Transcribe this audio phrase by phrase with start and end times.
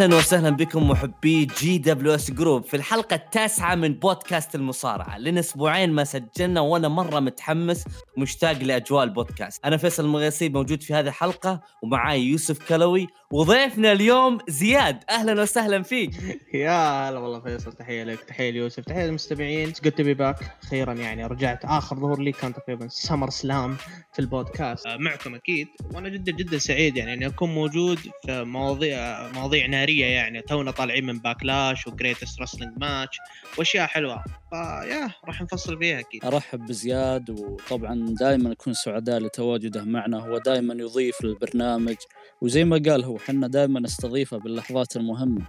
[0.00, 5.18] أهلا وسهلا بكم محبي جي دبليو اس جروب في الحلقة التاسعة من بودكاست المصارعة.
[5.18, 7.84] لنا أسبوعين ما سجلنا وأنا مرة متحمس
[8.16, 9.64] ومشتاق لأجواء البودكاست.
[9.64, 15.04] أنا فيصل المغيسي موجود في هذه الحلقة ومعاي يوسف كلوي وضيفنا اليوم زياد.
[15.10, 16.10] أهلا وسهلا فيك.
[16.54, 19.72] يا هلا والله فيصل تحية لك تحية ليوسف تحية للمستمعين.
[19.84, 21.64] good to be back؟ أخيرا يعني رجعت.
[21.64, 23.76] آخر ظهور لي كان تقريبا SummerSlam
[24.12, 24.86] في البودكاست.
[24.86, 25.68] آه، معكم أكيد.
[25.94, 30.40] وأنا جدا جدا سعيد يعني إني أكون موجود في مواضيع مواضيع نارية يعني.
[30.42, 33.18] تونا طالعين من باكلاش وجريتست رسلينج ماتش
[33.58, 34.24] وأشياء حلوة.
[34.50, 36.24] فيا راح نفصل فيها أكيد.
[36.24, 40.18] أرحب بزياد وطبعا دائما نكون سعداء لتواجده معنا.
[40.18, 41.96] هو دائما يضيف للبرنامج
[42.40, 45.46] وزي ما قال هو حنا دائما نستضيفه باللحظات المهمة.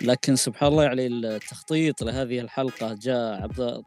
[0.00, 3.82] لكن سبحان الله يعني التخطيط لهذه الحلقة جاء عبر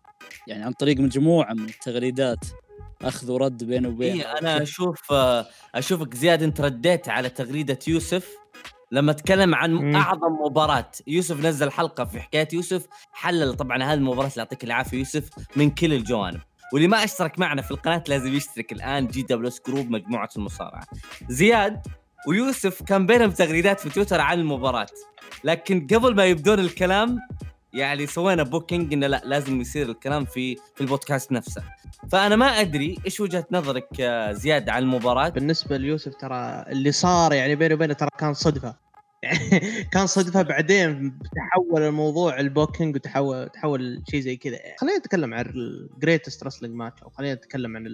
[0.48, 2.40] يعني عن طريق مجموعة من التغريدات.
[3.02, 5.14] أخذ ورد بينه وبين إيه أنا أشوف
[5.76, 8.30] أشوفك زياد أنت رديت على تغريدة يوسف.
[8.92, 9.96] لما تكلم عن مم.
[9.96, 14.98] أعظم مباراة يوسف نزل حلقة في حكاية يوسف حلل طبعا هذه المباراة اللي يعطيك العافية
[14.98, 16.42] يوسف من كل الجوانب.
[16.74, 19.08] واللي ما أشترك معنا في القناة لازم يشترك الآن.
[19.08, 20.88] جي دبليو إس جروب مجموعة المصارعة.
[21.30, 21.88] زياد
[22.28, 24.88] ويوسف كان بينهم تغريدات في تويتر عن المباراة.
[25.44, 27.20] لكن قبل ما يبدون الكلام
[27.74, 31.64] يعني سوينا booking إنه لا لازم يصير الكلام في في البودكاست نفسه.
[32.12, 37.56] فأنا ما أدري إيش وجهة نظرك زياد عن المباراة؟ بالنسبة ليوسف ترى اللي صار يعني
[37.56, 38.76] بيني وبينه ترى كان صدفة.
[39.24, 39.60] يعني
[39.94, 44.58] كان صدفة بعدين تحول الموضوع ال booking وتحول تحول شيء زي كذا.
[44.80, 47.88] خلينا نتكلم عن ال greatest wrestling match أو خلينا نتكلم عن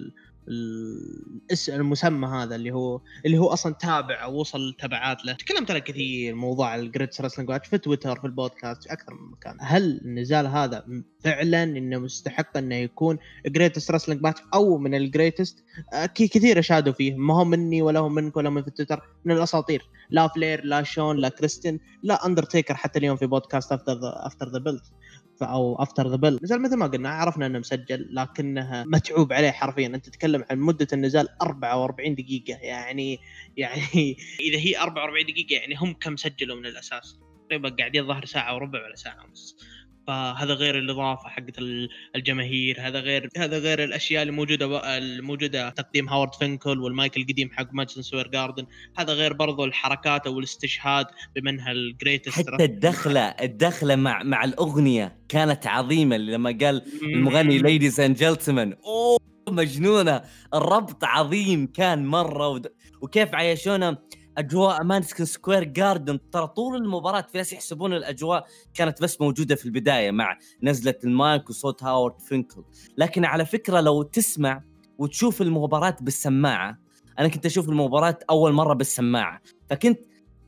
[1.68, 5.32] المسمى هذا اللي هو اللي هو أصلا تابع أو وصل تبعات له.
[5.32, 9.56] تكلمت عنه كثير موضوع ال greatest wrestling في تويتر في البودكاست في أكثر من مكان.
[9.60, 10.84] هل النزال هذا
[11.20, 15.64] فعلا إنه مستحق إنه يكون greatest wrestling match أو من ال greatest
[16.14, 17.14] كثير أشادوا فيه.
[17.14, 19.88] ما هو مني ولا هو منك ولا من في تويتر من الأساطير.
[20.10, 24.58] لا فلير لا شون لا كريستين لا اندرتيكر حتى اليوم في بودكاست after after the
[25.42, 29.86] أو After the Bell نزال مثل ما قلنا عرفنا إنه مسجل لكنه متعوب عليه حرفيا.
[29.86, 32.58] أنت تتكلم عن مدة النزال 44 دقيقة.
[32.62, 33.18] يعني
[33.56, 34.16] يعني
[34.48, 38.84] إذا هي 44 دقيقة يعني هم كم سجلوا من الأساس؟ تقريبا قاعدين ظهر ساعة وربع
[38.84, 39.56] ولا ساعة ونص.
[40.08, 41.58] فهذا غير الإضافة حقت
[42.16, 47.68] الجماهير هذا غير هذا غير الأشياء اللي موجوده الموجودة تقديم هاورد فينكل والمايك القديم حق
[47.72, 48.66] ماديسون سكوير جاردن.
[48.98, 55.18] هذا غير برضو الحركات أو الاستشهاد بمنها ال greatest حتى الدخلة الدخلة مع مع الأغنية
[55.28, 59.18] كانت عظيمة لما قال المغني ladies and gentlemen أوه
[59.48, 60.22] مجنونة
[60.54, 62.66] الربط عظيم كان مرة ود...
[63.02, 63.98] وكيف عايشونا
[64.38, 66.18] أجواء ماديسون سكوير جاردن.
[66.30, 71.50] ترى طول المباراة في ناس يحسبون الأجواء كانت بس موجودة في البداية مع نزلة المايك
[71.50, 72.64] وصوت هاورد فينكل.
[72.98, 74.62] لكن على فكرة لو تسمع
[74.98, 76.78] وتشوف المباراة بالسماعة
[77.18, 79.40] أنا كنت أشوف المباراة أول مرة بالسماعة.
[79.70, 80.00] فكنت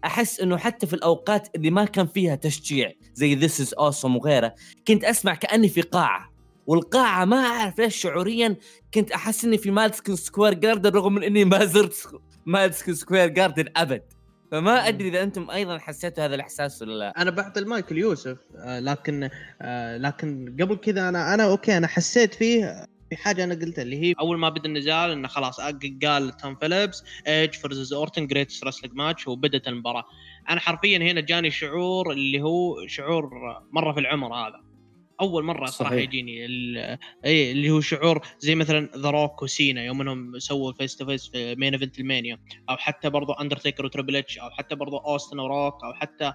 [0.05, 4.55] أحس إنه حتى في الأوقات اللي ما كان فيها تشجيع زي this is awesome وغيره
[4.89, 6.31] كنت أسمع كأني في قاعة.
[6.67, 8.56] والقاعة ما أعرف ليش شعوريا
[8.95, 11.93] كنت أحس إني في ماديسون سكوير جاردن رغم من إني ما زرت
[12.47, 14.03] ماديسون سكوير جاردن أبد.
[14.51, 17.23] فما أدري إذا أنتم أيضا حسيتوا هذا الإحساس ولا لا.
[17.23, 19.31] أنا بعطي المايك ليوسف آه لكن
[19.62, 24.03] آه لكن قبل كذا أنا أنا okay أنا حسيت فيه في حاجة أنا قلتها اللي
[24.03, 28.91] هي أول ما بدأ النزال إنه خلاص قال توم فيليبس ايج versus أورتن greatest wrestling
[28.94, 30.05] match وبدت المباراة.
[30.50, 33.31] أنا حرفيا هنا جاني شعور اللي هو شعور
[33.73, 34.69] مرة في العمر هذا.
[35.20, 36.03] أول مرة صراحة صحيح.
[36.03, 36.44] يجيني
[37.25, 41.28] اي اللي هو شعور زي مثلا ذا روك وسينا يوم إنهم سووا face to face
[41.28, 42.38] في main event المانيا
[42.70, 46.32] أو حتى برضو اندرتيكر وتريبل اتش أو حتى برضو اوستن وروك أو حتى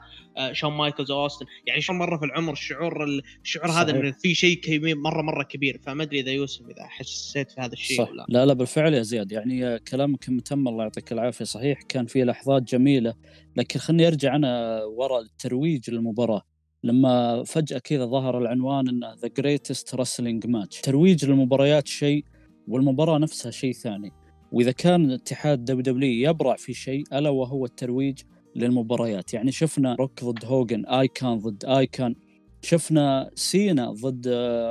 [0.52, 3.06] شون مايكلز واوستن يعني شو مرة في العمر الشعور
[3.44, 3.80] الشعور صحيح.
[3.80, 5.80] هذا إنه في شيء مرة مرة كبير.
[5.84, 8.10] فما أدري إذا يوسف إذا حسيت في هذا الشيء صح.
[8.10, 8.46] ولا لا.
[8.46, 9.32] لا بالفعل يا زياد.
[9.32, 11.46] يعني كلامك متم الله يعطيك العافية.
[11.46, 13.14] صحيح كان في لحظات جميلة.
[13.56, 16.42] لكن خليني أرجع أنا وراء الترويج للمباراة.
[16.86, 22.26] لما فجأة كذا ظهر العنوان إنه the greatest wrestling match ترويج للمباريات شيء
[22.68, 24.12] والمباراة نفسها شيء ثاني.
[24.52, 28.20] وإذا كان اتحاد WW يبرع في شيء ألا وهو الترويج
[28.56, 29.34] للمباريات.
[29.34, 32.16] يعني شفنا روك ضد هوجن icon ضد icon
[32.62, 34.28] شفنا سينا ضد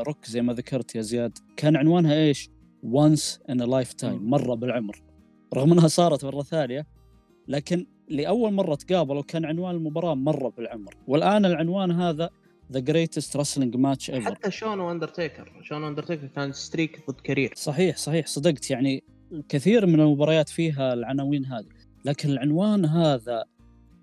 [0.06, 1.38] روك زي ما ذكرت يا زياد.
[1.56, 2.50] كان عنوانها إيش؟
[2.82, 5.02] once in lifetime مرة بالعمر.
[5.54, 6.86] رغم إنها صارت مرة ثانية
[7.48, 10.94] لكن لأول مرة تقابلوا كان عنوان المباراة مرة بالعمر.
[11.06, 12.30] والآن العنوان هذا
[12.72, 15.52] the greatest wrestling match ever حتى شون وأندرتيكر.
[15.62, 18.70] شون وأندرتيكر كان streak ضد career صحيح صحيح صدقت.
[18.70, 19.04] يعني
[19.48, 21.68] كثير من المباريات فيها العناوين هذه.
[22.04, 23.44] لكن العنوان هذا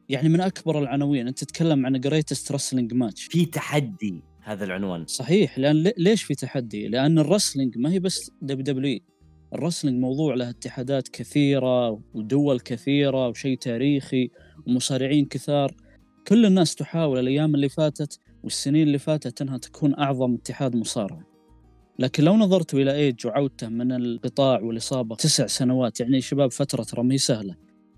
[0.09, 1.27] يعني من أكبر العناوين.
[1.27, 5.05] أنت تتكلم عن greatest wrestling match في تحدي هذا العنوان.
[5.05, 8.99] صحيح لأن ليش في تحدي؟ لأن ال wrestling ما هي بس دبليو دبليو
[9.53, 14.29] الرسلينج موضوع له اتحادات كثيرة ودول كثيرة وشيء تاريخي
[14.67, 15.75] ومصارعين كثار.
[16.27, 21.31] كل الناس تحاول الأيام اللي فاتت والسنين اللي فاتت إنها تكون أعظم اتحاد مصارعه
[21.99, 27.03] لكن لو نظرت إلى ايج وعودته من القطاع والاصابه تسع سنوات يعني شباب فترة ترى
[27.03, 27.55] ما هي سهلة.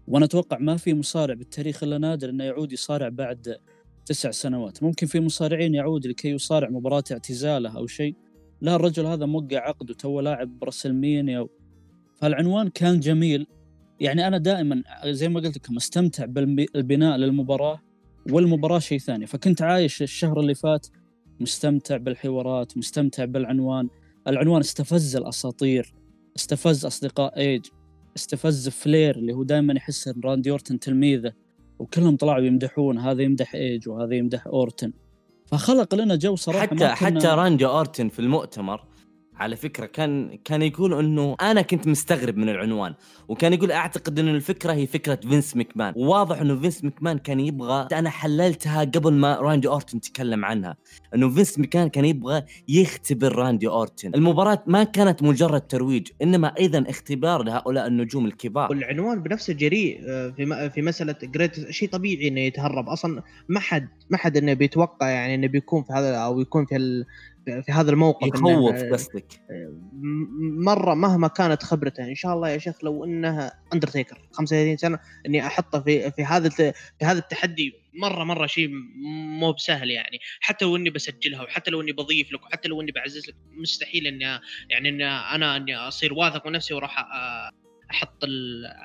[0.07, 3.57] وأنا أتوقع ما في مصارع بالتاريخ إلا نادر إنه يعود يصارع بعد
[4.05, 4.83] تسع سنوات.
[4.83, 8.15] ممكن في مصارعين يعود لكي يصارع مباراة اعتزالة أو شيء.
[8.63, 11.47] لا الرجل هذا موقع عقد وتو لاعب برسلمانيا
[12.15, 13.47] فالعنوان كان جميل.
[13.99, 17.81] يعني أنا دائما زي ما قلت لكم أستمتع بالبناء للمباراة
[18.31, 19.25] والمباراة شيء ثاني.
[19.25, 20.87] فكنت عايش الشهر اللي فات
[21.39, 23.89] مستمتع بالحوارات مستمتع بالعنوان.
[24.27, 25.93] العنوان استفز الأساطير
[26.35, 27.65] استفز أصدقاء إيج
[28.15, 31.33] استفز فلير اللي هو دائما يحس إن راندي أورتن تلميذه.
[31.79, 34.93] وكلهم طلعوا يمدحون هذا يمدح إيج وهذا يمدح أورتن.
[35.53, 38.83] فخلق لنا جو صراحة حتى حتى راندي أورتن في المؤتمر
[39.35, 42.93] على فكرة كان كان يقول إنه أنا كنت مستغرب من العنوان
[43.27, 45.93] وكان يقول أعتقد انه الفكرة هي فكرة فينس مكمان.
[45.97, 50.77] وواضح إنه فينس مكمان كان يبغى أنا حللتها قبل ما راندي أورتن تكلم عنها
[51.15, 54.11] إنه فينس مكمان كان يبغى يختبر راندي أورتن.
[54.15, 58.69] المباراة ما كانت مجرد ترويج إنما أيضا اختبار لهؤلاء النجوم الكبار.
[58.71, 62.89] والعنوان بنفسه جريء آه، في في مسألة greatest شيء طبيعي إنه يتهرب.
[62.89, 67.05] أصلا ما حد ما حد إنه بيتوقع يعني إنه بيكون في هذا أو يكون في
[67.45, 69.41] في هذا الموقف يخوف قصدك.
[70.63, 75.47] مرة مهما كانت خبرته إن شاء الله يا شيخ لو إنها اندرتيكر 35 سنة إني
[75.47, 76.73] أحطه في في هذا في
[77.03, 78.69] هذا التحدي مرة مرة شيء
[79.39, 80.19] مو بسهل يعني.
[80.39, 84.07] حتى لو إني بسجلها وحتى لو إني بضيف لك وحتى لو إني بعزز لك مستحيل
[84.07, 87.05] إني يعني إني أنا إني أصير واثق من نفسي وراح
[87.93, 88.23] أحط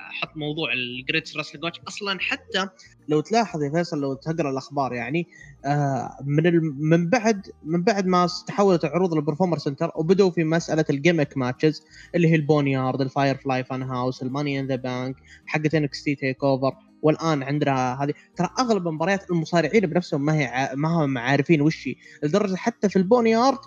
[0.09, 1.79] أحط موضوع ال greatest wrestling match.
[1.87, 2.67] أصلا حتى
[3.07, 5.27] لو تلاحظ يا فيصل لو تقرأ الأخبار يعني
[5.65, 10.85] آه من من بعد من بعد ما تحولت العروض لل Performance Center وبدوا في مسألة
[10.89, 11.83] ال gimmick matches
[12.15, 15.15] اللي هي ال Boneyard ال Firefly Fun House ال Money in the Bank
[15.45, 16.75] حقت NXT TakeOver.
[17.01, 21.89] والآن عندنا هذه ترى أغلب مباريات المصارعين بنفسهم ما هي ما هم عارفين وش
[22.23, 23.59] لدرجة حتى في ال Boneyard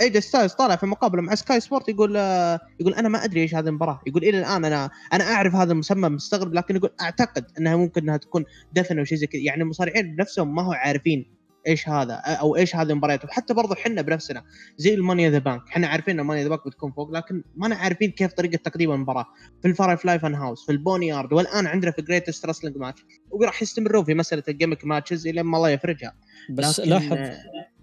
[0.00, 3.40] ايه جي ستايلز طالع في مقابله مع سكاي سبورت يقول آه، يقول أنا ما أدري
[3.40, 4.00] إيش هذه المباراة.
[4.06, 8.16] يقول إلى الآن أنا أنا أعرف هذا المسمى مستغرب لكن يقول أعتقد إنها ممكن إنها
[8.16, 9.40] تكون دفن أو شيء زي كذا.
[9.40, 14.02] يعني المصارعين بنفسهم ما هو عارفين إيش هذا أو إيش هذه المباريات وحتى برضو إحنا
[14.02, 14.44] بنفسنا
[14.76, 17.42] زي ال Money the Bank إحنا عارفين إن ال Money the Bank بتكون فوق لكن
[17.56, 19.26] ما عارفين كيف طريقة تقديم المباراة.
[19.62, 23.62] في ال Firefly Fun House في ال Boneyard والآن عندنا في greatest wrestling match وراح
[23.62, 26.12] يستمرون في مسألة ال gimmick matches إلى ما الله يفرجها.
[26.50, 27.18] بس لاحظ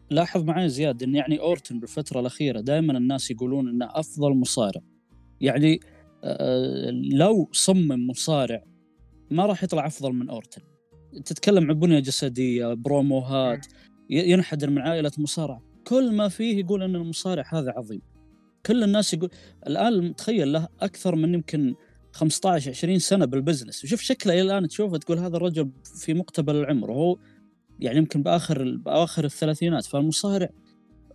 [0.09, 4.81] لاحظ معي زياد إن يعني اورتن بالفترة الأخيرة دائما الناس يقولون إنه أفضل مصارع.
[5.41, 5.79] يعني
[6.23, 8.63] آه، لو صمم مصارع
[9.31, 10.61] ما راح يطلع أفضل من اورتن
[11.25, 13.67] تتكلم عن بنية جسدية بروموهات
[14.09, 15.61] ينحدر من عائلة مصارع.
[15.87, 18.01] كل ما فيه يقول إن المصارع هذا عظيم.
[18.65, 19.29] كل الناس يقول
[19.67, 21.75] الآن تخيل له أكثر من يمكن
[22.11, 23.83] 15 20 سنة بال business.
[23.83, 25.71] وشوف شكله إلى الآن تشوفه تقول هذا الرجل
[26.01, 26.91] في مقتبل العمر.
[26.91, 27.17] وهو
[27.79, 30.49] يعني يمكن بآخر باواخر الثلاثينات فالمصارع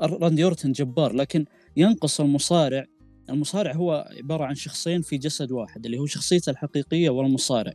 [0.02, 1.44] راندي أورتن جبار لكن
[1.76, 2.86] ينقص المصارع.
[3.30, 7.72] المصارع هو عبارة عن شخصين في جسد واحد اللي هو شخصيته الحقيقية والمصارع.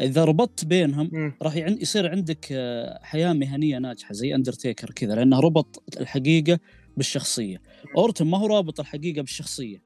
[0.00, 5.82] إذا ربطت بينهم راح يصير عندك آه، حياة مهنية ناجحة زي اندرتيكر كذا لأنه ربط
[6.00, 6.58] الحقيقة
[6.96, 7.62] بالشخصية.
[7.96, 9.82] أورتن ما هو رابط الحقيقة بالشخصية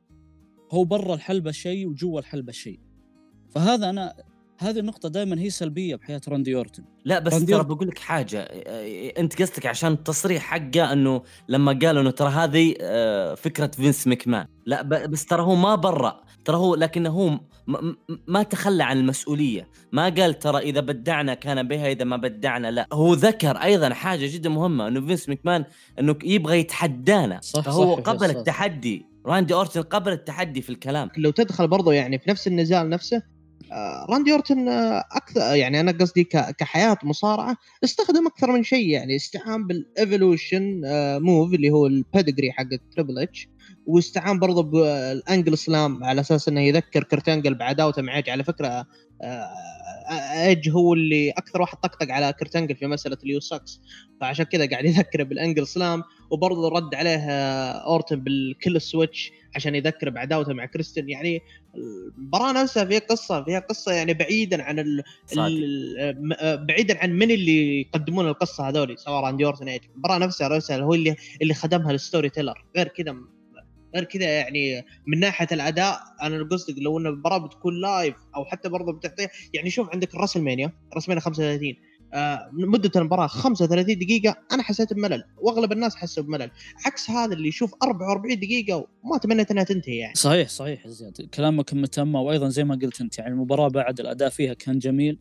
[0.71, 2.81] هو برا الحلبة شيء وجوا الحلبة شيء.
[3.51, 4.15] فهذا أنا
[4.63, 6.85] هذه النقطة دائما هي سلبية بحياة راندي أورتن.
[7.05, 8.41] لا بس ترى بقول لك حاجة
[9.19, 14.47] أنت قصدك عشان التصريح حقه إنه لما قال إنه ترى هذه آه، فكرة فينس مكمان.
[14.67, 16.21] لا بس ترى هو ما برأ.
[16.45, 17.41] ترى هو لكنه هو
[18.29, 19.69] ما تخلى عن المسؤولية.
[19.93, 22.87] ما قال ترى إذا بدعنا كان بها إذا ما أبدعنا لا.
[22.93, 25.65] هو ذكر أيضا حاجة جدا مهمة أنه فينس مكمان
[25.99, 27.41] أنه يبغى يتحدانا.
[27.43, 28.37] صح فهو صح قبل صح.
[28.37, 31.09] التحدي راندي أورتن قبل التحدي في الكلام.
[31.17, 33.23] لو تدخل برضه يعني في نفس النزال نفسه
[34.09, 36.25] راندي أورتن آه، أكثر يعني أنا قصدي
[36.59, 40.81] كحياة مصارعة استخدم أكثر من شيء يعني استعان بال Evolution
[41.23, 43.49] move اللي هو ال Pedigree حق تريبل اتش
[43.87, 48.87] واستعان برضه بال Angle Slam على أساس إنه يذكر كرت أنجل بعداوته مع على فكرة
[50.11, 53.81] ايج هو اللي أكثر واحد طقطق على كرت أنجل في مسألة ال you suck
[54.21, 57.19] فعشان كذا قاعد يذكره بال Angle Slam وبرضه رد عليه
[57.71, 61.43] أورتن بال Killswitch عشان يذكر بعداوته مع كريستن يعني
[61.75, 65.03] المباراة نفسها فيها قصة فيها قصة يعني بعيدا عن ال
[65.39, 70.95] ال بعيدا عن من اللي يقدمون القصة هذول سواء راندي أورتن ايج المباراة نفسها هو
[70.95, 72.65] اللي اللي خدمها ال storyteller.
[72.77, 73.17] غير كذا
[73.95, 78.69] غير كذا يعني من ناحية الأداء أنا قصدي لو إن المباراة بتكون live أو حتى
[78.69, 81.92] برضه بتعطي يعني شوف عندك الراسلمانيا راسلمانيا 35 آه
[82.53, 86.51] مدة المباراة 35 دقيقة أنا حسيت بملل وأغلب الناس حسوا بملل
[86.87, 90.15] عكس هذا اللي يشوف 44 دقيقة وما تمنيت إنها تنتهي يعني.
[90.15, 94.55] صحيح صحيح زياد كلامك تم وأيضا زي ما قلت أنت يعني المباراة بعد الأداء فيها
[94.55, 95.19] كان جميل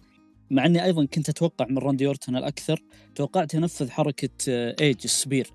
[0.51, 2.83] مع إني أيضا كنت أتوقع من راندي أورتن الأكثر
[3.15, 5.51] توقعت ينفذ حركة آه، إيج ال spear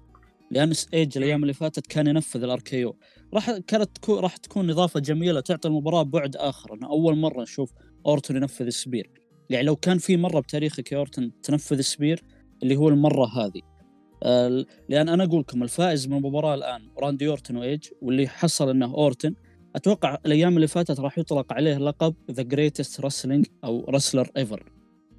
[0.50, 2.96] لأن إيج الأيام اللي فاتت كان ينفذ ال RKO.
[3.34, 7.72] راح كانت تكون راح تكون إضافة جميلة تعطي المباراة بعد آخر إنه أول مرة نشوف
[8.06, 9.25] اورتون ينفذ ال spear.
[9.50, 12.22] يعني لو كان في مرة بتاريخك يا اورتون تنفذ ال spear
[12.62, 13.60] اللي هو المرة هذه.
[14.22, 18.94] آه، لأن أنا أقول لكم الفائز من المباراة الآن راندي أورتن وايج واللي حصل إنه
[18.94, 19.34] أورتن
[19.76, 24.75] أتوقع الأيام اللي فاتت راح يطلق عليه لقب the greatest wrestling أو wrestler ever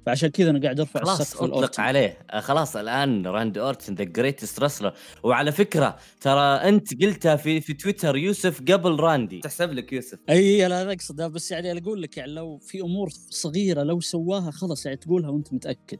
[0.08, 1.82] فعشان كذا أنا قاعد أرفع خلاص السقف أطلق لأورتن.
[1.82, 2.18] عليه.
[2.30, 7.74] آه، خلاص الآن راندي اورتن the greatest wrestler وعلى فكرة ترى أنت قلتها في في
[7.74, 9.40] تويتر يوسف قبل راندي.
[9.40, 10.18] تحسب لك يوسف.
[10.30, 14.00] أي لا أنا أقصد بس يعني أنا أقول لك يعني لو في أمور صغيرة لو
[14.00, 15.98] سواها خلاص يعني تقولها وأنت متأكد.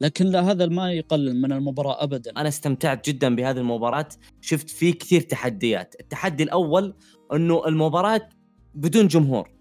[0.00, 2.32] لكن لا هذا ما يقلل من المباراة ابدا.
[2.36, 4.08] أنا استمتعت جدا بهذه المباراة.
[4.40, 5.94] شفت فيه كثير تحديات.
[6.00, 6.94] التحدي الأول
[7.32, 8.28] إنه المباراة
[8.74, 9.57] بدون جمهور.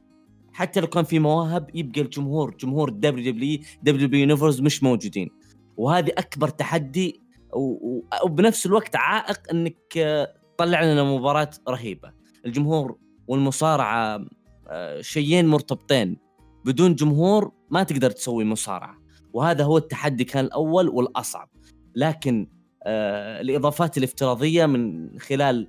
[0.57, 5.29] حتى لو كان في مواهب يبقى الجمهور جمهور دبليو دبليو WWE Universe مش موجودين.
[5.77, 7.21] وهذه أكبر تحدي
[8.23, 12.11] وبنفس الوقت عائق إنك آه، تطلع لنا مباراة رهيبة.
[12.45, 12.97] الجمهور
[13.27, 14.25] والمصارعة
[14.67, 16.17] آه، شيئين مرتبطين.
[16.65, 18.97] بدون جمهور ما تقدر تسوي مصارعة.
[19.33, 21.49] وهذا هو التحدي كان الأول والأصعب.
[21.95, 22.56] لكن آه،
[23.41, 25.67] الإضافات الافتراضية من خلال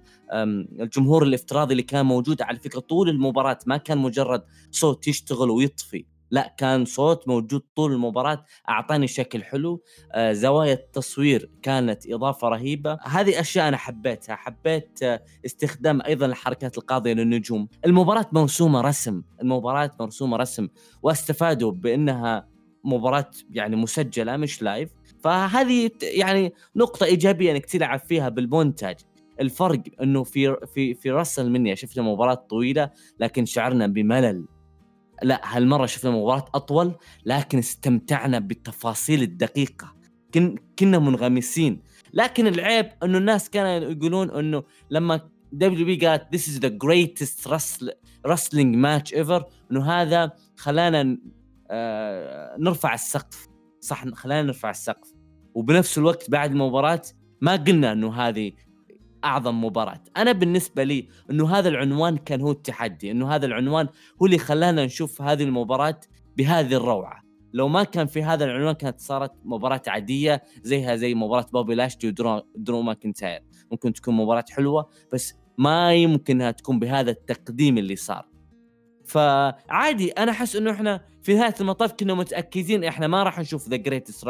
[0.80, 6.04] الجمهور الافتراضي اللي كان موجود على فكره طول المباراة ما كان مجرد صوت يشتغل ويطفي
[6.30, 9.82] لا كان صوت موجود طول المباراة أعطاني شكل حلو
[10.12, 12.98] آه، زوايا التصوير كانت إضافة رهيبة.
[13.04, 17.68] هذه أشياء أنا حبيتها حبيت آه، استخدام أيضا الحركات القاضية للنجوم.
[17.86, 20.68] المباراة مرسومة رسم المباراة مرسومة رسم
[21.02, 22.48] واستفادوا بأنها
[22.84, 24.90] مباراة يعني مسجلة مش live
[25.22, 28.96] فهذه يعني نقطة إيجابية إنك تلعب فيها بالمونتاج.
[29.40, 34.46] الفرق إنه في في في WrestleMania شفنا مباراة طويلة لكن شعرنا بملل.
[35.22, 36.94] لا هالمرة شفنا مباراة أطول
[37.26, 39.96] لكن استمتعنا بالتفاصيل الدقيقة.
[40.34, 41.82] كن كنا منغمسين.
[42.12, 45.20] لكن العيب إنه الناس كانوا يقولون إنه لما
[45.52, 47.94] WWE قالت this is the greatest wrestle-
[48.28, 51.18] wrestling match ever إنه هذا خلانا
[51.70, 53.47] آه نرفع السقف.
[53.80, 55.14] صح خلانا نرفع السقف.
[55.54, 57.02] وبنفس الوقت بعد المباراة
[57.40, 58.52] ما قلنا إنه هذه
[59.24, 60.02] أعظم مباراة.
[60.16, 63.88] أنا بالنسبة لي إنه هذا العنوان كان هو التحدي إنه هذا العنوان
[64.22, 66.00] هو اللي خلانا نشوف هذه المباراة
[66.36, 67.22] بهذه الروعة.
[67.52, 72.08] لو ما كان في هذا العنوان كانت صارت مباراة عادية زيها زي مباراة بوبي لاشلي
[72.08, 73.40] ودرو, درو ماكنتاير.
[73.70, 78.28] ممكن تكون مباراة حلوة بس ما يمكن انها تكون بهذا التقديم اللي صار.
[79.08, 83.76] فعادي أنا أحس إنه إحنا في نهاية المطاف كنا متأكدين إحنا ما راح نشوف the
[83.76, 84.28] greatest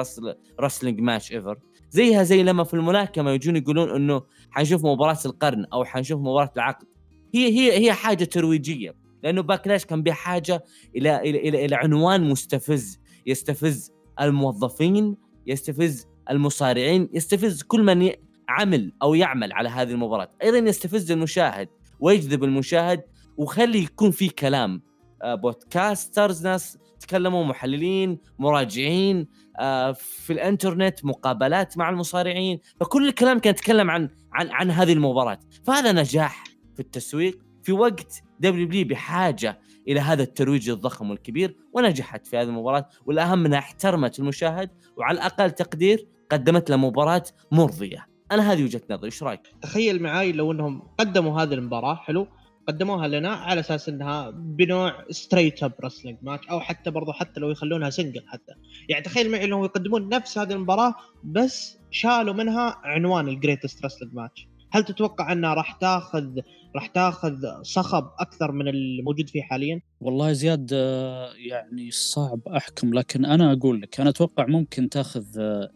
[0.60, 1.58] wrestling match ever
[1.90, 6.86] زيها زي لما في الملاكمة يجون يقولون إنه حنشوف مباراة القرن أو حنشوف مباراة العقد.
[7.34, 10.64] هي هي هي حاجة ترويجية لأنه Backlash كان بحاجه
[10.96, 13.00] إلى إلى إلى, إلى عنوان مستفز.
[13.26, 15.16] يستفز الموظفين
[15.46, 18.10] يستفز المصارعين يستفز كل من
[18.48, 20.30] عمل أو يعمل على هذه المباراة.
[20.42, 21.68] أيضا يستفز المشاهد
[22.00, 23.02] ويجذب المشاهد
[23.38, 24.82] وخلي يكون في كلام.
[25.22, 29.28] آه، podcasters ناس تكلموا محللين مراجعين
[29.60, 32.60] آه، في الانترنت مقابلات مع المصارعين.
[32.80, 35.38] فكل الكلام كان يتكلم عن عن عن هذه المباراة.
[35.64, 37.38] فهذا نجاح في التسويق.
[37.62, 42.88] في وقت WWE بحاجة إلى هذا الترويج الضخم والكبير ونجحت في هذه المباراة.
[43.06, 48.06] والأهم أنها احترمت المشاهد وعلى الأقل تقدير قدمت له مباراة مرضية.
[48.32, 49.06] أنا هذه وجهة نظري.
[49.06, 52.26] إيش رأيك؟ تخيل معاي لو إنهم قدموا هذه المباراة حلو؟
[52.68, 57.50] قدموها لنا على أساس إنها بنوع straight up wrestling match أو حتى برضو حتى لو
[57.50, 58.52] يخلونها single حتى.
[58.88, 60.94] يعني تخيل معي إنهم يقدمون نفس هذه المباراة
[61.24, 66.40] بس شالوا منها عنوان ال greatest wrestling match هل تتوقع إنها راح تاخذ
[66.74, 73.24] راح تاخذ صخب أكثر من الموجود فيه حاليا؟ والله زياد آه، يعني صعب أحكم لكن
[73.24, 75.70] أنا أقول لك أنا أتوقع ممكن تاخذ آه،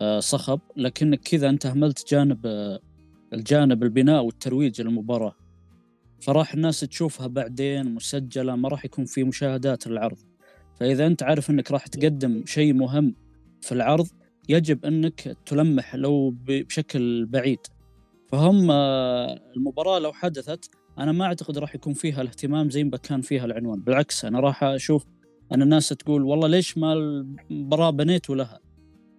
[0.00, 2.46] آه، صخب لكنك كذا أنت اهملت جانب
[3.32, 5.34] الجانب البناء والترويج للمباراة.
[6.20, 10.18] فراح الناس تشوفها بعدين مسجلة ما راح يكون في مشاهدات للعرض
[10.80, 13.14] فإذا أنت عارف إنك راح تقدم شيء مهم
[13.60, 14.08] في العرض
[14.48, 17.58] يجب إنك تلمح لو بشكل بعيد.
[18.28, 23.20] فهم آه، المباراة لو حدثت أنا ما أعتقد راح يكون فيها الاهتمام زي ما كان
[23.20, 23.80] فيها العنوان.
[23.80, 25.04] بالعكس أنا راح أشوف
[25.52, 28.60] أن الناس تقول والله ليش ما المباراة بنيتوا لها؟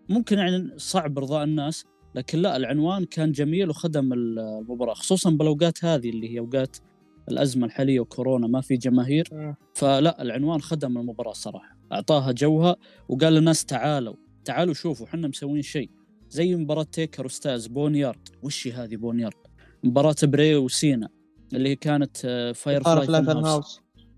[0.10, 6.10] ممكن يعني صعب ارضاء الناس لكن لا العنوان كان جميل وخدم المباراة خصوصا بالأوقات هذه
[6.10, 6.78] اللي هي أوقات
[7.32, 9.56] الأزمة الحالية وكورونا ما في جماهير.
[9.74, 11.78] فلا العنوان خدم المباراة صراحة.
[11.92, 12.76] أعطاها جوها
[13.10, 15.90] وقال للناس تعالوا تعالوا شوفوا إحنا مسوين شيء.
[16.30, 18.30] زي مباراة تيكر وستايلز Boneyard.
[18.44, 19.38] وش هذه Boneyard؟
[19.84, 21.10] مباراة بري وسينا
[21.54, 22.18] اللي هي كانت
[22.56, 23.62] fire صار fly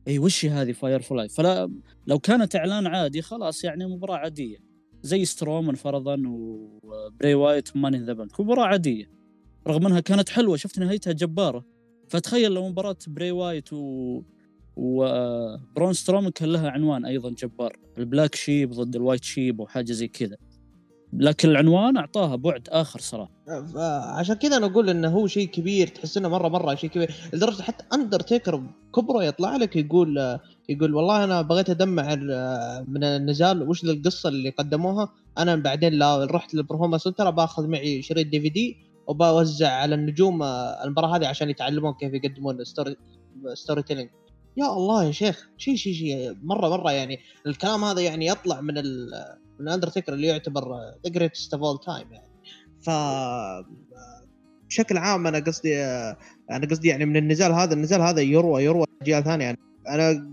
[0.08, 1.72] إي وش هذه firefly فلا
[2.08, 4.58] لو كانت إعلان عادي خلاص يعني مباراة عادية.
[5.04, 9.10] زي سترومان فرضا وبري وايت Money in the Bank مباراة عادية.
[9.68, 11.66] رغم إنها كانت حلوة شفت نهايتها جبارة.
[12.12, 14.22] فتخيل لو مباراة بري وايت و
[14.76, 17.78] وبرون سترومان كان لها عنوان أيضا جبار.
[17.98, 20.38] ال black sheep ضد ال white sheep وحاجه زي كذا.
[21.14, 23.32] لكن العنوان أعطاها بعد آخر صراحة.
[24.20, 27.14] عشان كذا أنا أقول إنه هو شيء كبير تحس إنه مرة مرة شيء كبير.
[27.34, 28.64] لدرجة حتى اندرتيكر
[28.96, 30.40] كبرة يطلع لك يقول
[30.70, 32.16] يقول والله أنا بغيت أدمع
[32.88, 38.28] من النزال وش القصة اللي قدموها؟ أنا بعدين لا رحت للبرفورمانس سنتر باخذ معي شريط
[38.28, 40.44] DVD وبوزع على النجوم
[40.84, 42.96] المباراة هذه عشان يتعلمون كيف يقدمون story
[43.54, 44.10] storytelling
[44.58, 48.74] يا الله يا شيخ شيء شيء شيء مره مرة يعني الكلام هذا يعني يطلع من
[49.60, 50.64] من اندرتيكر اللي يعتبر
[51.06, 52.32] the greatest of all time يعني.
[52.82, 52.90] ف
[54.68, 55.84] بشكل عام أنا قصدي
[56.52, 59.46] أنا قصدي يعني من النزال هذا النزال هذا يروى يروى أجيال ثانية.
[59.46, 60.26] يعني أنا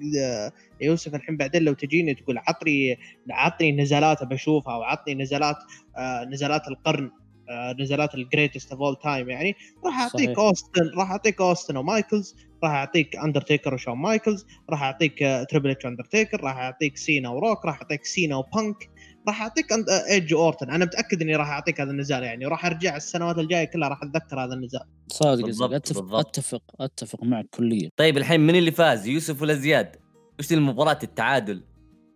[0.81, 2.99] يوسف الحين بعدين لو تجيني تقول عطني
[3.31, 5.57] عطني نزالات بشوفها أو عطني نزالات
[5.97, 7.11] آه نزالات القرن.
[7.50, 12.37] آه نزالات ال greatest of all time يعني راح أعطيك اوستن راح أعطيك اوستن ومايكلز
[12.62, 15.19] راح أعطيك اندرتيكر وشون مايكلز راح أعطيك
[15.50, 18.90] تريبل اتش اندرتيكر راح أعطيك سينا وروك راح أعطيك سينا وبانك
[19.28, 19.67] راح أعطيك
[20.11, 23.88] ايدج اورتن أنا متأكد إني راح أعطيك هذا النزال يعني وراح أرجع السنوات الجاية كلها
[23.88, 24.81] راح أتذكر هذا النزال.
[25.09, 26.26] صادق بالضبط اتفق بالضبط.
[26.26, 27.90] أتفق أتفق معك كليا.
[27.97, 29.97] طيب الحين من اللي فاز؟ يوسف ولا زياد؟
[30.38, 31.64] وش المباراة؟ التعادل؟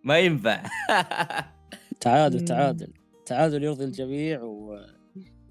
[0.05, 0.63] ما ينفع.
[2.01, 2.93] تعادل تعادل.
[3.27, 4.77] تعادل يرضي الجميع و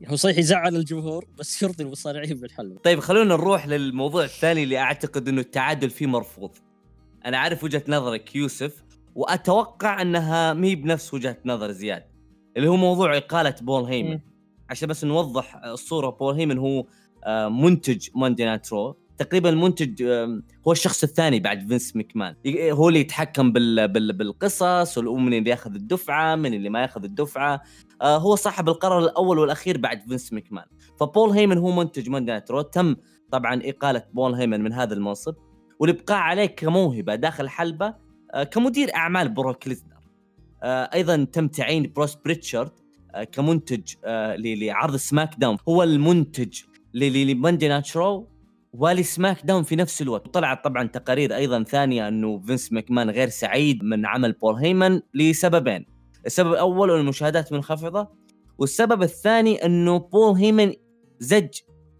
[0.08, 2.78] هو صحيح يزعل الجمهور بس يرضي المصارعين بالحل.
[2.84, 6.52] طيب خلونا نروح للموضوع الثاني اللي أعتقد إنه التعادل فيه مرفوض.
[7.26, 8.84] أنا عارف وجهة نظرك يوسف
[9.16, 12.04] وأتوقع أنها مي بنفس وجهة نظر زياد
[12.58, 14.20] اللي هو موضوع إقالة بول هيمن.
[14.70, 16.86] عشان بس نوضح الصورة بول هيمن هو
[17.24, 20.04] آه، منتج Monday Night Raw تقريبا المنتج
[20.68, 25.76] هو الشخص الثاني بعد فينس مكمان هو اللي يتحكم بال بال بالقصص ومن اللي ياخذ
[25.76, 27.62] الدفعة من اللي ما ياخذ الدفعة.
[28.02, 30.66] آه، هو صاحب القرار الأول والأخير بعد فينس مكمان
[31.00, 32.62] فبول هيمن هو منتج Monday Raw.
[32.62, 32.96] تم
[33.32, 35.36] طبعا إقالة بول هيمن من هذا المنصب
[35.80, 37.94] والإبقاء عليه كموهبة داخل الحلبه
[38.34, 40.00] آه، كمدير أعمال بروك ليسنر.
[40.64, 42.72] آه، أيضا تم تعيين بروس بريتشارد
[43.16, 43.94] آه، كمنتج
[44.38, 45.58] لعرض SmackDown.
[45.68, 46.62] هو المنتج
[46.94, 48.31] ل Monday Night Raw ول
[48.74, 50.28] SmackDown في نفس الوقت.
[50.28, 55.86] طلعت طبعا تقارير أيضا ثانية إنه فينس ماكمان غير سعيد من عمل بول هيمن لسببين.
[56.26, 58.08] السبب الأول إنه المشاهدات منخفضة
[58.58, 60.74] والسبب الثاني إنه بول هيمن
[61.20, 61.50] زج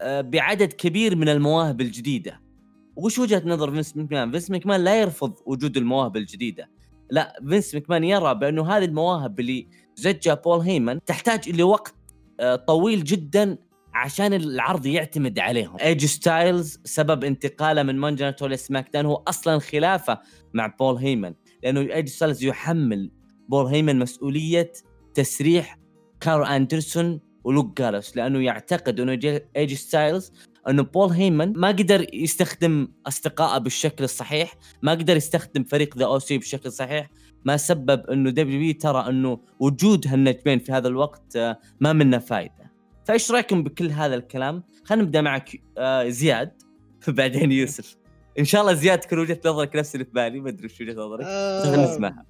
[0.04, 2.40] بعدد كبير من المواهب الجديدة.
[2.96, 6.70] وش وجهة نظر فينس مكمان؟ فينس مكمان لا يرفض وجود المواهب الجديدة.
[7.10, 11.94] لا فينس مكمان يرى بأنه هذه المواهب اللي زجها بول هيمن تحتاج إلى وقت
[12.40, 13.58] آه، طويل جدا
[13.94, 15.76] عشان العرض يعتمد عليهم.
[15.80, 20.20] اي جي ستايلز سبب انتقاله من Monday Night ل SmackDown هو أصلا خلافه
[20.54, 23.10] مع بول هيمن لأنه اي جي ستايلز يحمل
[23.48, 24.72] بول هيمن مسؤولية
[25.14, 25.78] تسريح
[26.20, 30.32] كارل أندرسون ولوك جالوس لأنه يعتقد أنه اي جي ستايلز
[30.68, 36.38] أنه بول هيمن ما قدر يستخدم أصدقائه بالشكل الصحيح ما قدر يستخدم فريق The OC
[36.38, 37.10] بالشكل الصحيح
[37.44, 42.61] ما سبب أنه W ترى أنه وجود هالنجمين في هذا الوقت آه، ما منه فائده
[43.04, 46.52] فايش رايكم بكل هذا الكلام؟ خلينا نبدأ معك آه، زياد.
[47.08, 47.96] بعدين يوسف.
[48.38, 50.40] إن شاء الله زياد تكون وجهة نظرك نفس اللي في بالي.
[50.40, 51.24] ما أدري وش وجهة نظرك.
[51.24, 52.26] آه خلينا نسمعها.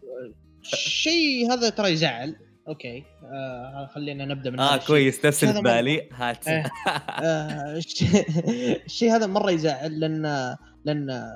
[0.72, 2.37] الشيء هذا ترى يزعل.
[2.68, 3.04] أوكي.
[3.24, 5.26] آه خلينا نبدأ من آه كويس.
[5.26, 6.08] نفس اللي بالي.
[6.12, 6.48] هات.
[6.48, 6.70] آه
[7.22, 7.82] آه
[8.87, 11.32] الشيء هذا مرة يزعل لأن لأن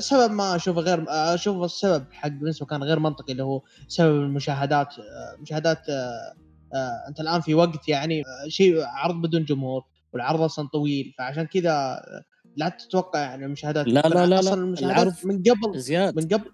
[0.00, 4.94] سبب ما أشوفه غير أشوف السبب حق بالنسبة كان غير منطقي اللي هو سبب المشاهدات
[5.40, 5.86] مشاهدات
[6.74, 11.14] آه آه أنت الآن في وقت يعني آه شيء عرض بدون جمهور والعرض أصلا طويل
[11.18, 12.00] فعشان كذا
[12.56, 14.54] لا تتوقع يعني المشاهدات لا لا لا, لا.
[14.54, 16.16] العرض من قبل زياد.
[16.16, 16.50] من قبل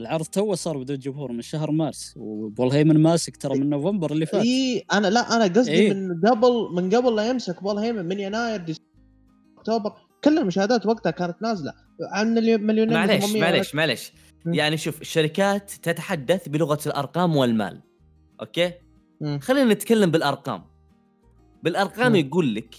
[0.00, 4.26] العرض تو صار بدون جمهور من شهر مارس وبول هيمن ماسك ترى من نوفمبر اللي
[4.26, 4.42] فات.
[4.42, 8.20] إي أنا لا أنا قصدي إيه؟ من قبل من قبل لا يمسك بول هيمن من
[8.20, 8.74] يناير
[9.58, 9.92] أكتوبر.
[10.24, 11.72] كل المشاهدات وقتها كانت نازلة.
[12.12, 14.12] عن مليونين معلش معلش معلش
[14.46, 17.82] يعني شوف الشركات تتحدث بلغة الأرقام والمال.
[18.40, 18.72] أوكي.
[19.40, 20.64] خلينا نتكلم بالأرقام.
[21.62, 22.16] بالأرقام م.
[22.16, 22.74] يقول لك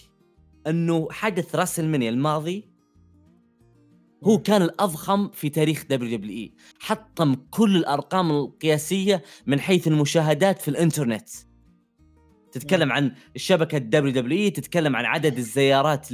[0.68, 2.70] إنه حدث WrestleMania الماضي
[4.24, 6.54] هو كان الأضخم في تاريخ WWE.
[6.80, 11.30] حطم كل الأرقام القياسية من حيث المشاهدات في الإنترنت.
[12.52, 16.08] تتكلم عن شبكه WWE تتكلم عن عدد الزيارات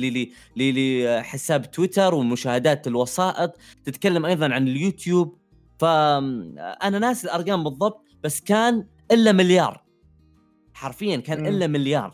[0.58, 3.58] لحساب تويتر ومشاهدات الوسائط.
[3.84, 5.38] تتكلم أيضا عن اليوتيوب.
[5.80, 9.85] فأنا ناسي الأرقام بالضبط بس كان إلا مليار.
[10.76, 12.14] حرفيا كان إلا مليار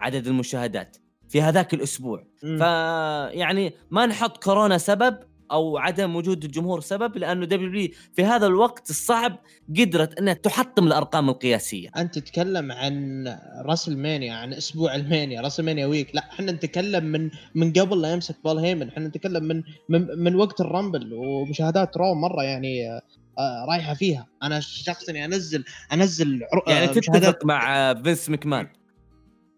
[0.00, 0.96] عدد المشاهدات
[1.28, 2.26] في هذاك الأسبوع.
[2.40, 5.18] فيعني ما نحط كورونا سبب
[5.52, 9.38] أو عدم وجود الجمهور سبب لأنه W في هذا الوقت الصعب
[9.78, 11.88] قدرت إنها تحطم الأرقام القياسية.
[11.96, 13.24] أنت تتكلم عن
[13.64, 18.36] WrestleMania عن أسبوع ال Mania WrestleMania Week لا إحنا نتكلم من من قبل لا يمسك
[18.44, 18.88] بول هيمن.
[18.88, 23.00] إحنا نتكلم من من, من وقت ال Rumble ومشاهدات Raw مرة يعني
[23.38, 24.26] آه، رايحة فيها.
[24.42, 28.68] أنا شخصيا انزل أنزل يعني تتفق مع فينس مكمان.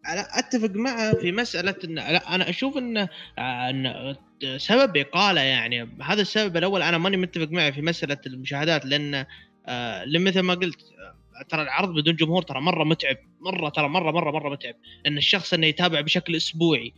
[0.09, 4.17] أنا أتفق معه في مسألة ان لا أنا أشوف إن إن
[4.57, 5.88] سبب إقالة يعني.
[6.03, 9.27] هذا السبب الأول أنا ماني متفق معه في مسألة المشاهدات لأن
[9.67, 10.81] آه مثل ما قلت
[11.49, 13.17] ترى العرض بدون جمهور ترى مرة متعب.
[13.41, 14.75] مرة ترى مره مره مرة متعب.
[15.07, 16.93] إن الشخص إنه يتابع بشكل أسبوعي.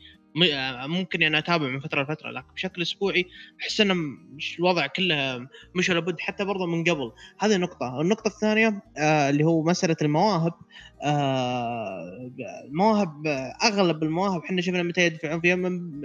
[0.87, 3.27] ممكن يعني أتابع من فترة لفترة لكن بشكل أسبوعي
[3.63, 3.97] أحس ان
[4.37, 7.13] مش الوضع كله مش لابد حتى برضه من قبل.
[7.39, 8.01] هذه نقطة.
[8.01, 10.53] النقطة الثانية آه اللي هو مسألة المواهب.
[11.03, 12.31] آه
[12.69, 13.27] المواهب
[13.65, 16.01] أغلب المواهب إحنا شفنا متى يدفعون فيها من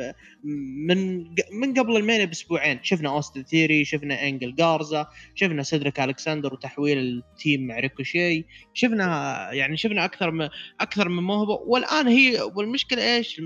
[0.88, 1.17] من
[1.61, 2.79] من قبل ال Mania بأسبوعين.
[2.83, 9.05] شفنا أوستن ثيوري شفنا إنجل جارزا شفنا سيدريك ألكسندر وتحويل ال team مع ريكوشي شفنا
[9.51, 11.53] يعني شفنا أكثر من أكثر من موهبة.
[11.53, 13.41] والآن هي والمشكلة إيش؟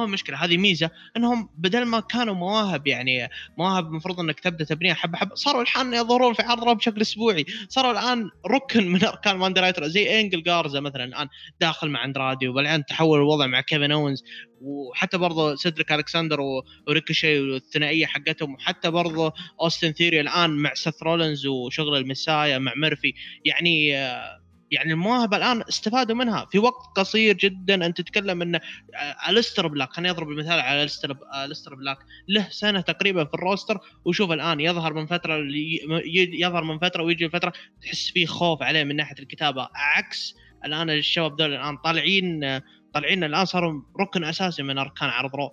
[0.00, 4.94] مو مشكلة هذه ميزة إنهم بدل ما كانوا مواهب يعني مواهب المفروض إنك تبدأ تبنيها
[4.94, 7.46] حبه حبه صاروا الحين يظهرون في عرض بشكل أسبوعي.
[7.68, 11.28] صاروا الآن ركن من أركان Monday Night Raw زي انجل جارزا مثلا الآن
[11.60, 14.24] داخل مع اندرادي وبعدين تحول الوضع مع كيفن اونز
[14.60, 16.40] وحتى برضه سيدريك الكسندر
[16.88, 22.72] وريكوشي والثنائية حقتهم وحتى برضه اوستن ثيوري الآن مع سيث رولنز وشغل ال Messiah مع
[22.76, 26.46] ميرفي يعني آه يعني المواهب الآن استفادوا منها.
[26.52, 28.60] في وقت قصير جدا انت تتكلم إن آه،
[29.28, 31.98] اليستر بلاك خليني أضرب المثال على اليستر اليستر بلاك.
[32.28, 35.38] له سنة تقريبا في ال roster وشوف الآن يظهر من فترة
[36.14, 37.52] يظهر من فترة ويجي فترة
[37.82, 39.68] تحس فيه خوف عليه من ناحية الكتابة.
[39.74, 42.60] عكس الآن الشباب دول الآن طالعين
[42.94, 45.52] طالعين الآن صاروا ركن أساسي من أركان عرض Raw.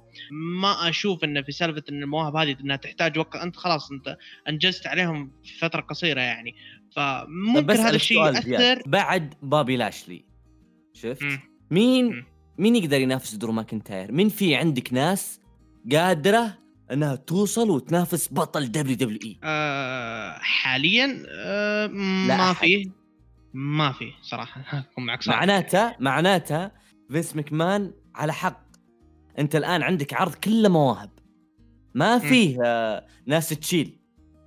[0.61, 3.35] ما أشوف انه في سالفة إن المواهب هذه إنها تحتاج وقت.
[3.35, 4.17] أنت خلاص أنت
[4.49, 6.55] أنجزت عليهم في فترة قصيرة يعني.
[6.95, 10.25] فممكن هذا الشيء ياثر بعد بوبي لاشلي
[10.93, 11.39] شفت؟ م.
[11.71, 12.25] مين م.
[12.57, 15.39] مين يقدر ينافس درو ماكنتاير؟ مين في عندك ناس
[15.91, 16.57] قادرة
[16.91, 22.91] إنها توصل وتنافس بطل WWE؟ أه حاليا أه ما في
[23.53, 24.61] ما في صراحة.
[24.97, 25.39] معك صراحة.
[25.39, 26.71] معناته معناته
[27.09, 28.67] فينس مكمان على حق.
[29.39, 31.09] انت الآن عندك عرض كله مواهب.
[31.93, 33.99] ما فيه آه ناس تشيل.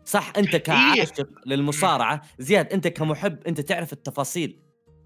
[0.05, 0.57] صح انت.
[0.57, 4.63] كعاشق للمصارعة زياد انت كمحب انت تعرف التفاصيل.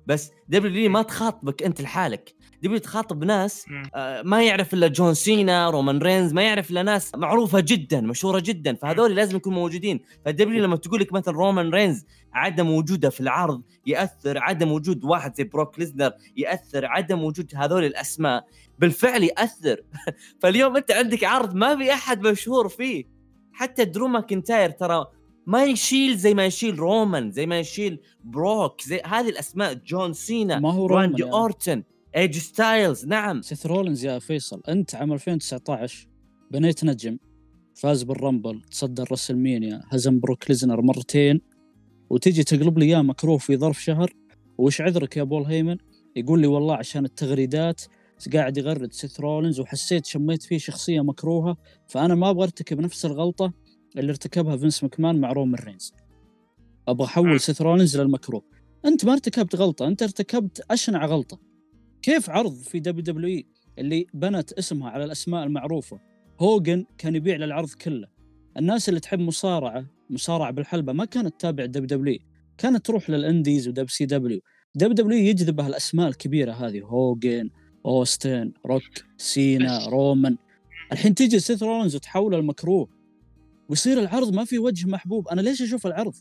[0.06, 2.34] بس W ما تخاطبك انت لحالك.
[2.64, 7.14] W تخاطب ناس آه ما يعرف إلا جون سينا رومان رينز ما يعرف إلا ناس
[7.14, 10.00] معروفة جدا مشهورة جدا فهذول لازم يكونوا موجودين.
[10.24, 15.04] ف W لما تقول لك مثلا رومان رينز عدم وجوده في العرض يأثر عدم وجود
[15.04, 18.44] واحد زي بروك ليسنر يأثر عدم وجود هذول الأسماء
[18.78, 19.80] بالفعل يأثر.
[20.40, 23.04] فاليوم أنت عندك عرض ما في أحد مشهور فيه.
[23.52, 25.06] حتى درو ماكنتاير ترى
[25.46, 30.58] ما يشيل زي ما يشيل رومان زي ما يشيل بروك زي هذه الأسماء جون سينا
[30.58, 31.34] ما هو راندي يعني.
[31.34, 31.82] أورتن.
[32.16, 33.42] إيه جي ستايلز نعم.
[33.42, 36.08] سيث رولينز يا فيصل أنت عام 2019
[36.50, 37.18] بنيت نجم
[37.74, 41.40] فاز بالرامبل تصدر ريسلمينيا هزم بروك ليزنر مرتين
[42.10, 44.12] وتجي تقلب لي إياه مكروه في ظرف شهر
[44.58, 45.76] وش عذرك يا بول هيمن؟
[46.16, 47.82] يقول لي والله عشان التغريدات
[48.34, 51.56] قاعد يغرد سيث رولينز وحسيت شميت فيه شخصية مكروهة
[51.88, 53.52] فأنا ما أبغى أرتكب نفس الغلطة
[53.96, 55.94] اللي ارتكبها فينس مكمان مع رومان رينز.
[56.88, 58.42] أبغى أحول سيث رولينز للمكروه.
[58.84, 61.53] أنت ما ارتكبت غلطة أنت ارتكبت أشنع غلطة.
[62.04, 63.46] كيف عرض في دبليو دبليو إي
[63.78, 66.00] اللي بنت اسمها على الأسماء المعروفة؟
[66.40, 68.08] هوجن كان يبيع للعرض كله.
[68.58, 72.18] الناس اللي تحب مصارعة مصارعة بالحلبة ما كانت تتابع دبليو دبليو
[72.58, 74.40] كانت تروح لل indies ودبليو سي دبليو.
[74.74, 76.80] دبليو دبليو يجذبها الأسماء الكبيرة هذه.
[76.80, 77.50] هوجن
[77.86, 78.82] أوستن روك
[79.16, 80.36] سينا رومان.
[80.92, 82.88] الحين تيجي سيث رولنز وتحول المكروه.
[83.68, 85.28] ويصير العرض ما في وجه محبوب.
[85.28, 86.14] أنا ليش أشوف العرض؟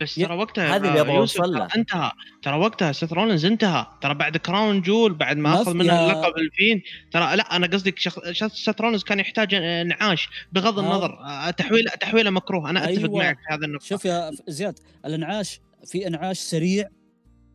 [0.00, 2.10] بس ترى وقتها هذه اللي أبغى أوصل له انتهى.
[2.42, 3.86] ترى وقتها سيث رولنز انتهى.
[4.02, 6.82] ترى بعد كراون جول بعد ما أخذ منه اللقب الفين.
[7.12, 8.18] ترى لا أنا قصدي شخ...
[8.32, 9.54] سيث رولنز كان يحتاج
[9.86, 11.18] إنعاش بغض النظر.
[11.18, 12.70] آه، تحويله تحويله مكروه.
[12.70, 13.18] أنا أتفق أيوة.
[13.18, 13.86] معك في هذا النقطة.
[13.86, 16.88] شوف يا زياد الانعاش في انعاش سريع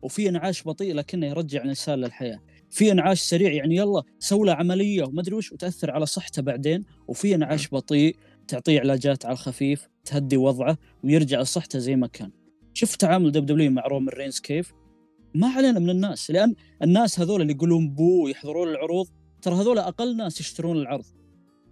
[0.02, 2.40] وفي انعاش بطيء لكنه يرجع الإنسان للحياة.
[2.70, 6.84] في انعاش سريع يعني يلا سوى له عملية وما أدري وش وتأثر على صحته بعدين
[7.08, 8.16] وفي انعاش بطيء
[8.48, 12.30] تعطيه علاجات على الخفيف تهدي وضعه ويرجع لصحته زي ما كان.
[12.74, 14.72] شوف تعامل دبليو دبليو مع رومان رينز كيف؟
[15.34, 19.06] ما علينا من الناس لأن الناس هذول اللي يقولون بو يحضرون العروض
[19.42, 21.04] ترى هذول أقل ناس يشترون العرض.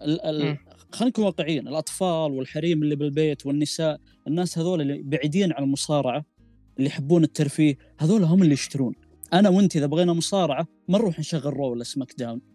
[0.03, 0.59] ال
[0.93, 6.25] خلينا نكون واقعيين الأطفال والحريم اللي بالبيت والنساء الناس هذول اللي بعيدين عن المصارعة
[6.79, 8.95] اللي يحبون الترفيه هذول هم اللي يشترون.
[9.33, 12.52] أنا وأنت إذا بغينا مصارعة ما نروح نشغل رو ولا سماك داون.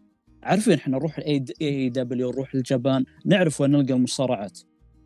[0.48, 4.60] عارفين إحنا نروح الإيه إي دبليو نروح اليابان نعرف وين نلقى المصارعات.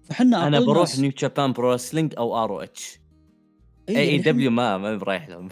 [0.04, 3.00] فحنا أنا بروح ناس- نيو جابان برو رسلينج أو ار أو اتش
[3.90, 5.50] اي اي دبليو ما ما برايح لهم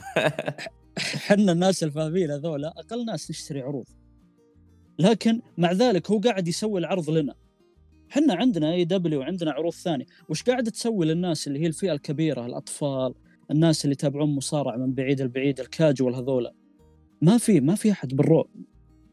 [1.15, 3.85] إحنا الناس الفاهمين هذولا أقل ناس نشتري عروض.
[4.99, 7.35] لكن مع ذلك هو قاعد يسوي العرض لنا.
[8.11, 10.05] إحنا عندنا إيه إي دبليو وعندنا عروض ثانية.
[10.29, 13.13] وش قاعد تسوي للناس اللي هي الفئة الكبيرة الأطفال
[13.51, 16.53] الناس اللي يتابعون مصارعة من بعيد البعيد الكاجوال هذولا؟
[17.21, 18.49] ما في ما في أحد بالرو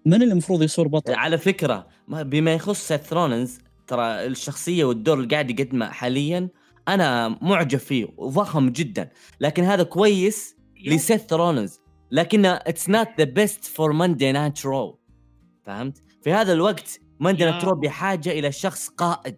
[0.07, 5.17] من اللي المفروض يصير بطل؟ على فكرة ما- بما يخص سيث رولنز ترى الشخصية والدور
[5.19, 6.49] اللي قاعد يقدمه حاليا
[6.89, 9.09] أنا معجب فيه وضخم جدا.
[9.41, 15.01] لكن هذا كويس لسيث رولنز لكن it's not the best for ماندي نايت رو
[15.65, 19.37] فهمت؟ في هذا الوقت ماندي نايت رو بحاجة إلى شخص قائد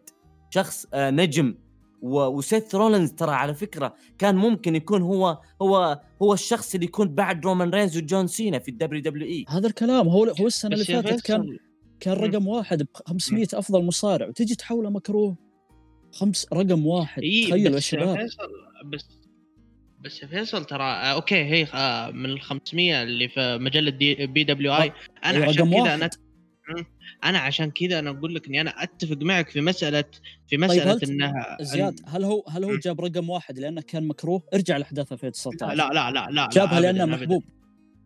[0.50, 1.54] شخص آه، نجم.
[2.02, 7.44] وسيث رولنز ترى على فكرة كان ممكن يكون هو هو هو الشخص اللي يكون بعد
[7.44, 11.20] رومان رينز وجون سينا في الدبليو دبليو إي هذا الكلام هو هو السنة اللي فاتت
[11.20, 11.58] كان
[12.00, 12.14] كان.
[12.14, 15.36] رقم واحد ب 500 أفضل مصارع وتجي تحوله مكروه
[16.12, 18.28] خمس رقم واحد إيه تخيلوا يا
[18.84, 19.06] بس
[20.00, 24.44] بس يا فيصل ترى آه، okay هي آه، من ال 500 اللي في مجلة بي
[24.44, 24.92] دبليو آي
[25.24, 25.94] أنا إيه، عشان كذا.
[25.94, 26.10] أنا.
[27.24, 30.04] أنا عشان كذا أنا أقول لك إني أنا أتفق معك في مساله
[30.48, 32.76] في طيب مسألة هل إنها زياد هل هو هل هو.
[32.76, 36.92] جاب رقم واحد لأنه كان مكروه؟ ارجع لأحداث 2019 لا لا لا لا جابها لا
[36.92, 37.16] لأنه.
[37.16, 37.44] محبوب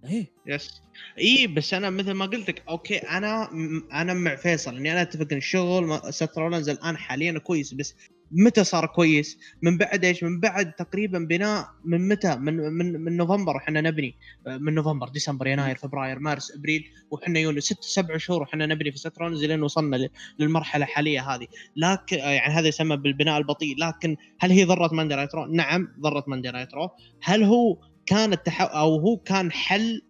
[0.05, 0.83] إيه yes
[1.18, 3.51] إي بس أنا مثل ما قلت لك okay أنا
[3.92, 7.94] أنا مع فيصل إني أنا أتفق إن الشغل سيث رولنز الآن حاليا كويس بس
[8.33, 13.16] متى صار كويس؟ من بعد إيش؟ من بعد تقريبا بناء من متى؟ من من من
[13.16, 14.14] نوفمبر وحنا نبني
[14.47, 18.99] من نوفمبر ديسمبر يناير فبراير مارس أبريل وحنا يونيو ست سبع شهور وحنا نبني في
[18.99, 24.51] سيث رولنز لين وصلنا للمرحلة الحالية هذه لكن يعني هذا يسمى بالبناء البطيء لكن هل
[24.51, 26.90] هي ضرت ماندي نايت رو؟ نعم ضرت ماندي نايت رو
[27.23, 28.62] هل هو كان التح...
[28.62, 30.03] أو هو كان حل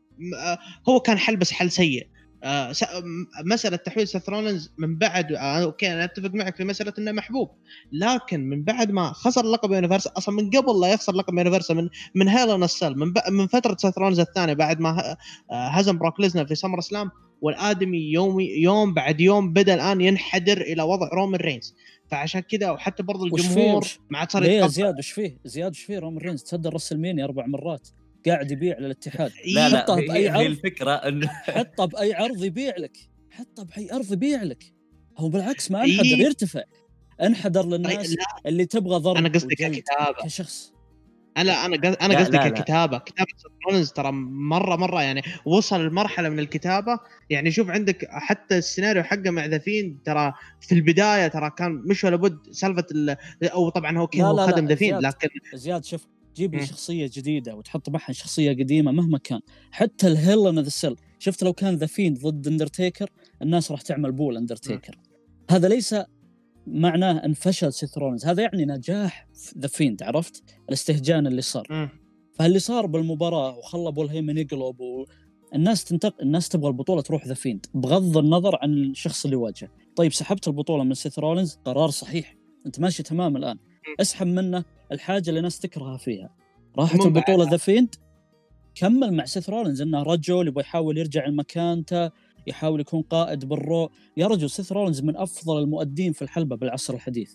[0.89, 2.12] هو كان حل بس حل سيء
[2.43, 2.73] آه،
[3.45, 7.51] مسألة تحويل سيث رولنز من بعد آه، okay أنا أتفق معك في مسألة إنه محبوب
[7.93, 11.89] لكن من بعد ما خسر لقب يونيفرسال أصلا من قبل لا يخسر لقب يونيفرسال من
[12.15, 15.17] من هيل إن أ سيل من من فترة سيث رولنز الثانية بعد ما
[15.51, 20.61] آه، هزم بروك ليزنر في سمر سلام والآدمي يومي يوم بعد يوم بدأ الآن ينحدر
[20.61, 21.75] إلى وضع رومان رينز
[22.11, 24.67] فعشان كذا وحتى برضو؟ الجمهور عاد صار.
[24.69, 27.89] زياد وش فيه؟ زياد وش فيه؟ رومان رينز تصدر ريسلمينيا أربع مرات
[28.27, 29.33] قاعد يبيع للاتحاد.
[29.55, 30.41] لا لا حطها هي, بأي هي عرض.
[30.47, 32.97] الفكرة انه حطه بأي عرض يبيع لك.
[33.31, 34.65] حطه بأي عرض يبيع لك.
[35.19, 35.93] هو بالعكس ما إيه.
[36.01, 36.63] انحدر يرتفع.
[37.23, 38.17] انحدر للناس لا.
[38.47, 40.15] اللي تبغى ضرب أنا قصدي ككتابة.
[40.25, 40.73] كشخص.
[41.37, 42.39] أنا أنا أنا قصدي.
[42.39, 42.99] ككتابة.
[42.99, 46.99] كتابة سيث رولنز ترى مرة مرة يعني وصل لمرحلة من الكتابة.
[47.31, 49.61] يعني شوف عندك حتى السيناريو حقه مع ذا
[50.05, 54.67] ترى في البداية ترى كان مش ولا بد سالفة ال- أو طبعا هو لا، خدم
[54.67, 54.75] ذا.
[55.01, 56.67] لكن زياد شوف جيب لي.
[56.67, 59.41] شخصية جديدة وتحط معها شخصية قديمة مهما كان.
[59.71, 60.97] حتى الهيل إن أ سيل.
[61.19, 63.11] شفت لو كان ذا فيند ضد اندرتيكر
[63.43, 64.99] الناس راح تعمل boo لاندرتيكر.
[65.51, 65.95] هذا ليس
[66.67, 71.67] معناه ان فشل سيث رولنز هذا يعني نجاح ذا فيند عرفت؟ الاستهجان اللي صار.
[72.35, 75.07] فاللي صار بالمباراة وخلى بول هيمن يقلب و...
[75.55, 77.67] الناس تنتق الناس تبغى البطولة تروح ذا فيند.
[77.75, 79.71] بغض النظر عن الشخص اللي واجهه.
[79.97, 82.37] طيب سحبت البطولة من سيث رولنز قرار صحيح.
[82.67, 83.59] أنت ماشي تمام الآن.
[84.01, 86.37] اسحب منه الحاجة اللي الناس تكرهها فيها.
[86.79, 87.95] راحت البطولة The Fiend
[88.75, 92.11] كمل مع سيث رولنز إنه رجل يبغى يحاول يرجع لمكانته
[92.47, 96.95] يحاول يكون قائد بال Raw يا رجل سيث رولنز من أفضل المؤدين في الحلبة بالعصر
[96.95, 97.35] الحديث.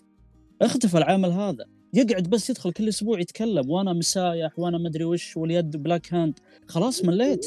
[0.62, 1.64] اختفى العامل هذا.
[1.94, 7.04] يقعد بس يدخل كل أسبوع يتكلم وأنا Messiah وأنا مدري وش وأليستر بلاك هاند خلاص
[7.04, 7.46] مليت.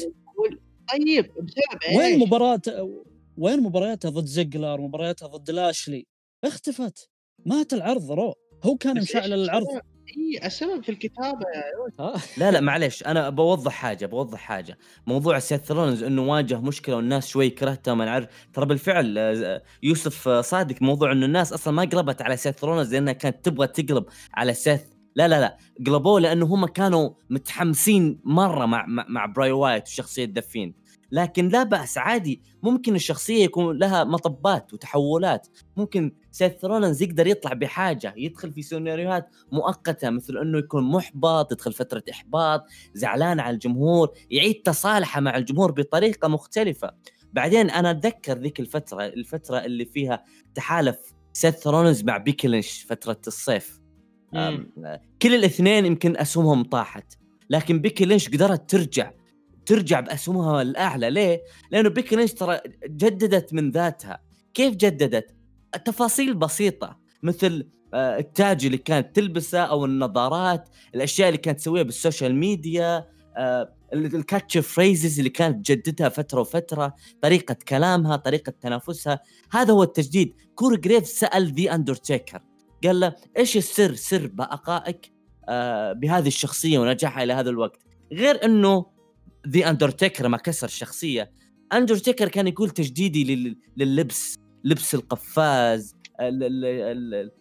[0.92, 2.60] طيب بسبب وين إيش؟ مباراة
[3.36, 6.06] وين مبارياته ضد زيجلر مبارياته ضد لاشلي
[6.44, 7.10] اختفت.
[7.46, 8.34] مات العرض Raw.
[8.62, 9.62] هو كان مشعل العرض.
[9.68, 9.82] السبب؟
[10.16, 12.14] اي السبب في الكتابة يا آه.
[12.36, 14.78] لا لا معليش أنا بوضح حاجة بوضح حاجة.
[15.06, 18.26] موضوع سيث رولنز إنه واجه مشكلة والناس شوي كرهته ما نعرف.
[18.52, 22.94] ترى بالفعل آه، يوسف آه، صادق موضوع إنه الناس أصلا ما قلبت على سيث رولنز
[22.94, 24.80] لأنها كانت تبغى تقلب على سيث.
[25.16, 30.24] لا لا لا قلبوه لأنه هم كانوا متحمسين مرة مع مع, مع براي وايت وشخصية
[30.24, 30.74] The Fiend
[31.12, 35.46] لكن لا بأس عادي ممكن الشخصية يكون لها مطبات وتحولات.
[35.76, 41.72] ممكن سيث رولنز يقدر يطلع بحاجة يدخل في سيناريوهات مؤقتة مثل إنه يكون محبط يدخل
[41.72, 42.64] فترة إحباط
[42.94, 46.90] زعلان على الجمهور يعيد تصالحه مع الجمهور بطريقة مختلفة.
[47.32, 50.96] بعدين أنا أتذكر ذيك الفترة الفترة اللي فيها تحالف
[51.32, 53.80] سيث رولنز مع بيكي لينش فترة الصيف.
[55.22, 57.12] كل الاثنين يمكن اسهمهم طاحت
[57.50, 59.12] لكن بيكي لينش قدرت ترجع
[59.66, 61.10] ترجع باسهمها الأعلى.
[61.10, 64.22] ليه؟ لأنه بيكي لينش ترى جددت من ذاتها.
[64.54, 65.41] كيف جددت؟
[65.78, 71.95] تفاصيل بسيطة مثل آه، التاج اللي كانت تلبسه أو النظارات الأشياء اللي كانت تسويها بال
[71.95, 79.20] social media آه، ال catchphrases اللي كانت تجددها فترة وفترة طريقة كلامها طريقة تنافسها.
[79.50, 80.34] هذا هو التجديد.
[80.54, 82.42] كوري جريف سأل ذا اندرتيكر
[82.84, 85.12] قال له إيش السر سر بقائك
[85.48, 87.82] آه بهذه الشخصية ونجاحها إلى هذا الوقت.
[88.12, 88.86] غير إنه
[89.48, 91.32] ذا اندرتيكر ما كسر الشخصيه
[91.72, 94.41] اندرتيكر كان يقول تجديدي لللبس.
[94.64, 95.96] لبس القفاز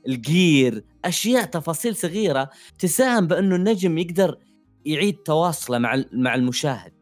[0.07, 4.37] ال gear أشياء تفاصيل صغيرة تساهم بأنه النجم يقدر
[4.85, 6.93] يعيد تواصله مع مع المشاهد.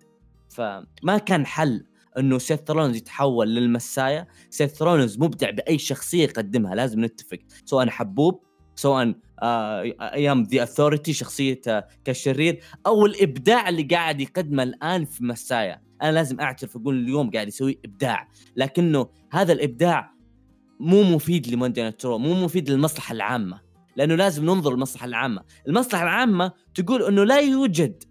[0.50, 1.86] فما كان حل
[2.18, 4.28] أنه سيث رولنز يتحول لل Messiah.
[4.50, 7.40] سيث رولنز مبدع بأي شخصية يقدمها لازم نتفق.
[7.66, 8.44] سواء حبوب
[8.76, 11.62] سواء آه أيام The Authority شخصية
[12.06, 15.89] كالشرير أو الإبداع اللي قاعد يقدمه الآن في Messiah.
[16.02, 18.28] أنا لازم أعترف أقول اليوم قاعد يسوي إبداع.
[18.56, 20.14] لكنه هذا الإبداع
[20.80, 23.62] مو مفيد ل Monday Night مو مفيد للمصلحة العامة
[23.96, 25.44] لأنه لازم ننظر للمصلحة العامة.
[25.68, 28.04] المصلحة العامة تقول إنه لا يوجد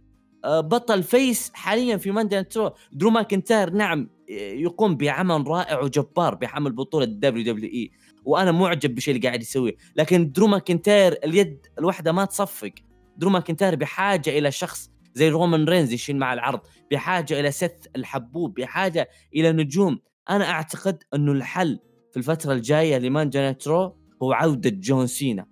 [0.45, 2.55] آه، بطل face حاليا في Monday Night
[2.93, 7.91] درو ماكنتاير نعم يقوم بعمل رائع وجبار بحمل بطولة WWE
[8.25, 9.77] وأنا معجب بالشيء اللي قاعد يسويه.
[9.97, 12.73] لكن درو ماكنتاير اليد الواحدة ما تصفق.
[13.17, 18.55] درو ماكنتاير بحاجة إلى شخص زي رومان رينز يشيل مع العرض بحاجة إلى سث الحبوب
[18.55, 19.99] بحاجة إلى نجوم.
[20.31, 21.79] أنا أعتقد إنه الحل
[22.13, 25.47] في الفترة الجاية ل Monday Night Raw هو عودة جون سينا.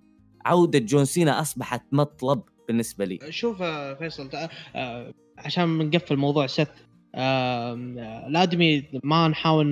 [0.45, 3.19] عودة جون سينا أصبحت مطلب بالنسبة لي.
[3.29, 3.63] شوف
[3.99, 4.29] فيصل
[4.75, 6.73] آه، عشان نقفل موضوع سيث
[8.27, 9.69] الادمي ما نحاول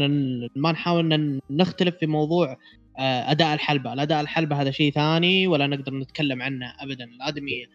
[0.55, 2.57] ما نحاول نختلف في موضوع
[2.97, 7.67] آه، أداء الحلبة، الأداء الحلبة هذا شيء ثاني ولا نقدر نتكلم عنه ابدا، الادمي آه،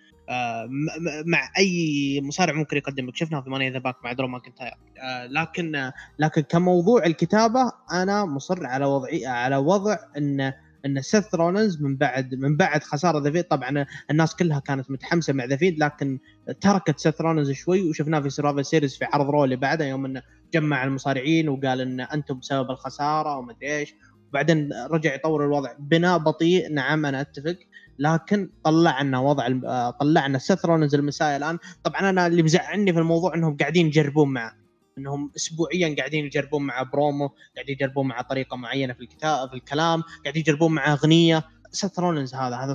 [1.26, 4.74] مع أي مصارع ممكن يقدم لك شفناها في Money in the Bank مع درو ماكنتاير.
[5.02, 10.52] آه، لكن لكن كموضوع الكتابة أنا مصر على وضعي على وضع إن
[10.86, 15.44] إن سيث رولنز من بعد من بعد خسارة ذا طبعا الناس كلها كانت متحمسة مع
[15.44, 16.18] ذا لكن
[16.60, 20.22] تركت سيث رولنز شوي وشفناه في Survivor Series في عرض Raw اللي يوم إنه
[20.54, 23.94] جمع المصارعين وقال إن أنتم بسبب الخسارة ومدري إيش.
[24.28, 25.72] وبعدين رجع يطور الوضع.
[25.78, 27.56] بناء بطيء نعم أنا أتفق.
[27.98, 29.48] لكن طلعنا وضع
[29.90, 31.58] طلعنا سيث رولنز ال Messiah الآن.
[31.84, 34.52] طبعا أنا اللي مزعلني في الموضوع إنهم قاعدين يجربون معه.
[34.98, 40.02] إنهم اسبوعيا قاعدين يجربون مع برومو قاعدين يجربون مع طريقة معينة في الكتاب في الكلام
[40.24, 41.44] قاعدين يجربون مع أغنية.
[41.70, 42.74] سيث رولنز هذا هذا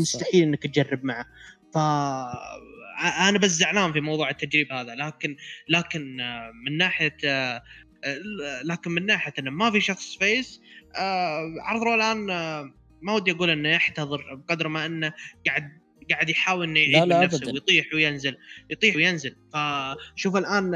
[0.00, 1.24] مستحيل إنك تجرب معه.
[1.74, 1.78] ف
[3.20, 4.94] أنا بس زعلان في موضوع التجريب هذا.
[4.94, 5.36] لكن
[5.68, 6.16] لكن
[6.66, 7.16] من ناحية
[8.64, 10.60] لكن من ناحية إنه ما في شخص face
[11.62, 12.26] عرض الآن
[13.02, 15.12] ما ودي أقول إنه يحتضر بقدر ما إنه
[15.46, 17.52] قاعد قاعد يحاول إنه يعيد من نفسه أبداً.
[17.52, 18.36] ويطيح وينزل.
[18.70, 19.36] يطيح وينزل.
[19.52, 20.74] فشوف الآن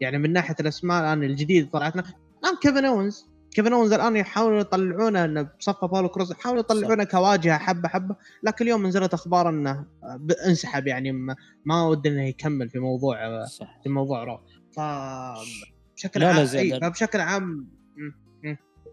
[0.00, 2.04] يعني من ناحية الأسماء الآن الجديد طلعت لنا
[2.44, 3.28] الآن كيفن أونز.
[3.50, 8.16] كيفن أونز الآن يحاولوا يطلعونه إنه بصفة أبولو كروز يحاولوا يطلعونه كواجهة حبة حبة.
[8.42, 9.86] لكن اليوم نزلت أخبار إنه
[10.46, 11.12] انسحب يعني
[11.64, 13.80] ما ودي إنه يكمل في موضوع صح.
[13.82, 14.40] في موضوع Raw.
[14.72, 14.80] ف
[15.96, 17.68] بشكل لا عام لا فبشكل عام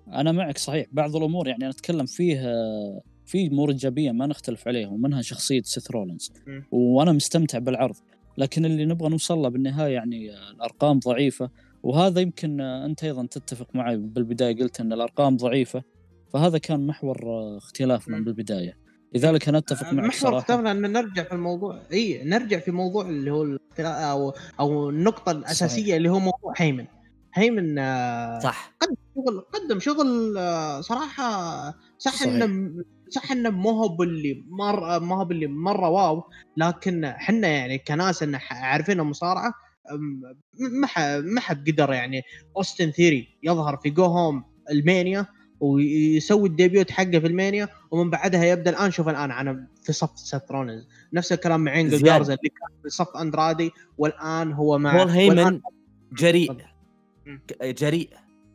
[0.07, 0.87] أنا معك صحيح.
[0.91, 2.41] بعض الأمور يعني أنا أتكلم فيه
[3.25, 6.31] في أمور إيجابية ما نختلف عليها ومنها شخصية سيث رولنز
[6.71, 7.95] وأنا مستمتع بالعرض.
[8.37, 11.49] لكن اللي نبغى نوصل له بالنهاية يعني الأرقام ضعيفة.
[11.83, 15.83] وهذا يمكن أنت أيضا تتفق معي بالبداية قلت إن الأرقام ضعيفة.
[16.33, 17.17] فهذا كان محور
[17.57, 18.77] اختلافنا بالبداية.
[19.15, 20.37] لذلك أنا أتفق معك محور صراحة.
[20.37, 25.83] اختلافنا إن نرجع في الموضوع إي نرجع في موضوع اللي هو أو أو النقطة الأساسية
[25.83, 25.95] صحيح.
[25.95, 26.85] اللي هو موضوع هيمن.
[27.33, 27.75] هيمن
[28.39, 28.73] صح.
[28.79, 30.33] قدم شغل قدم شغل
[30.83, 32.73] صراحة صح إنه
[33.09, 36.23] صح إنه مو هو باللي مره ما هو باللي مرة واو
[36.57, 39.53] لكن إحنا يعني كناس إن عارفين المصارعة
[40.59, 42.21] ما ما حد قدر يعني
[42.57, 45.25] أوستن ثيري يظهر في go home WrestleMania
[45.59, 50.19] ويسوي ال debut حقه في WrestleMania ومن بعدها يبدأ الآن شوف الآن أنا في صف
[50.19, 50.41] سيث
[51.13, 55.61] نفس الكلام مع انجل جارزا اللي كان في صف أندرادي والآن هو مع بول هيمان
[56.13, 56.72] جريء.
[57.61, 58.09] جريء.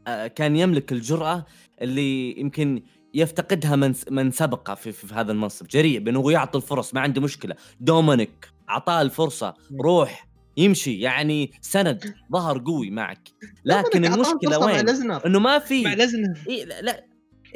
[0.07, 1.47] آه، كان يملك الجرأة
[1.83, 2.83] اللي يمكن
[3.15, 5.67] يفتقدها من من سبقه في, في, هذا المنصب.
[5.67, 7.55] جريء بأنه يعطي الفرص ما عنده مشكلة.
[7.81, 11.01] دومينيك أعطاه الفرصة روح يمشي.
[11.01, 13.29] يعني سند ظهر قوي معك.
[13.65, 14.89] لكن المشكلة وين؟
[15.27, 17.05] إنه ما في مع لزنر إيه لا, لا.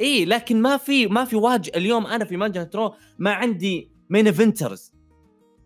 [0.01, 1.71] إي لكن ما في ما في واجه.
[1.75, 4.93] اليوم أنا في Monday Night Raw ما عندي main eventers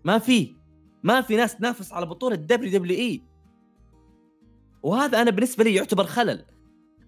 [0.06, 0.56] ما في.
[1.04, 3.22] ما في ناس تنافس على بطولة WWE
[4.84, 6.46] وهذا أنا بالنسبة لي يعتبر خلل.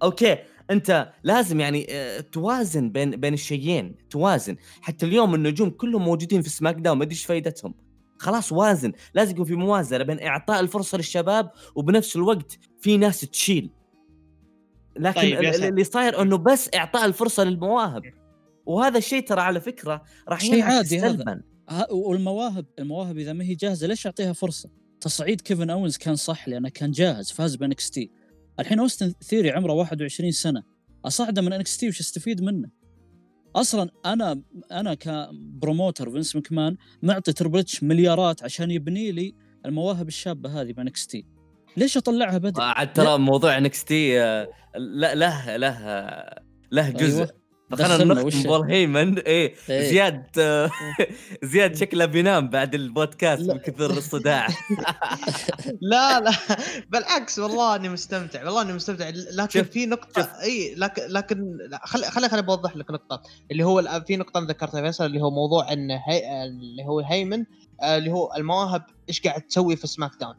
[0.03, 0.37] أوكي
[0.71, 4.55] أنت لازم يعني آه، توازن بين بين الشيئين توازن.
[4.81, 7.73] حتى اليوم النجوم كلهم موجودين في SmackDown ما أدري إيش فائدتهم
[8.17, 8.91] خلاص وازن.
[9.13, 13.69] لازم يكون في موازنة بين إعطاء الفرصة للشباب وبنفس الوقت في ناس تشيل.
[14.99, 18.03] لكن طيب اللي صاير إنه بس إعطاء الفرصة للمواهب.
[18.65, 21.41] وهذا الشيء ترى على فكرة راح شيء عادي سلبا.
[21.91, 24.69] والمواهب المواهب إذا ما هي جاهزة ليش أعطيها فرصة؟
[25.01, 28.11] تصعيد كيفن اونز كان صح لأنه كان جاهز فاز ب NXT
[28.59, 30.63] الحين أوستن ثيوري عمره 21 سنة
[31.05, 32.69] أصعده من NXT وش استفيد منه؟
[33.55, 34.41] أصلا أنا
[34.71, 39.35] أنا ك promoter فينس مكمان معطي Triple مليارات عشان يبني لي
[39.65, 41.25] المواهب الشابة هذه ب NX T
[41.77, 44.19] ليش أطلعها بدري؟ عاد ترى موضوع NXT
[44.75, 45.13] له
[45.57, 45.57] له
[46.71, 47.38] له جزء أيوة.
[47.71, 48.43] فخلنا نختم.
[48.43, 49.89] بول هيمن إيه, إيه.
[49.89, 50.25] زياد
[51.51, 54.47] زياد شكله بينام بعد البودكاست من كثر الصداع.
[55.91, 56.31] لا لا
[56.89, 59.09] بالعكس والله أني مستمتع والله أني مستمتع.
[59.09, 64.17] لكن في نقطة إي لكن لكن خلي خلي خلي بوضح لك نقطة اللي هو في
[64.17, 67.45] نقطة ذكرتها فيصل اللي هو موضوع إن هي اللي هو هيمن
[67.81, 70.35] آه، اللي هو المواهب إيش قاعد تسوي في SmackDown.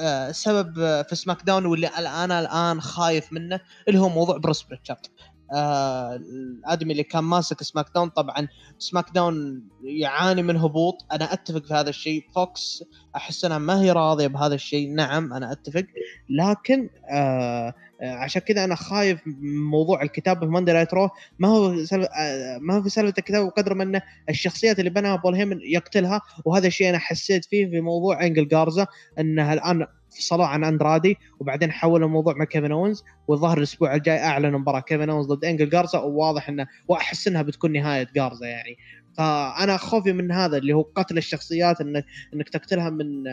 [0.00, 5.06] السبب آه، في SmackDown واللي أنا الآن خايف منه اللي هو موضوع بروس بريتشارد
[5.52, 8.48] آه الأدمي اللي كان ماسك SmackDown طبعا
[8.78, 10.94] SmackDown يعاني من هبوط.
[11.12, 12.24] أنا أتفق في هذا الشيء.
[12.34, 12.84] Fox
[13.16, 14.94] أحس إنها ما هي راضية بهذا الشيء.
[14.94, 15.84] نعم أنا أتفق.
[16.30, 21.74] لكن آه, عشان كذا أنا خايف من موضوع الكتابه في Monday Night Raw ما هو
[22.18, 26.20] آه ما هو في سالفه الكتابه بقدر ما إنه الشخصيات اللي بناها بول هيمن يقتلها
[26.44, 28.86] وهذا الشيء أنا حسيت فيه في موضوع انجل جارزا
[29.18, 29.86] انها الآن
[30.18, 35.10] فصلوه عن أندرادي وبعدين حولوا الموضوع مع كيفن اونز والظاهر الأسبوع الجاي أعلنوا مباراة كيفن
[35.10, 38.76] اونز ضد انجل جارزا وواضح انه وأحس إنها بتكون نهاية جارزا يعني.
[39.16, 43.24] فأنا خوفي من هذا اللي هو قتل الشخصيات انك إنك تقتلها من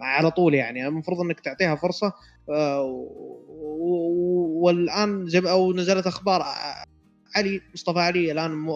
[0.00, 0.86] على طول يعني.
[0.86, 2.12] المفروض إنك تعطيها فرصة
[2.50, 2.82] آه،
[4.62, 6.44] والآن أو نزلت أخبار
[7.36, 8.68] علي مصطفى علي الآن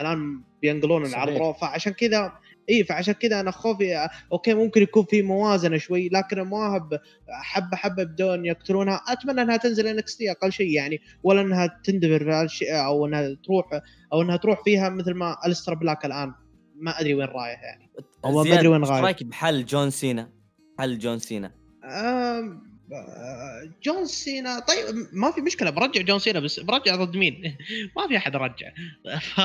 [0.00, 2.32] الآن بينقلون العرض فعشان كذا
[2.70, 8.04] إي فعشان كذا أنا خوفي أوكي ممكن يكون في موازنة شوي لكن المواهب حبة حبة
[8.04, 9.00] بدون يقتلونها.
[9.08, 13.66] أتمنى إنها تنزل NXT أقل شيء يعني ولا إنها تندبر أو إنها تروح
[14.12, 16.32] أو إنها تروح فيها مثل ما ألستر بلاك الآن.
[16.80, 17.90] ما أدري وين رايح يعني.
[18.24, 20.30] أو ما ادري وين رايح رأيك بحل جون سينا؟
[20.78, 21.52] حل جون سينا.
[23.82, 27.56] جون سينا طيب ما في مشكلة برجع جون سينا بس برجع ضد مين؟
[27.96, 28.72] ما في أحد رجع.
[29.20, 29.40] ف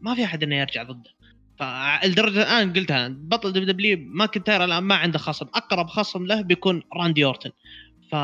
[0.00, 1.10] ما في أحد إنه يرجع ضده.
[1.58, 5.46] فالدرجه الآن قلتها بطل WW ماكنتاير الآن ما عنده خصم.
[5.54, 7.50] أقرب خصم له بيكون راندي أورتن.
[8.10, 8.14] ف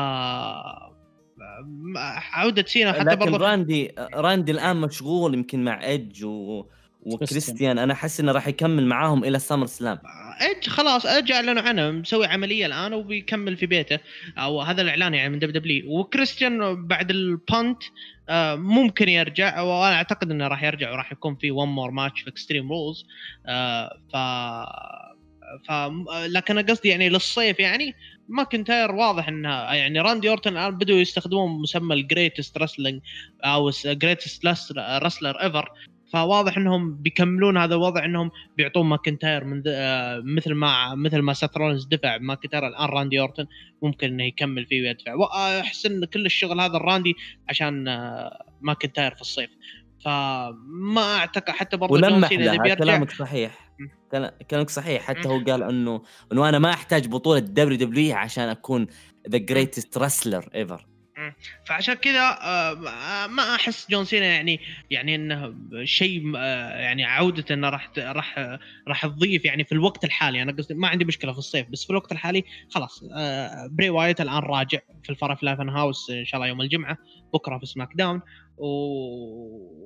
[2.31, 6.65] عودة سينا حتى برضه راندي راندي الآن مشغول يمكن مع إيدج و...
[7.01, 7.77] وكريستيان.
[7.77, 9.99] أنا أحس إنه راح يكمل معاهم إلى SummerSlam.
[10.41, 13.99] ايدج خلاص ايدج اعلنوا عنه مسوي عملية الآن وبيكمل في بيته.
[14.37, 15.99] أو هذا الإعلان يعني من WW.
[15.99, 17.83] وكريستيان بعد ال punt
[18.29, 19.61] آه، ممكن يرجع.
[19.61, 23.05] وأنا أعتقد إنه راح يرجع وراح يكون في one more match في Extreme Rules
[24.13, 24.17] ف
[25.67, 25.71] ف
[26.11, 27.95] لكن قصدي يعني للصيف يعني
[28.29, 33.01] ماكنتاير واضح انها يعني راندي أورتن الآن بدوا يستخدمون مسمى ال greatest wrestling
[33.43, 34.45] أو greatest
[34.79, 35.69] wrestler ever
[36.13, 41.57] فواضح إنهم بيكملون هذا الوضع إنهم بيعطون ماكنتاير من آه مثل ما مثل ما سيث
[41.57, 43.45] رولنز دفع ماكنتاير الآن راندي أورتن
[43.81, 47.15] ممكن إنه يكمل فيه ويدفع واحس إن كل الشغل هذا الراندي
[47.49, 49.49] عشان آه ماكنتاير في الصيف.
[50.05, 53.71] فما اعتقد حتى برضه إذا بيرجع كلامك صحيح.
[54.49, 55.01] كلامك صحيح.
[55.01, 56.01] حتى هو قال انه
[56.31, 58.87] إنه أنا ما أحتاج بطولة WW عشان أكون
[59.29, 60.90] the greatest wrestler ever
[61.65, 64.59] فعشان كذا آه، ما أحس جون سينا يعني
[64.91, 68.57] يعني إنه شيء آه، يعني عودته إنه راح راح
[68.87, 70.41] راح تضيف يعني في الوقت الحالي.
[70.41, 74.21] أنا قصدي ما عندي مشكلة في الصيف بس في الوقت الحالي خلاص آه، بري وايت
[74.21, 76.97] الآن راجع في ال Firefly Fun House إن شاء الله يوم الجمعة
[77.33, 78.21] بكرة في SmackDown
[78.57, 78.67] و...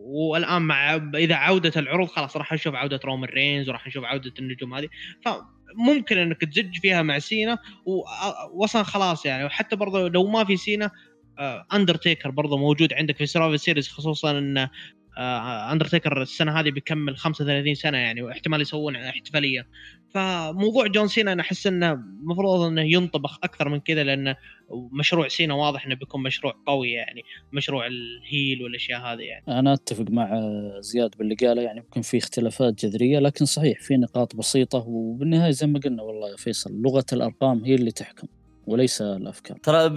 [0.06, 4.74] والآن مع إذا عودة العروض خلاص راح نشوف عودة رومان رينز وراح نشوف عودة النجوم
[4.74, 4.88] هذه.
[5.26, 9.46] فممكن إنك تزج فيها مع سينا ووصل خلاص يعني.
[9.46, 10.92] وحتى برضه لو ما في سينا
[11.74, 14.68] اندرتيكر آه، برضه موجود عندك في Survivor Series خصوصا إن
[15.72, 19.68] اندرتيكر السنة هذه بيكمل 35 سنة يعني واحتمال يسوون احتفالية.
[20.14, 24.36] فموضوع جون سينا أنا أحس إنه المفروض إنه ينطبخ أكثر من كذا لأن
[25.00, 27.22] مشروع سينا واضح إنه بيكون مشروع قوي يعني
[27.54, 29.44] مشروع ال heel والأشياء هذه يعني.
[29.48, 30.42] أنا أتفق مع
[30.80, 35.68] زياد باللي قاله يعني ممكن في اختلافات جذرية لكن صحيح في نقاط بسيطة وبالنهاية زي
[35.68, 38.28] ما قلنا والله يا فيصل لغة الأرقام هي اللي تحكم.
[38.68, 39.58] وليس الأفكار.
[39.58, 39.90] ترى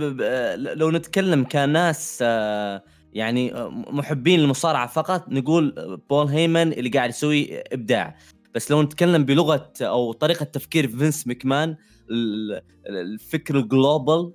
[0.57, 7.59] لو نتكلم كناس آه، يعني آه، محبين المصارعه فقط نقول بول هيمن اللي قاعد يسوي
[7.61, 8.17] إبداع.
[8.55, 11.77] بس لو نتكلم بلغة أو طريقة تفكير فينس مكمان
[12.89, 14.33] الفكر ال global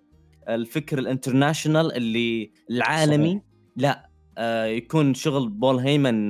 [0.50, 3.42] الفكر ال international اللي العالمي صحيح.
[3.76, 6.30] لا آه، يكون شغل بول هيمن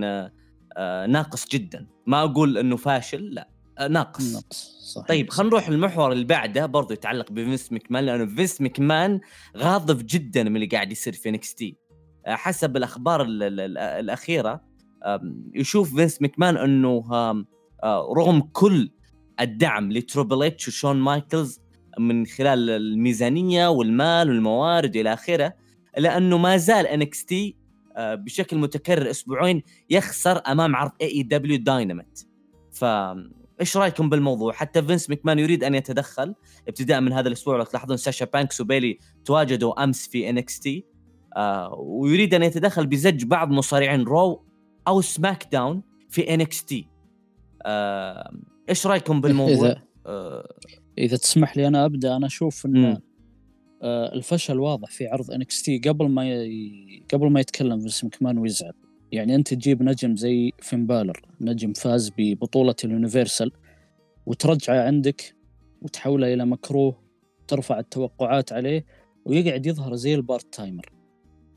[1.09, 1.87] ناقص جدا.
[2.07, 3.52] ما أقول إنه فاشل لا.
[3.79, 4.33] ناقص.
[4.33, 5.07] ناقص صحيح.
[5.07, 9.19] طيب خلينا نروح المحور اللي بعده برضه يتعلق بفينس مكمان لأنه فينس مكمان
[9.57, 11.77] غاضب جدا من اللي قاعد يصير في NXT.
[12.25, 14.61] آه، حسب الأخبار ال ال ال الأخيرة
[15.55, 18.89] يشوف فينس مكمان إنه آه، رغم كل
[19.39, 21.61] الدعم ل Triple H وشون مايكلز
[21.99, 25.53] من خلال الميزانية والمال والموارد إلى آخره
[25.97, 27.55] لأنه ما زال NXT
[27.97, 32.19] بشكل متكرر أسبوعيا يخسر أمام عرض AEW Dynamite
[32.71, 32.85] ف
[33.63, 36.35] إيش رأيكم بالموضوع؟ حتى فينس مكمان يريد أن يتدخل
[36.67, 37.57] ابتداء من هذا الأسبوع.
[37.57, 40.85] لو تلاحظون ساشا بانكس وبيلي تواجدوا أمس في NXT.
[41.37, 44.45] آه ويريد أن يتدخل بزج بعض مصارعين Raw
[44.87, 46.87] أو SmackDown في NXT.
[47.65, 48.33] آه
[48.69, 50.53] إيش رأيكم بالموضوع؟ إذا, آه
[50.97, 52.15] إذا تسمح لي أنا أبدأ.
[52.15, 52.97] أنا أشوف إن
[53.81, 55.77] آه الفشل واضح في عرض NXT.
[55.77, 57.03] قبل ما ي...
[57.13, 58.73] قبل ما يتكلم فينس مكمان ويزعل.
[59.13, 63.51] يعني أنت تجيب نجم زي فين بالر نجم فاز ببطولة ال Universal
[64.25, 65.35] وترجعه عندك
[65.81, 67.03] وتحوله إلى مكروه
[67.47, 68.85] ترفع التوقعات عليه
[69.25, 70.89] ويقعد يظهر زي ال part timer.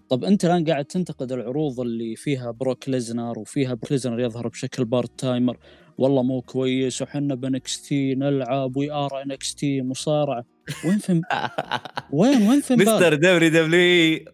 [0.08, 4.84] طب أنت الآن قاعد تنتقد العروض اللي فيها بروك ليزنر وفيها بروك ليزنر يظهر بشكل
[4.84, 5.58] part timer.
[5.98, 10.44] والله مو كويس وحنا ب NXT نلعب we are NXT مصارعة.
[10.84, 11.22] وين فين
[12.18, 14.24] وين وين فين مستر دبليو دبليو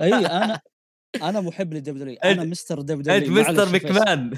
[0.00, 0.60] إي أنا
[1.22, 4.30] أنا محب ل W أنا mister W انت مستر مكمان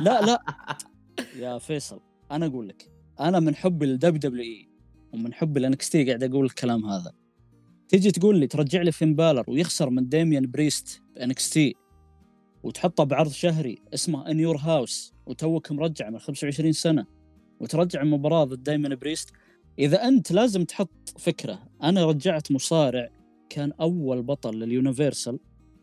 [0.00, 0.42] لا لا.
[1.40, 2.00] يا فيصل
[2.30, 2.90] أنا أقول لك
[3.20, 4.68] أنا من حب ال WWE
[5.12, 7.12] ومن حب ال NXT قاعد أقول الكلام هذا.
[7.88, 11.74] تيجي تقول لي ترجع لي فين بالر ويخسر من ديميان بريست ب NXT
[12.62, 17.06] وتحطه بعرض شهري اسمه In Your House وتوك مرجع من 25 سنة
[17.60, 19.30] وترجع مباراة ضد دايمن بريست.
[19.78, 21.62] إذا أنت لازم تحط فكرة.
[21.82, 23.08] أنا رجعت مصارع
[23.50, 25.38] كان أول بطل لل Universal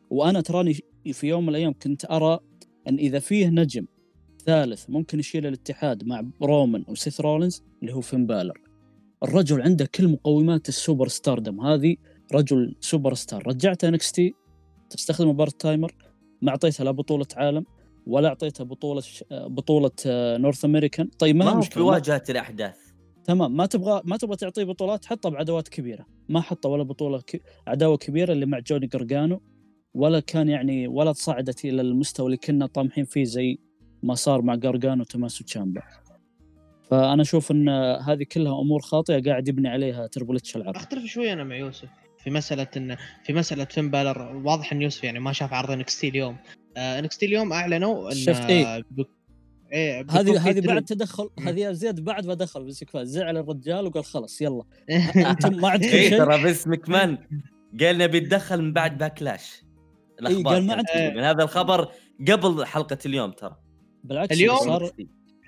[0.09, 0.73] وأنا تراني
[1.11, 2.39] في يوم من الأيام كنت أرى
[2.87, 3.85] أن إذا فيه نجم
[4.45, 8.61] ثالث ممكن يشيل الاتحاد مع رومان وسيث رولينز اللي هو فين بالر.
[9.23, 11.61] الرجل عنده كل مقومات ال superstardom.
[11.61, 11.95] هذه
[12.33, 13.47] رجل سوبر ستار.
[13.47, 14.33] رجعت NXT
[14.89, 15.95] تستخدم part timer
[16.41, 17.65] ما أعطيته لا بطولة عالم
[18.07, 19.23] ولا أعطيته بطولة ش...
[19.31, 19.91] بطولة
[20.37, 21.09] North American.
[21.19, 22.77] طيب ما, ما في واجهة الأحداث.
[23.23, 26.05] تمام ما تبغى ما تبغى تعطيه بطولات حطه بعداوات كبيرة.
[26.29, 27.41] ما حطه ولا بطولة ك...
[27.67, 29.41] عداوة كبيرة اللي مع جوني جرجانو.
[29.93, 33.57] ولا كان يعني ولا تصعدت إلى المستوى اللي كنا طامحين فيه زي
[34.03, 35.81] ما صار مع جارجانو وتماسو تشامبا
[36.89, 37.69] فأنا أشوف إن
[38.07, 41.89] هذه كلها أمور خاطئة قاعد يبني عليها Triple H العرض أختلف شوي أنا مع يوسف
[42.23, 44.35] في مسألة ان في مسألة فين بالر.
[44.35, 46.37] واضح إن يوسف يعني ما شاف عرض NXT اليوم.
[46.77, 48.83] NXT اليوم أعلنوا إن شفت إيه.
[49.73, 54.41] إيه هذه هذه بعد تدخل هذه زياد بعد ما دخل بس زعل الرجال وقال خلاص
[54.41, 54.63] يلا.
[55.31, 57.17] أنتم ما عندكم شيء؟ ترى فينس مكمان
[57.79, 59.63] قال نبي يتدخل من بعد Backlash
[60.19, 61.87] الأخبار قال ما عندكم من هذا الخبر
[62.27, 63.55] قبل حلقة اليوم ترى.
[64.03, 64.91] بالعكس اليوم؟ صار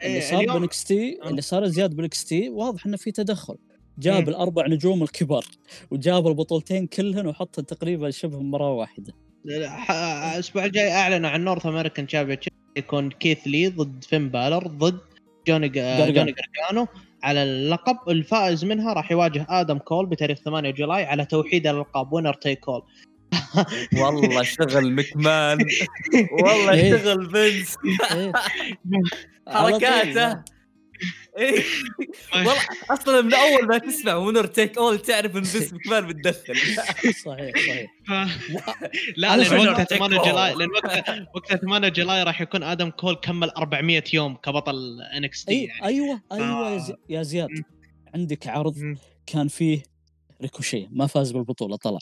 [0.04, 3.58] اللي صار ب NXT اللي صار زياد ب NXT واضح إنه في تدخل.
[3.98, 5.46] جاب الأربع نجوم الكبار
[5.92, 9.14] وجاب البطولتين كلهن وحطها تقريبا شبه مباراه واحدة.
[9.46, 12.38] الأسبوع الجاي اعلنوا عن North American champion
[12.78, 15.00] يكون كيث لي ضد فين بالر ضد
[15.48, 16.88] جوني جوني جرجانو
[17.24, 22.34] على اللقب الفائز منها راح يواجه آدم كول بتاريخ 8 جولاي على توحيد الالقاب winner
[22.34, 22.82] take all
[23.98, 25.66] والله شغل مكمان
[26.32, 26.98] والله إيه.
[26.98, 27.76] شغل فينس.
[28.12, 28.32] إيه.
[29.48, 30.44] حركاته.
[31.38, 31.64] إيه.
[32.36, 32.54] والله
[32.90, 37.52] أصلا من أول ما تسمع winner take all تعرف إن فينس مكمان بتدخل صحيح صحيح.
[39.18, 43.50] لا لأن وقتها 8 جولاي لأن وقتها وقتها 8 جولاي راح يكون آدم كول كمل
[43.50, 45.86] 400 يوم كبطل NXT يعني.
[45.86, 47.50] أيوه أيوه يا زياد.
[48.16, 48.76] عندك عرض
[49.26, 49.84] كان فيه
[50.42, 52.00] ريكوشيه ما فاز بالبطولة طلع.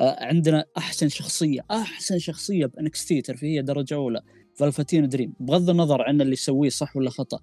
[0.00, 4.22] عندنا أحسن شخصية أحسن شخصية ب NXT ترفيهيه درجة أولى
[4.54, 7.40] فالفتين دريم بغض النظر عن اللي يسويه صح ولا خطأ.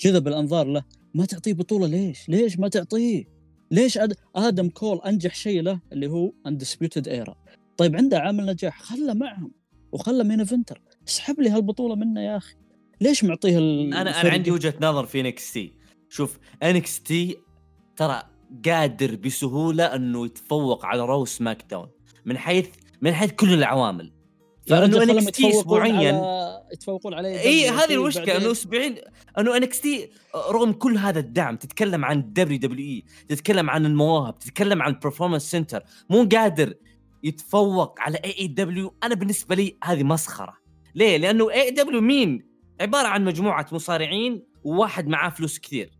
[0.00, 0.84] جذب الانظار له
[1.14, 3.24] ما تعطيه بطولة ليش؟ ليش ما تعطيه؟
[3.70, 4.14] ليش أد...
[4.36, 7.36] آدم كول أنجح شيء له اللي هو Undisputed Era
[7.76, 9.52] طيب عنده عامل نجاح خله معهم
[9.92, 12.54] وخله main eventer اسحب لي هالبطولة منه يا أخي.
[13.00, 13.94] ليش معطيه ال...
[13.94, 15.72] أنا أنا عندي وجهة نظر في NXT
[16.08, 17.36] شوف NXT
[17.96, 18.22] ترى
[18.64, 21.88] قادر بسهولة إنه يتفوق على Raw SmackDown
[22.26, 22.68] من حيث
[23.02, 24.12] من حيث كل العوامل.
[24.68, 26.22] فانه NXT اسبوعيا
[26.72, 28.96] يتفوقون عليه إي هذه المشكلة إنه أسبوعين
[29.38, 30.08] إنه NXT
[30.50, 35.82] رغم كل هذا الدعم تتكلم عن WWE تتكلم عن المواهب تتكلم عن ال Performance Center
[36.10, 36.74] مو قادر
[37.22, 40.56] يتفوق على AEW أنا بالنسبة لي هذه مسخرة.
[40.94, 42.46] ليه؟ لأنه AEW مين؟
[42.80, 45.90] عبارة عن مجموعة مصارعين وواحد معاه فلوس كثير.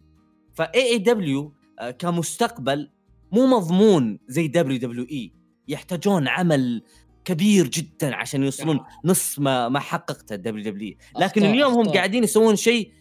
[0.54, 1.54] ف AEW
[1.98, 2.90] كمستقبل
[3.32, 5.35] مو مضمون زي WWE.
[5.68, 6.82] يحتاجون عمل
[7.24, 12.56] كبير جدا عشان يوصلون نص ما ما حققته ال WW لكن اليوم هم قاعدين يسوون
[12.56, 12.92] شيء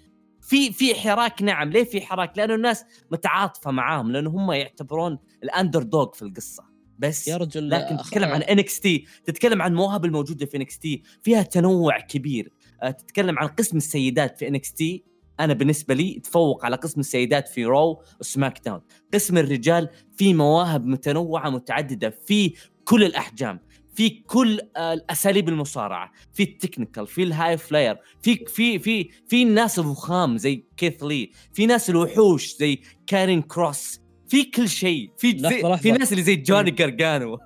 [0.41, 1.69] في في حراك نعم.
[1.69, 6.63] ليه في حراك؟ لأنه الناس متعاطفة معاهم لأنه هم يعتبرون ال underdog في القصة.
[6.99, 11.99] بس يا رجل لكن تتكلم عن NXT تتكلم عن المواهب الموجوده في NXT فيها تنوع
[11.99, 12.53] كبير.
[12.83, 15.03] آه، تتكلم عن قسم السيدات في NXT
[15.39, 18.81] أنا بالنسبة لي تفوق على قسم السيدات في Raw و SmackDown.
[19.13, 22.53] قسم الرجال في مواهب متنوعة متعددة في
[22.85, 23.59] كل الأحجام
[23.93, 29.43] في كل الأساليب المصارعة في ال technical في ال high flyer في في في في
[29.43, 35.31] الناس الضخام زي كيث لي في ناس الوحوش زي كارين كروس في كل شيء في
[35.31, 35.75] لحظة، زي لحظة.
[35.75, 37.37] في ناس اللي زي جوني جرجانو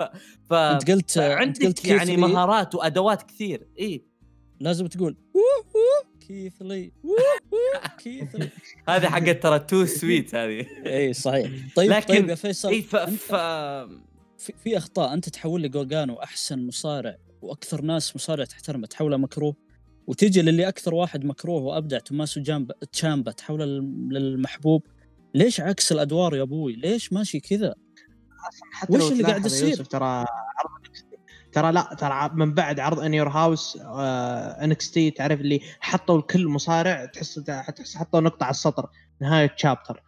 [0.50, 3.68] ف أنت قلت عندك قلت يعني مهارات وأدوات كثير.
[3.80, 4.06] اي
[4.60, 5.18] لازم تقول
[6.28, 6.92] كيث لي.
[8.90, 10.66] هذه حقت ترى too sweet هذه.
[10.86, 11.52] إي صحيح.
[11.76, 12.96] طيب لكن- طيب يا فيصل إي ف...
[12.96, 13.36] ف...
[14.38, 19.56] في, في أخطاء أنت تحول لي جورجانو أحسن مصارع وأكثر ناس مصارع تحترمه تحوله مكروه
[20.08, 24.84] وتجي للي أكثر واحد مكروه وأبدع توماسو جامبا تشيامبا تحوله لل- للمحبوب
[25.34, 27.76] ليش عكس الأدوار يا أبوي؟ ليش ماشي كذا؟
[28.72, 30.26] حتى وش اللي قاعد يصير؟ ترى عرض
[31.52, 33.78] ترى لا ترى من بعد عرض In Your House
[34.64, 37.36] NXT تعرف اللي حطوا لكل مصارع تحس
[37.76, 38.90] تحس حطوا نقطة على السطر
[39.22, 40.04] نهاية chapter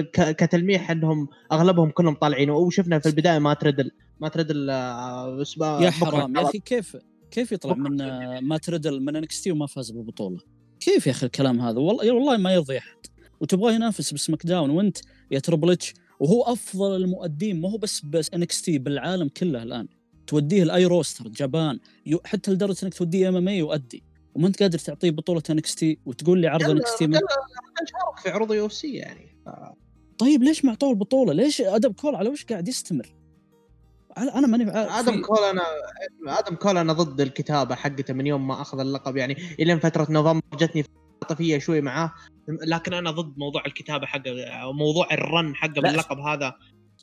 [0.00, 3.90] ك- كتلميح إنهم أغلبهم كلهم طالعين وشفنا في البداية مات ريدل
[4.20, 6.42] مات ريدل آه، يا حرام يا.
[6.42, 6.96] أخي كيف
[7.30, 10.38] كيف يطلع من آه، مات ريدل من NXT وما فاز بالبطوله
[10.80, 12.96] كيف يا أخي الكلام هذا؟ والله والله ما يرضي أحد.
[13.40, 14.98] وتبغاه ينافس ب SmackDown وأنت
[15.30, 19.88] يا Triple H وهو أفضل المؤدين ما هو بس بس NXT بالعالم كله الآن
[20.26, 24.02] توديه ال أي roster جابان يو- حتى لدرجة إنك توديه MMA يؤدي
[24.34, 28.94] وما أنت قادر تعطيه بطولة NXT وتقول لي عرض NXT شارك في عروض يو سي
[28.94, 29.36] يعني
[30.18, 33.14] طيب ليش ما اعطوه البطولة؟ ليش آدم كول على وش قاعد يستمر؟
[34.18, 35.62] أنا ماني آدم كول أنا
[36.38, 40.42] آدم كول أنا ضد الكتابة حقته من يوم ما أخذ اللقب يعني الين فترة نوفمبر
[40.56, 40.84] جتني
[41.28, 42.12] عاطفيه شوي معاه
[42.48, 45.80] لكن أنا ضد موضوع الكتابة حقه أو موضوع ال run حقه.
[45.80, 46.54] باللقب هذا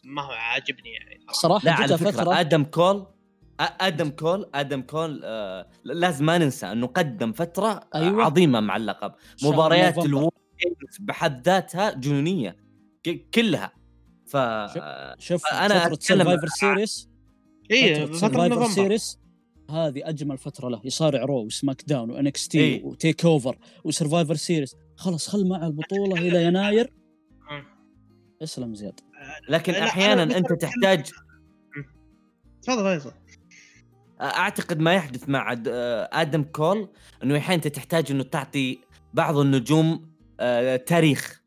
[0.03, 1.59] ما هو عاجبني يعني صراحة.
[1.59, 3.07] صراحة لا على فكرة فتره آدم كول
[3.59, 8.23] آدم كول آدم كول آه لازم ما ننسى إنه قدم فترة أيوة.
[8.25, 9.13] عظيمة مع اللقب
[9.43, 9.97] مباريات.
[9.97, 10.31] ال war
[10.99, 12.57] بحد ذاتها جنونية
[13.33, 13.71] كلها
[14.27, 14.37] ف
[15.19, 17.09] شوف أتكلم Survivor Series
[17.71, 19.19] اي فترة Survivor نوفمبر Series
[19.69, 20.81] هذه أجمل فترة له.
[20.83, 22.83] يصارع Raw و SmackDown و NXT إيه.
[22.83, 26.93] و TakeOver و Survivor Series خلص خل مع البطولة إلى يناير.
[28.43, 28.99] اسلم زياد.
[29.49, 31.05] لكن أحيانا أنت تحتاج
[32.61, 33.11] تفضل فيصل
[34.21, 36.89] أعتقد ما يحدث مع آه، آدم كول
[37.23, 38.79] إنه أحيانا أنت تحتاج إنه تعطي
[39.13, 41.41] بعض النجوم آه، تاريخ.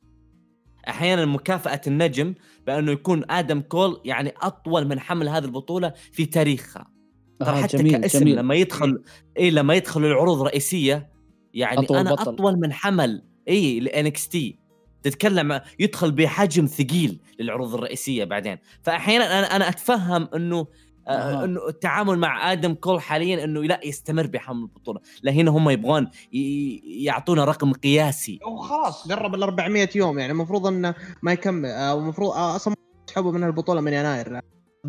[0.88, 2.34] أحيانا مكافأة النجم
[2.66, 6.97] بأنه يكون آدم كول يعني أطول من حمل هذه البطولة في تاريخها.
[7.40, 8.36] ترى آه حتى جميل كاسم جميل.
[8.36, 9.02] لما يدخل
[9.38, 11.10] اي لما يدخل العروض الرئيسية
[11.54, 12.32] يعني أطول أنا بطل.
[12.32, 14.58] أطول من حمل اي ل NXT
[15.02, 18.58] تتكلم يدخل بحجم ثقيل للعروض الرئيسية بعدين.
[18.82, 20.66] فأحيانا أنا أنا أتفهم إنه
[21.08, 21.44] آه.
[21.44, 25.00] إنه التعامل مع آدم كول حاليا إنه لا يستمر بحمل البطولة.
[25.22, 26.08] لا هنا هم يبغون
[26.84, 28.38] يعطونا رقم قياسي.
[28.46, 32.74] وخلاص قرب ال 400 يوم يعني المفروض إنه ما يكمل أو المفروض آه، أصلا
[33.08, 34.40] يسحبوا من البطولة من يناير.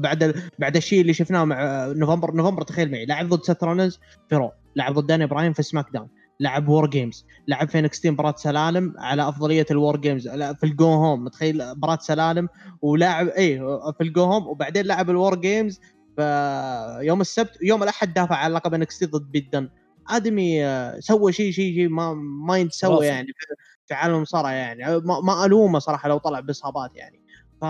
[0.01, 0.41] بعد ال...
[0.59, 3.99] بعد الشيء اللي شفناه مع نوفمبر نوفمبر تخيل معي لعب ضد سيث رولينز
[4.29, 6.07] في Raw لعب ضد داني براين في SmackDown
[6.39, 11.69] لعب WarGames لعب في NXT مباراه سلالم على أفضلية ال WarGames في ال go-home متخيل
[11.75, 12.47] مباراه سلالم
[12.81, 13.57] ولاعب اي
[13.97, 15.79] في ال go-home وبعدين لعب ال WarGames
[17.01, 19.69] يوم السبت يوم الأحد دافع على لقب NXT ضد بيت دن.
[20.09, 22.13] آدمي آه، سوى شيء شيء شيء ما
[22.47, 23.05] ما يتسوى.
[23.05, 23.55] يعني في-
[23.87, 24.99] في عالم المصارعه يعني.
[24.99, 27.19] ما, ما ألومه صراحة لو طلع بإصابات يعني.
[27.61, 27.65] ف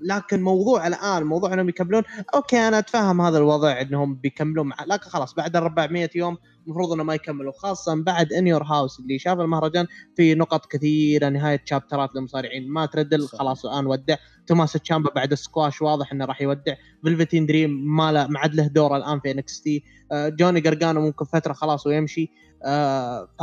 [0.00, 2.02] لكن موضوع الآن موضوع إنهم يكملون
[2.34, 6.36] okay أنا أتفهم هذا الوضع إنهم بيكملون مع لكن خلاص بعد ال 400 يوم
[6.66, 9.86] المفروض انه ما يكملوا خاصة بعد In Your House اللي شاف المهرجان
[10.16, 13.28] في نقط كثيرة نهاية chapter ات للمصارعين مات ريدل.
[13.28, 14.16] خلاص الآن ودع.
[14.46, 16.74] توماس تشامبا بعد السكواش واضح إنه راح يودع.
[17.04, 21.24] فيلفتين دريم ما له ما عاد له دور الآن في انكس تي جوني جرجانو ممكن
[21.24, 22.30] فترة خلاص ويمشي.
[22.64, 23.42] آه، ف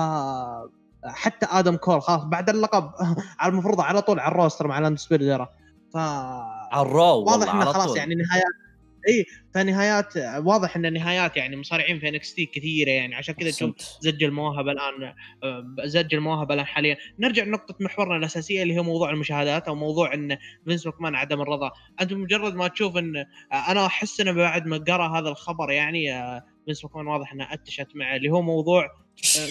[1.06, 2.92] حتى آدم كول خلاص بعد اللقب
[3.40, 5.48] على المفروض على طول على الروستر مع لاندسبيرد
[5.96, 7.98] ف على الرو والله واضح انه خلاص طول.
[7.98, 8.54] يعني نهايات
[9.10, 13.76] إي فنهايات واضح إن نهايات يعني مصارعين في انكس تي كثيرة يعني عشان كذا تشوف.
[14.02, 15.14] زج المواهب الآن
[15.86, 20.38] زج المواهب الآن حاليا نرجع لنقطة محورنا الأساسية اللي هي موضوع المشاهدات أو موضوع إن
[20.66, 21.72] فينس ماكمان عدم الرضا
[22.02, 23.26] أنت مجرد ما تشوف إن
[23.70, 26.08] أنا أحس إنه بعد ما قرأ هذا الخبر يعني
[26.66, 28.88] فينس ماكمان واضح إنه أتشت معه اللي هو موضوع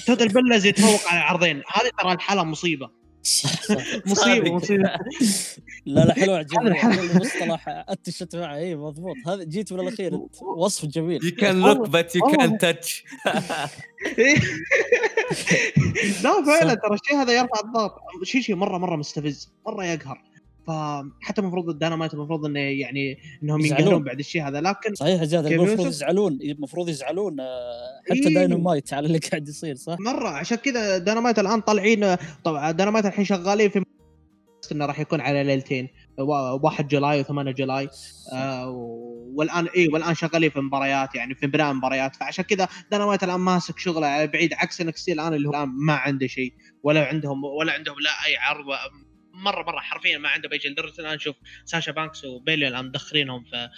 [0.07, 3.04] Total Bellas يتفوق على عرضين هذه ترى الحالة مصيبة
[4.07, 4.53] مصيبة.
[4.55, 4.91] مصيبة.
[5.87, 9.17] لا لا حلو عجبني المصطلح أتشت معه اي مضبوط.
[9.27, 10.21] هذا جيت من الأخير.
[10.57, 11.21] وصف جميل.
[11.23, 12.47] You can والله- look but you والله.
[12.47, 13.05] can't touch.
[16.23, 17.95] لا فعلا ترى الشيء هذا يرفع الضغط.
[18.23, 19.53] شيء شيء مرة مرة مستفز.
[19.67, 20.23] مرة يقهر.
[20.67, 23.81] فحتى المفروض الدينامايت المفروض انه يعني إنهم يزعلون.
[23.81, 28.35] ينقهرون بعد الشيء هذا لكن صحيح يا زياد المفروض؟ يزعلون المفروض يزعلون آه، حتى إيه.
[28.35, 33.25] داينامايت على اللي قاعد يصير صح؟ مرة عشان كذا دينامايت الآن طالعين طبعا دينامايت الحين
[33.25, 33.85] شغالين في
[34.73, 35.89] إنه راح يكون على ليلتين
[36.19, 37.89] 1 July و8 July
[38.33, 38.69] آه
[39.35, 43.79] والآن اي والآن شغالين في مباريات يعني في بناء مباريات فعشان كذا دينامايت الآن ماسك
[43.79, 46.53] شغله على بعيد عكس NXT الآن اللي هو الآن ما عنده شيء
[46.83, 48.67] ولا عندهم ولا عندهم لا أي عرض
[49.35, 53.69] مرة مرة حرفيا ما عنده شيء لدرجة الآن شوف ساشا بانكس وبيلي الآن مدخرينهم في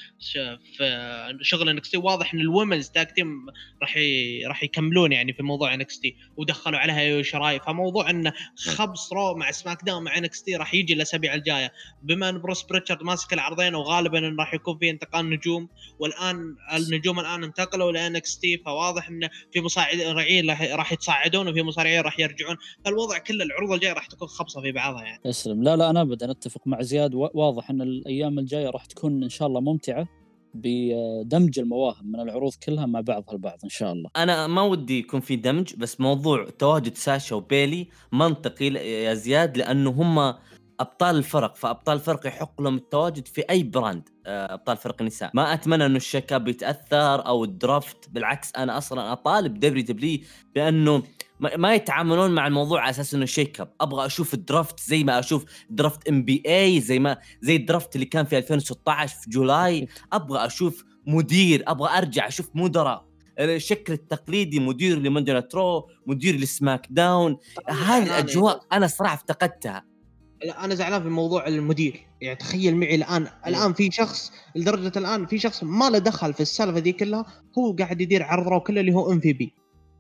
[0.77, 1.97] في شغل NXT.
[1.97, 3.47] واضح إن ال women's tag team
[3.83, 3.99] راح.
[4.47, 6.17] راح يكملون يعني في موضوع NXT.
[6.37, 7.61] ودخلوا عليها إيو شيراي.
[7.61, 11.73] فموضوع انه خبص Raw مع SmackDown مع NXT راح يجي الأسابيع الجاية.
[12.03, 17.45] بما إن بروس بريتشارد ماسك العرضين وغالبا راح يكون في انتقال نجوم والآن النجوم الآن
[17.45, 18.59] انتقلوا ل NXT.
[18.59, 22.57] فواضح انه في مصارعين راح- يتصاعدون وفي مصارعين راح يرجعون.
[22.85, 25.21] فالوضع كل العروض الجاية راح تكون خبصة في بعضها يعني.
[25.47, 27.15] تسلم لا لا أنا ابدا أتفق مع زياد.
[27.15, 30.09] وا- واضح إن الأيام الجاية راح تكون إن شاء الله ممتعة
[30.55, 34.11] بدمج المواهب من العروض كلها مع بعضها البعض إن شاء الله.
[34.17, 38.67] أنا ما ودي يكون في دمج بس موضوع تواجد ساشا وبيلي منطقي
[39.05, 40.35] يا زياد لأنه هم
[40.81, 45.31] أبطال الفرق فأبطال الفرق يحق لهم التواجد في أي brand آه، أبطال فرق النساء.
[45.35, 50.21] ما أتمنى إنه ال shake-up يتأثر أو ال draft بالعكس أنا أصلا أطالب WWE
[50.55, 51.03] بأنه
[51.41, 55.45] ما يتعاملون مع الموضوع على أساس إنه shake-up أبغى أشوف ال draft زي ما أشوف
[55.71, 59.89] draft NBA زي ما زي ال draft اللي كان في 2016 في July.
[60.13, 63.07] أبغى أشوف مدير أبغى أرجع أشوف مدراء.
[63.39, 67.37] الشكل التقليدي مدير ل Monday Night Raw مدير ل SmackDown.
[67.69, 69.96] هذه الأجواء أنا صراحة افتقدتها.
[70.45, 72.07] لا أنا زعلان في موضوع المدير.
[72.21, 76.41] يعني تخيل معي الآن الآن في شخص لدرجة الآن في شخص ما له دخل في
[76.41, 77.27] السالفة دي كلها
[77.59, 79.53] هو قاعد يدير عرض Raw كله اللي هو MVP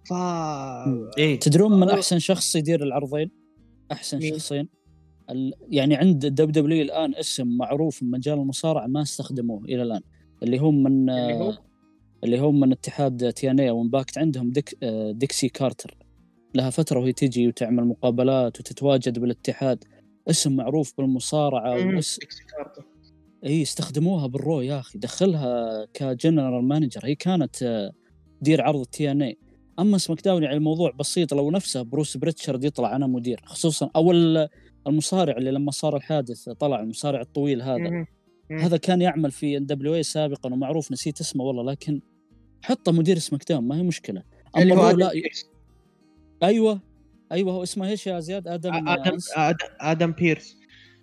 [0.05, 0.12] ف
[1.18, 1.39] إيه.
[1.39, 3.30] تدرون من أحسن شخص يدير العرضين؟
[3.93, 4.68] أحسن مين؟ شخصين.
[5.30, 5.53] ال...
[5.68, 10.01] يعني عند WWE الآن اسم معروف من مجال المصارعة ما استخدموه إلى الآن.
[10.43, 11.59] اللي هم من اللي هو؟
[12.24, 14.76] اللي هم من اتحاد TNA و Impact عندهم ديك...
[14.82, 15.97] آه، ديكسي كارتر.
[16.55, 19.84] لها فترة وهي تجي وتعمل مقابلات وتتواجد بالاتحاد.
[20.28, 21.76] اسم معروف بالمصارعة
[22.56, 22.84] كارتر.
[23.46, 24.98] إي استخدموها بال Raw يا أخي.
[24.98, 27.00] دخلها ك general manager.
[27.04, 27.92] هي كانت آه،
[28.40, 29.38] تدير عرض ال TNA.
[29.78, 31.34] أما SmackDown يعني الموضوع بسيط.
[31.34, 33.40] لو نفسه بروس بريتشارد يطلع أنا مدير.
[33.44, 34.48] خصوصا أو ال-
[34.86, 38.06] المصارع اللي لما صار الحادث طلع المصارع الطويل هذا.
[38.52, 42.00] هذا كان يعمل في NWA سابقا ومعروف نسيت اسمه والله لكن
[42.64, 44.22] حطه مدير SmackDown ما هي مشكلة.
[44.56, 45.10] أما ال Raw لا.
[46.42, 46.80] أيوه.
[47.32, 50.56] أيوه هو اسمه إيش يا زياد؟ آدم آدم أنس- آدم آدم بيرس.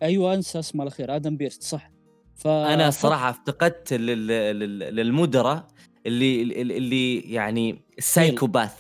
[0.04, 1.92] أيوه انسى اسمه الاخير آدم بيرس صح.
[2.36, 5.68] ف أنا صراحة افتقدت لل- لل- للمدراء
[6.06, 8.74] اللي اللي اللي يعني ال psychopath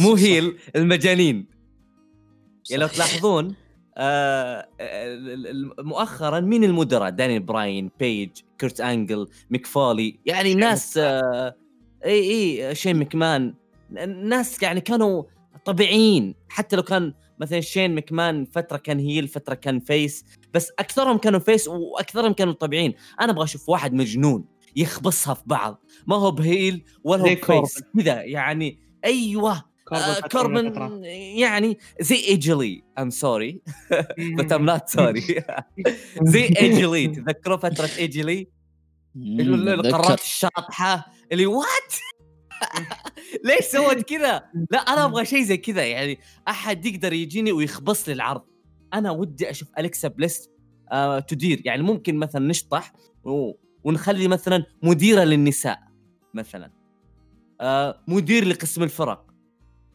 [0.00, 0.14] مو.
[0.14, 1.46] heel المجانين.
[2.70, 2.88] يعني لو.
[2.88, 3.54] تلاحظون
[3.96, 11.54] آه ال- ال- مؤخرا مين المدراء داني براين بيج كرت أنجل ميكفولي يعني ناس آه
[12.04, 12.30] إي
[12.68, 13.54] إي شين مكمان.
[14.24, 15.22] ناس يعني كانوا
[15.64, 16.34] طبيعيين.
[16.48, 21.40] حتى لو كان مثلا شين مكمان فترة كان heel فترة كان face بس أكثرهم كانوا
[21.40, 22.94] face وأكثرهم كانوا طبيعيين.
[23.20, 24.44] أنا أبغى أشوف واحد مجنون
[24.76, 25.84] يخبصها في بعض.
[26.06, 28.78] ما هو ب heel ولا هو ب face كذا يعني.
[29.04, 29.70] أيوه.
[29.92, 31.00] آه، كوربن الفترات.
[31.36, 32.82] يعني زي AJ Lee.
[32.98, 33.62] I'm sorry.
[34.38, 35.44] بس I'm not sorry
[36.22, 37.06] زي AJ Lee.
[37.06, 38.48] تذكروا فترة AJ Lee؟
[39.16, 41.06] القرارات الشاطحة.
[41.32, 41.94] اللي وات
[43.44, 48.14] ليش سوت كذا؟ لا أنا أبغى شيء زي كذا يعني أحد يقدر يجيني ويخبص لي
[48.14, 48.42] العرض
[48.94, 50.48] أنا ودي أشوف أليكسا بليس
[50.92, 52.92] آه تدير يعني ممكن مثلا نشطح
[53.84, 55.80] ونخلي مثلا مديرة للنساء
[56.34, 56.70] مثلا
[57.60, 59.26] آه مدير لقسم الفرق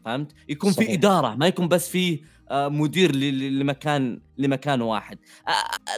[0.04, 0.88] فهمت؟ يكون صحيح.
[0.88, 2.20] في إدارة ما يكون بس في
[2.52, 5.18] مدير ل- ل- لمكان لمكان واحد.
[5.48, 5.52] آه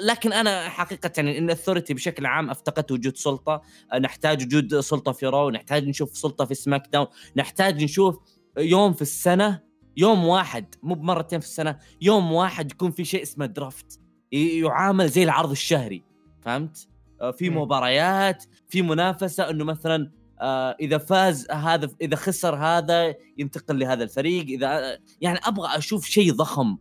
[0.05, 3.63] لكن أنا حقيقة يعني إن الثورتي بشكل عام أفتقدت وجود سلطة.
[3.93, 7.07] آه نحتاج وجود سلطة في Raw نحتاج نشوف سلطة في SmackDown
[7.37, 8.17] نحتاج نشوف
[8.59, 9.63] يوم في السنة
[9.97, 14.01] يوم واحد مو بمرتين في السنة يوم واحد يكون في شيء اسمه draft.
[14.33, 16.05] يعامل زي العرض الشهري
[16.43, 16.89] فهمت؟
[17.21, 17.51] آه، في.
[17.51, 24.45] مباريات في منافسة إنه مثلا آه، إذا فاز هذا إذا خسر هذا ينتقل لهذا الفريق.
[24.45, 26.77] إذا يعني أبغى أشوف شيء ضخم.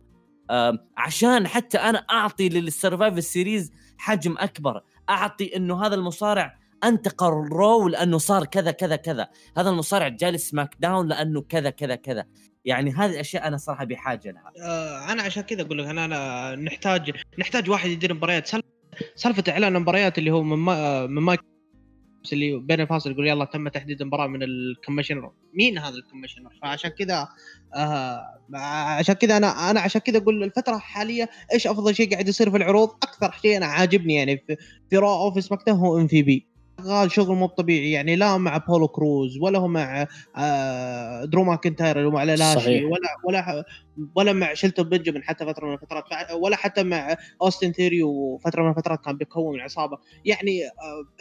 [0.50, 4.82] آه، عشان حتى أنا أعطي لل Survivor Series حجم أكبر.
[5.10, 9.28] أعطي إنه هذا المصارع انتقل Raw لأنه صار كذا كذا كذا.
[9.56, 12.24] هذا المصارع جالس SmackDown لأنه كذا كذا كذا.
[12.64, 14.52] يعني هذه الأشياء أنا صراحة بحاجة لها.
[14.62, 18.48] آه، أنا عشان كذا أقول لك أنا نحتاج نحتاج واحد يدير مباريات.
[19.14, 21.40] سالفة إعلان المباريات اللي هو من ما من مايك
[22.32, 25.32] اللي بين الفاصل يقول يلا تم تحديد المباراة من ال commissioner.
[25.54, 27.28] مين هذا ال commissioner؟ فعشان كذا
[27.74, 28.20] آه
[28.54, 32.56] عشان كذا أنا أنا عشان كذا أقول الفترة الحالية إيش أفضل شيء قاعد يصير في
[32.56, 34.56] العروض؟ أكثر شيء أنا عاجبني يعني في,
[34.90, 39.38] في Raw office مكتب هو MVP شغال شغل مو طبيعي يعني لا مع أبولو كروز
[39.38, 40.06] ولا هو مع
[40.36, 43.64] آه درو ماكنتاير اللي هو على لاشلي ولا ولا
[44.14, 48.70] ولا مع شيلتون بنجمن حتى فترة من الفترات ولا حتى مع أوستن ثيري وفترة من
[48.70, 49.98] الفترات كان بيكون العصابة.
[50.24, 50.60] يعني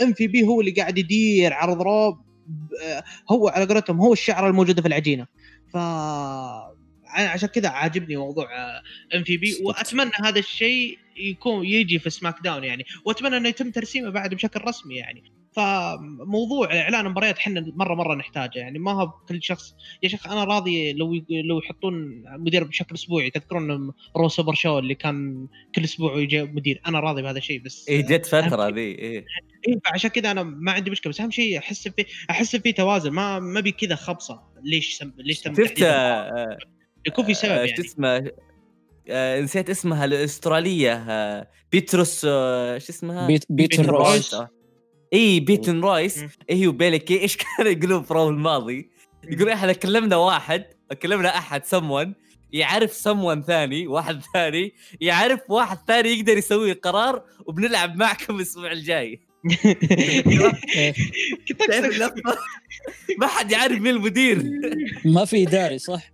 [0.01, 2.17] MVP هو اللي قاعد يدير عرض Raw
[2.83, 5.27] آه هو على قولتهم هو الشعره الموجوده في العجينة.
[5.73, 5.77] ف
[7.07, 8.47] عشان كذا عاجبني موضوع
[9.15, 14.61] MVP وأتمنى هذا الشيء يكون يجي في SmackDown يعني وأتمنى إنه يتم ترسيمه بعد بشكل
[14.67, 15.23] رسمي يعني.
[15.57, 18.59] فموضوع إعلان المباريات إحنا مرة مرة نحتاجه.
[18.59, 23.29] يعني ما هو كل شخص يا شيخ أنا راضي لو لو يحطون مدير بشكل أسبوعي.
[23.29, 26.81] تذكرون Raw Super Show اللي كان كل أسبوع يجي مدير.
[26.87, 29.25] أنا راضي بهذا الشيء بس اي جت فترة ذي اي
[29.67, 31.11] إيه فعشان كذا أنا ما عندي مشكلة.
[31.11, 33.11] بس أهم شيء أحس في أحس في توازن.
[33.11, 34.41] ما ما بي كذا خبصة.
[34.63, 35.11] ليش سم...
[35.17, 36.57] ليش تم شفت آه،
[37.07, 38.31] يكون في سبب يعني شو اسمه
[39.09, 44.35] آه نسيت اسمها الأسترالية آه بيتروس آه شو اسمها؟ بيت بيتن رويس
[45.13, 48.89] اي بيتن رويس هي وبيلي كي إيش كانوا يقولون في ال Raw الماضي؟
[49.23, 50.65] يقول إحنا كلمنا واحد
[51.01, 52.13] كلمنا أحد سمون
[52.51, 54.73] يعرف سمون ثاني واحد ثاني.
[55.01, 59.26] يعرف واحد ثاني يقدر يسوي قرار وبنلعب معكم الأسبوع الجاي.
[63.17, 64.43] ما حد يعرف مين المدير.
[65.05, 66.11] ما في إداري صح؟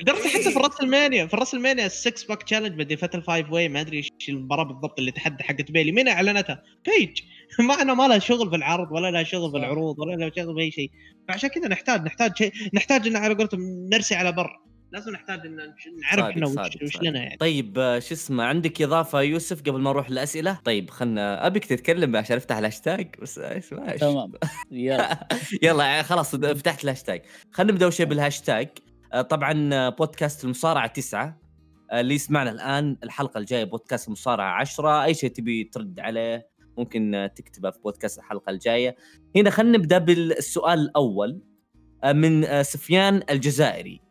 [0.00, 3.52] قدرت حتى في ال WrestleMania في ال WrestleMania ال six pack challenge بدي fatal five
[3.52, 5.92] way ما أدري إيش المباراة بالضبط اللي تحدى حقت بيلي.
[5.92, 7.20] مين اعلنتها؟ بيج
[7.58, 10.60] معنا ما لها شغل في العرض ولا لها شغل في العروض ولا لها شغل في
[10.60, 10.90] أي شيء.
[11.28, 13.60] فعشان كذا نحتاج نحتاج شيء نحتاج ان على قولتهم
[13.92, 14.50] نرسي على بر.
[14.94, 17.36] لازم نحتاج إن نعرف إحنا وش, وش لنا يعني.
[17.36, 22.16] طيب آه، شو اسمه عندك إضافة يوسف قبل ما نروح للاسئله طيب خلنا أبيك تتكلم
[22.16, 23.14] عشان أفتح الهاشتاج.
[23.22, 24.32] بس إيش ماشي تمام.
[24.70, 25.28] يلا.
[25.62, 27.22] يلا خلاص فتحت الهاشتاج.
[27.52, 28.68] خلينا نبدأ أول شيء بالهاشتاج.
[29.12, 31.40] آه، طبعا بودكاست المصارعة تسعة.
[31.90, 35.04] آه، اللي يسمعنا الآن الحلقة الجاية بودكاست المصارعة عشرة.
[35.04, 38.96] أي شيء تبي ترد عليه ممكن تكتبه في بودكاست الحلقة الجاية.
[39.36, 41.42] هنا خلينا نبدأ بالسؤال الأول
[42.04, 44.03] من سفيان الجزائري.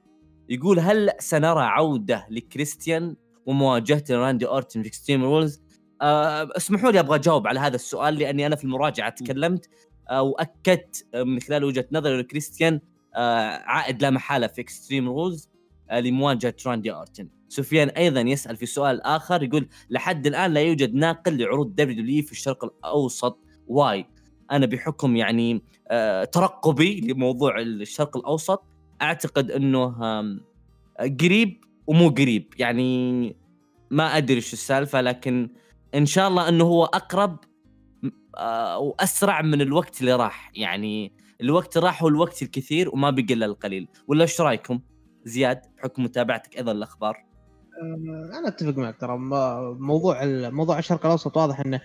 [0.50, 3.16] يقول هل سنرى عودة لكريستيان
[3.46, 5.62] ومواجهته راندي أورتن في Extreme Rules
[6.02, 9.70] أه اسمحوا لي أبغى أجاوب على هذا السؤال لأني أنا في المراجعة تكلمت
[10.10, 12.80] أه وأكدت من خلال وجهة نظري لكريستيان
[13.16, 15.50] أه عائد لا محالة في Extreme Rules
[15.90, 17.30] أه لمواجهة راندي أورتن.
[17.50, 22.32] سفيان أيضا يسأل في سؤال آخر يقول لحد الآن لا يوجد ناقل لعروض WWE في
[22.32, 23.40] الشرق الأوسط.
[23.68, 24.06] واي
[24.52, 28.73] أنا بحكم يعني أه ترقبي لموضوع الشرق الأوسط
[29.04, 29.96] أعتقد إنه
[31.22, 32.54] قريب ومو قريب.
[32.58, 33.36] يعني
[33.92, 35.50] ما أدري شو السالفة لكن
[35.96, 37.38] إن شاء الله إنه هو أقرب
[38.38, 40.52] آه، وأسرع من الوقت اللي راح.
[40.56, 43.88] يعني الوقت راح هو الوقت الكثير وما بقى الا القليل.
[44.08, 44.80] ولا إيش رأيكم؟
[45.26, 47.26] زياد بحكم متابعتك أيضا الاخبار
[47.84, 49.18] آه، أنا أتفق معك ترى.
[49.80, 51.82] موضوع موضوع الشرق الأوسط واضح إنه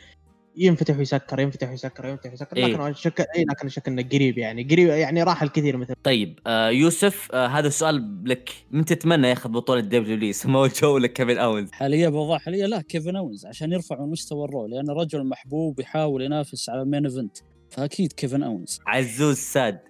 [0.56, 2.56] ينفتح ويسكر ينفتح ويسكر ينفتح ويسكر.
[2.56, 4.62] إيه؟ لكن شك اي لكن شك إنه قريب يعني.
[4.62, 5.94] قريب يعني راح الكثير مثل.
[6.02, 8.50] طيب آه يوسف آه هذا السؤال لك.
[8.70, 12.80] من تتمنى ياخذ بطولة دبليو لي سمو جو ولا كيفن اونز؟ حاليا بوضع حاليا لا
[12.80, 16.87] كيفن اونز عشان يرفع من مستوى ال Raw لأنه رجل محبوب يحاول ينافس على ال
[16.87, 17.36] main event
[17.70, 19.80] فأكيد كيفن اونز عزوز ساد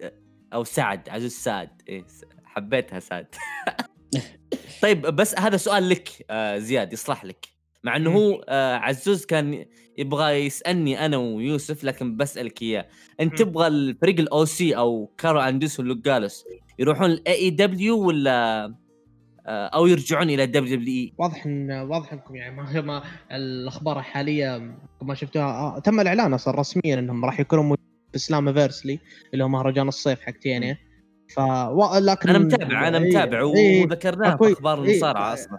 [0.53, 2.05] أو سعد عزوز ساد إيه
[2.45, 3.27] حبيتها ساد
[4.83, 7.58] طيب بس هذا سؤال لك آه زياد يصلح لك.
[7.85, 9.65] مع إنه هو آه عزوز كان
[9.99, 12.87] يبغى يسألني أنا ويوسف لكن بسالك إياه.
[13.21, 16.45] انت تبغى الفريق ال OC أو كارل أندرسون ولوك جالوز
[16.79, 18.65] يروحون ال AEW ولا
[19.47, 23.03] آه أو يرجعون إلى WWE واضح إن واضح إنكم يعني ما, ما
[23.33, 27.77] الأخبار الحالية ما شفتوها آه تم الإعلان أصلا رسميا إنهم راح يكونوا
[28.13, 28.99] في Slammiversary
[29.33, 31.41] اللي هو مهرجان الصيف حق TNA
[32.01, 35.59] لكن أنا متابع أنا متابع إيه وذكرناها في أخبار المصارعة إيه أصلا.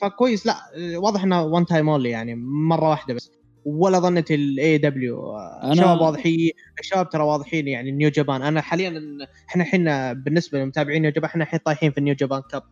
[0.00, 0.46] فكويس.
[0.46, 0.56] لا
[0.96, 2.34] واضح إنه one time only يعني
[2.68, 3.30] مرة واحدة بس.
[3.64, 6.50] ولا ظنت ال AEW الشباب واضحين
[6.80, 9.18] الشباب ترى واضحين يعني New Japan أنا حاليا
[9.48, 9.84] إحنا الحين
[10.22, 12.62] بالنسبة للمتابعين New Japan إحنا الحين طايحين في ال New Japan Cup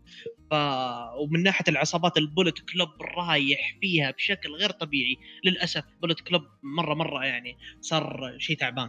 [0.50, 0.54] ف...
[1.20, 2.88] ومن ناحية العصابات ال Bullet Club
[3.18, 5.16] رايح فيها بشكل غير طبيعي.
[5.44, 8.88] للأسف Bullet Club مرة مرة يعني صار شيء تعبان.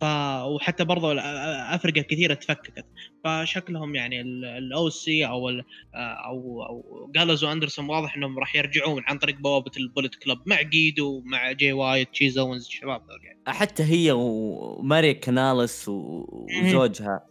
[0.00, 0.04] ف
[0.44, 2.84] وحتى برضو أفرقة كثيرة تفككت.
[3.24, 4.20] فشكلهم يعني
[4.58, 9.70] ال OC أو ال أو أو جالوز وأندرسون واضح إنهم راح يرجعون عن طريق بوابة
[9.76, 13.58] ال Bullet Club مع جيدو مع جي وايت تشيز اونز الشباب يعني.
[13.58, 17.26] حتى هي وماري كاناليس وزوجها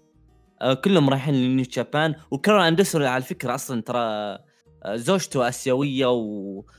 [0.84, 2.16] كلهم رايحين ل New Japan.
[2.32, 4.38] وكارل أندرسون على فكرة أصلا ترى
[4.86, 6.06] زوجته آسيوية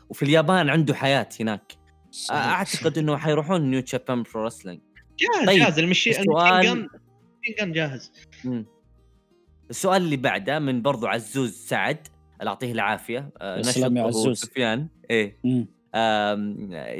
[0.09, 1.73] وفي اليابان عنده حياة هناك.
[2.11, 2.41] صحيح.
[2.41, 4.81] أعتقد إنه حيروحون New Japan Pro Wrestling.
[5.21, 5.79] جاهز طيب، جاهز.
[5.79, 6.89] المشي السؤال- المشين
[7.61, 8.13] جن جاهز.
[8.45, 8.67] مم.
[9.71, 12.09] السؤال اللي بعده من برضو عزوز سعد.
[12.41, 13.31] الله يعطيه العافية.
[13.41, 14.39] آه، يا سلام يا نشط هو عزوز.
[14.39, 14.89] سفيان.
[15.11, 15.37] إيه.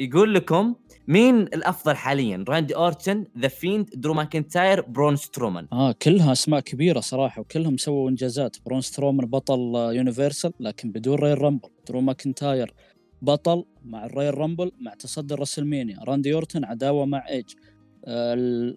[0.05, 0.75] يقول لكم
[1.09, 5.67] مين الأفضل حاليا؟ راندي أورتن ذا فيند درو ماكنتاير برون سترومان.
[5.73, 8.57] آه كلها أسماء كبيرة صراحة وكلهم سووا إنجازات.
[8.67, 12.75] برون سترومان بطل آه، universal لكن بدون Royal Rumble درو ماكنتاير
[13.23, 17.45] بطل مع ال Royal Rumble مع تصدر WrestleMania راندي أورتن عداوة مع ايج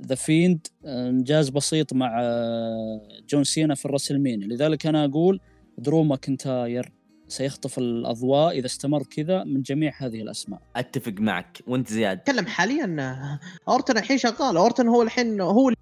[0.05, 5.39] ذا فيند انجاز بسيط مع آه، جون سينا في ال WrestleMania لذلك أنا أقول
[5.77, 6.91] درو ماكنتاير
[7.27, 10.61] سيخطف الأضواء إذا استمر كذا من جميع هذه الأسماء.
[10.75, 11.63] أتفق معك.
[11.67, 14.57] وأنت زياد؟ اتكلم حاليا آه، أورتن الحين شغال.
[14.57, 15.77] أورتن هو الحين هو اللي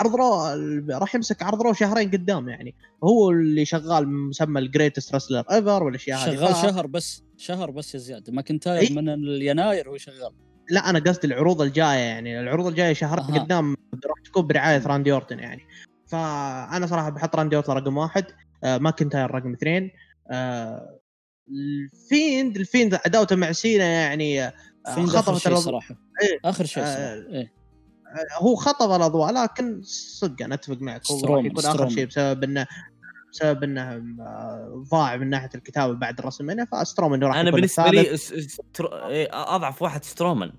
[0.00, 0.44] عرض Raw
[0.90, 2.74] راح يمسك عرض Raw شهرين قدام يعني.
[3.04, 6.36] هو اللي شغال مسمى ال greatest wrestler ever والأشياء هذه.
[6.36, 8.30] شغال شهر بس شهر بس يا زياد.
[8.30, 10.32] ماكنتاير إيه؟ من يناير هو شغال.
[10.70, 13.38] لا أنا قصدي العروض الجاية يعني العروض الجاية شهر أها.
[13.38, 15.62] قدام راح تكون برعاية راندي أورتن يعني
[16.06, 18.24] فأنا صراحة بحط راندي أورتن رقم واحد
[18.64, 19.90] آه ماكنتاير رقم اثنين
[20.30, 20.98] آه
[21.50, 24.52] الفيند الفيند عداوته مع سينا يعني آه،
[24.86, 25.80] خطفت شيء الأضواء.
[25.80, 26.38] صراحة إيه.
[26.44, 27.52] آخر شيء آه، صراحة إيه.
[28.06, 31.88] آه، هو خطف الأضواء لكن صدق أنا أتفق معك هو راح يكون آخر.
[31.88, 32.66] شيء بسبب إنه
[33.36, 33.82] بسبب إنه
[34.20, 37.90] آه، ضاع من ناحية الكتابة بعد ال WrestleMania فسترومان راح أنا بالنسبة.
[37.90, 38.88] لي سترو...
[38.88, 40.52] إيه، أضعف واحد سترومان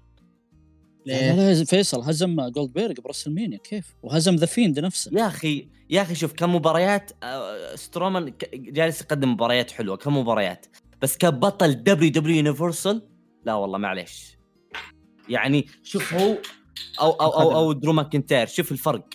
[1.06, 5.12] لا فيصل هزم جولد بيرج ب WrestleMania كيف؟ وهزم ذا فيند نفسه.
[5.14, 10.66] يا أخي يا أخي شوف كم مباريات آه، سترومان جالس يقدم مباريات حلوة كم مباريات
[11.02, 13.02] بس كبطل WWE universal
[13.46, 14.38] لا والله معليش.
[15.30, 16.38] يعني شوف هو
[17.02, 19.10] أو أو أو, أو درو ماكنتاير شوف الفرق.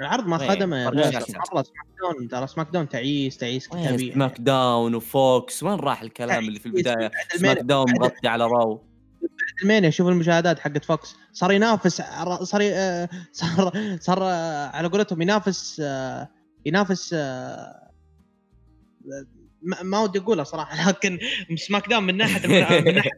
[0.00, 0.84] العرض ما إيه، خدمه يا.
[0.90, 5.62] مره SmackDown ترى SmackDown تعيس تعيس وين كتابيا SmackDown و Fox.
[5.62, 8.82] وين راح الكلام اللي في البداية؟ سماك داون مغطي على Raw.
[9.62, 11.16] WrestleMania شوف المشاهدات حقت Fox.
[11.32, 16.28] صار ينافس ع- صار آه، صار صار آه، على قولتهم ينافس آه،
[16.66, 17.90] ينافس آه،
[19.82, 21.18] ما ودي اقولها صراحة لكن
[21.56, 22.54] SmackDown من ناحية من
[22.94, 23.12] ناحية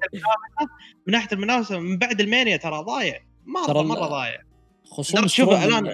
[1.06, 3.18] من ناحية المنافسة من بعد WrestleMania ترى ضايع.
[3.46, 4.40] مرة مرة ضايع.
[4.84, 5.86] خصوم درجة شوف الآن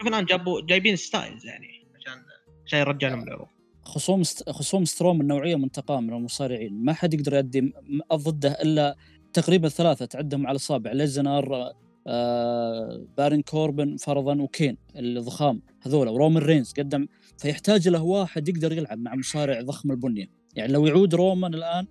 [0.00, 2.22] شوف الآن جابوا جايبين ستايلز يعني عشان
[2.66, 3.46] عشان يرجع لهم العروض
[3.84, 4.50] خصوم ست...
[4.50, 6.84] خصوم سترومان النوعيه منتقاه من المصارعين.
[6.84, 7.72] ما حد يقدر يؤدي
[8.14, 8.96] ضده إلا
[9.32, 10.92] تقريبا ثلاثة تعدهم على الإصابع.
[10.92, 11.72] ليسنر
[12.06, 16.08] آه بارين كوربن فرضا وكين الضخام هذول.
[16.08, 17.06] ورومان رينز قدم
[17.38, 20.26] فيحتاج له واحد يقدر يلعب مع مصارع ضخم البنية.
[20.54, 21.86] يعني لو يعود رومان الآن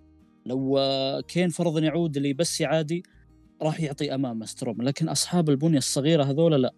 [0.46, 3.04] لو آه كين فرضا يعود اللي بس عادي
[3.62, 4.82] راح يعطي أمامه سترومان.
[4.82, 6.74] لكن أصحاب البنية الصغيرة هذول لا.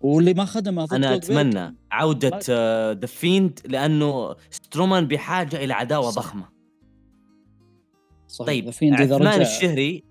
[0.00, 2.38] واللي ما خدمه ضد أنا أتمنى عودة
[2.92, 6.22] ذا فيند لأنه سترومان بحاجة إلى عداوة صح.
[6.22, 6.48] ضخمة
[8.28, 10.04] صحيح طيب عثمان رجع الشهري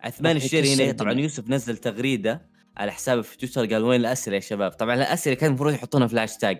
[0.00, 1.12] عثمان الشهري هنا طبعا.
[1.12, 5.48] يوسف نزل تغريدة على حسابه في تويتر قال وين الأسئلة يا شباب طبعا الأسئلة كان
[5.48, 6.58] المفروض يحطونها في الهاشتاج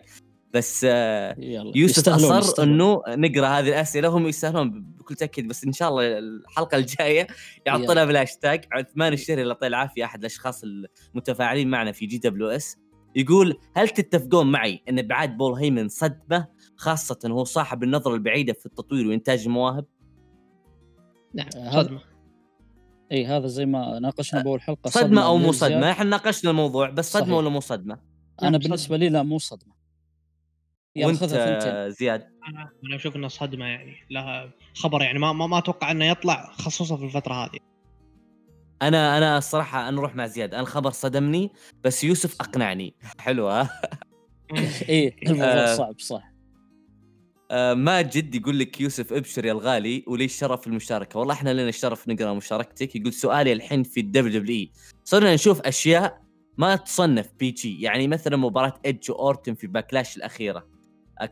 [0.55, 2.63] بس آه، يلا يوسف أصر.
[2.63, 5.49] إنه نقرأ هذه الأسئلة هم يستاهلون بكل تأكيد.
[5.49, 7.27] بس إن شاء الله الحلقة الجاية
[7.67, 8.65] يعطونا بالهاشتاج.
[8.73, 10.63] عثمان الشهري الله يعطيه العافية أحد الأشخاص
[11.15, 12.77] المتفاعلين معنا في جي دبليو إس.
[13.17, 16.47] يقول هل تتفقون معي إن ابعاد بول هيمان صدمة
[16.77, 19.87] خاصة هو صاحب النظرة البعيدة في التطوير وإنتاج المواهب
[21.35, 22.01] نعم صدمة.
[23.13, 25.53] إي هذا زي ما ناقشنا بأول حلقة صدمة أو مو.
[25.53, 25.91] صدمة.
[25.91, 27.37] إحنا ناقشنا الموضوع بس صدمة صحيح.
[27.39, 27.99] ولا مو صدمة؟
[28.43, 29.74] أنا نعم، بالنسبة لي لا مو صدمة.
[30.97, 31.25] وانت
[31.99, 32.27] زياد.
[32.85, 33.97] أنا أشوف انها صدمة يعني.
[34.11, 35.19] لها خبر يعني.
[35.19, 37.59] ما ما, ما أتوقع إنه يطلع خصوصا في الفترة هذه.
[38.83, 40.55] أنا أنا الصراحة أنا أروح مع زياد.
[40.55, 41.51] أنا الخبر صدمني
[41.85, 42.95] بس يوسف أقنعني.
[43.19, 43.71] حلو ها؟
[44.89, 45.77] اي الموضوع آه.
[45.77, 46.35] صعب صح.
[47.51, 52.09] آه، ماجد يقول لك يوسف ابشر يا الغالي ولي الشرف المشاركة؟ والله إحنا لنا الشرف
[52.09, 52.97] نقرأ مشاركتك.
[52.97, 54.71] يقول سؤالي الحين في ال WWE.
[55.05, 56.23] صرنا نشوف أشياء
[56.59, 57.83] ما تصنف PG.
[57.83, 60.74] يعني مثلا مباراة ايدج واورتن في باكلاش الأخيرة.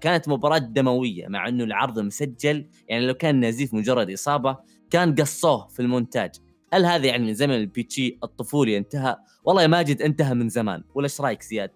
[0.01, 4.59] كانت مباراة دموية مع إنه العرض مسجل يعني لو كان نزيف مجرد إصابة
[4.91, 6.31] كان قصوه في المونتاج.
[6.73, 10.83] هل هذا يعني من زمن ال PG الطفولي انتهى؟ والله يا ماجد انتهى من زمان.
[10.95, 11.71] ولا إيش رأيك زياد؟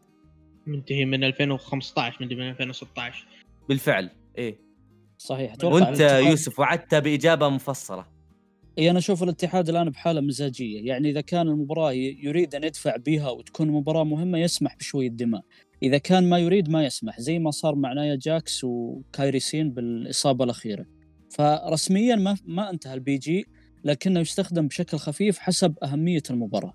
[0.66, 3.26] منتهي من 2015 من 2016
[3.68, 4.58] بالفعل إيه.
[5.18, 5.52] صحيح.
[5.52, 8.06] أتوقع وأنت يوسف وعدت بإجابة مفصلة.
[8.78, 10.86] اي أنا أشوف الاتحاد الآن بحالة مزاجية.
[10.86, 15.42] يعني إذا كان المباراة يريد أن يدفع بها وتكون مباراة مهمة يسمح بشوية دماء.
[15.82, 20.44] إذا كان ما يريد ما يسمح زي ما صار مع نايا جاكس وكايري سين بالإصابة
[20.44, 20.86] الأخيرة.
[21.30, 23.46] فرسميا ما ما انتهى ال PG
[23.84, 26.74] لكنه يستخدم بشكل خفيف حسب أهمية المباراة.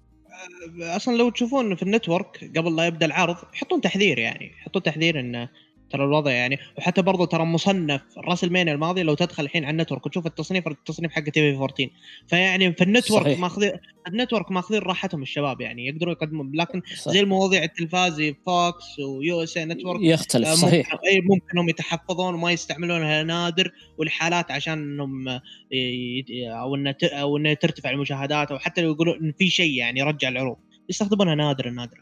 [0.79, 5.19] أصلا لو تشوفون في ال network قبل لا يبدأ العرض يحطون تحذير يعني يحطون تحذير
[5.19, 5.49] انه
[5.91, 6.57] ترى الوضع يعني.
[6.77, 11.11] وحتى برضو ترى مصنف راسلمانيا الماضي لو تدخل الحين على ال network وتشوف التصنيف التصنيف
[11.11, 11.89] حق TV 14
[12.27, 13.39] فيعني في ال network صحيح.
[13.39, 13.71] ماخذين
[14.07, 16.51] ال network ماخذين راحتهم الشباب يعني يقدروا يقدمون.
[16.55, 17.11] لكن صح.
[17.11, 20.93] زي المواضيع التلفازي فوكس و USA Network يختلف آه، صحيح.
[20.93, 26.91] ممكن أي ممكن انهم يتحفظون وما يستعملونها نادر والحالات عشان إنهم آه، ي- أو انها
[26.91, 30.57] ت- أو انها ترتفع المشاهدات أو حتى لو يقولون إن في شيء يعني يرجع العروض.
[30.89, 32.01] يستخدمونها نادرا نادرا.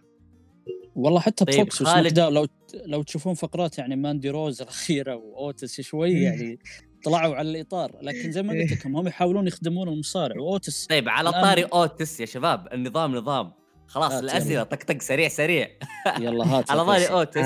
[0.96, 2.48] والله حتى طيب، بفوكس خالد- لو
[2.86, 6.60] لو تشوفون فقرات يعني ماندي روز الأخيرة وأوتس شوي يعني
[7.04, 11.30] طلعوا على الإطار لكن زي ما قلت لكم هم يحاولون يخدمون المصارع وأوتس طيب على
[11.30, 13.54] الآن- طاري أوتس يا شباب النظام نظام.
[13.88, 14.64] خلاص الاسئله يلا.
[14.64, 15.68] طق طق سريع سريع.
[16.20, 17.06] يلا هات على طاري.
[17.06, 17.46] أوتس.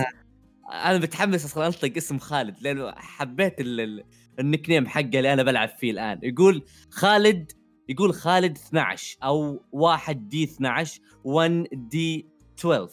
[0.74, 4.04] أنا متحمس أصلا انطق اسم خالد لأنه حبيت ال- ال-
[4.40, 6.20] ال nickname حقه اللي أنا بلعب فيه الآن.
[6.24, 7.52] يقول خالد
[7.90, 12.28] يقول خالد 12 أو 1 D 12 1 D
[12.60, 12.90] 12 آه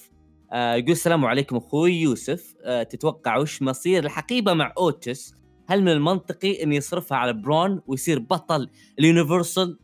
[0.55, 2.55] يقول السلام عليكم أخوي يوسف.
[2.65, 5.35] آه تتوقع وش مصير الحقيبة مع أوتس؟
[5.69, 9.79] هل من المنطقي إن يصرفها على برون ويصير بطل ال Universal؟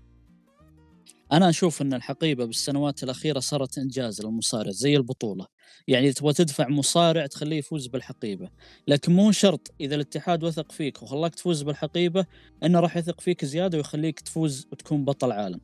[1.33, 5.47] أنا أشوف إن الحقيبة بالسنوات الأخيرة صارت إنجاز للمصارع زي البطولة.
[5.89, 8.51] يعني تبغى تدفع مصارع تخليه يفوز بالحقيبة.
[8.89, 12.27] لكن مو شرط إذا الاتحاد وثق فيك وخلاك تفوز بالحقيبة
[12.63, 15.61] إنه راح يثق فيك زيادة ويخليك تفوز وتكون بطل عالم.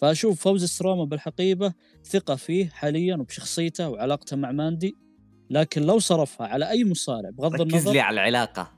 [0.00, 1.72] فأشوف فوز ستروما بالحقيبة
[2.04, 4.96] ثقة فيه حاليا وبشخصيته وعلاقته مع ماندي.
[5.50, 8.72] لكن لو صرفها على أي مصارع بغض ركز النظر لي على العلاقة.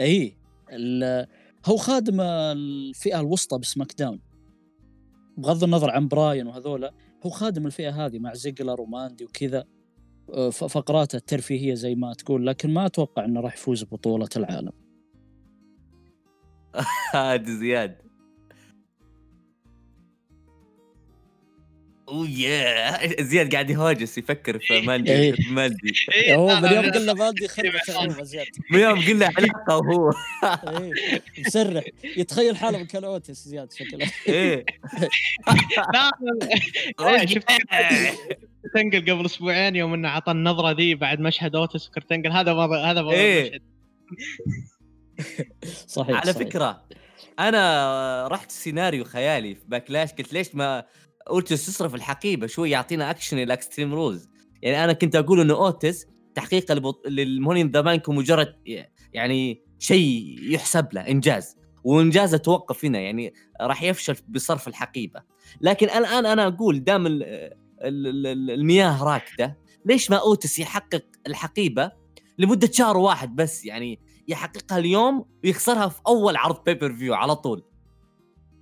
[0.00, 0.36] إي
[1.66, 4.20] هو خادم الفئة الوسطى بسماك داون
[5.38, 6.94] بغض النظر عن براين وهذولا
[7.26, 9.64] هو خادم الفئة هذه مع زيجلر وماندي وكذا.
[10.28, 14.72] ف- فقراته الترفيهية زي ما تقول لكن ما أتوقع إنه راح يفوز ببطولة العالم.
[17.14, 18.09] هاد زياد
[22.10, 25.32] أوه يا زياد قاعد يهاجس يفكر في ماندي إيه.
[25.32, 25.92] في ماندي
[26.30, 27.72] هو من يوم قلنا ماندي خرب
[28.22, 28.46] زياد.
[28.70, 30.12] من يوم قلنا علاقه وهو
[30.54, 31.84] إيه، مسرح
[32.16, 34.10] يتخيل حاله مكان أوتس زياد شكله.
[34.28, 34.64] إيه.
[37.00, 37.48] لا شفت
[38.62, 42.32] كرتنجل قبل أسبوعين يوم إنه اعطى النظرة ذي بعد مشهد أوتس وكرتنجل.
[42.32, 43.60] هذا هذا ما إيه.
[45.86, 46.48] صحيح على صحيح.
[46.48, 46.82] فكرة
[47.38, 50.12] أنا رحت سيناريو خيالي في باكلاش.
[50.12, 50.84] قلت ليش ما
[51.28, 54.28] اوتس يصرف الحقيبة شوي يعطينا أكشن إلى اكستريم رولز
[54.62, 57.06] يعني أنا كنت أقول إنه اوتس تحقيق البط...
[57.06, 58.54] لل Money the Bank مجرد
[59.12, 61.56] يعني شيء يحسب له إنجاز.
[61.84, 65.22] وانجازه توقف هنا يعني راح يفشل بصرف الحقيبة.
[65.60, 67.22] لكن الآن أنا أقول دام ال...
[67.22, 68.26] ال...
[68.26, 68.50] ال...
[68.50, 71.92] المياه راكدة ليش ما اوتس يحقق الحقيبة
[72.38, 77.64] لمدة شهر واحد بس؟ يعني يحققها اليوم ويخسرها في أول عرض pay-per-view على طول.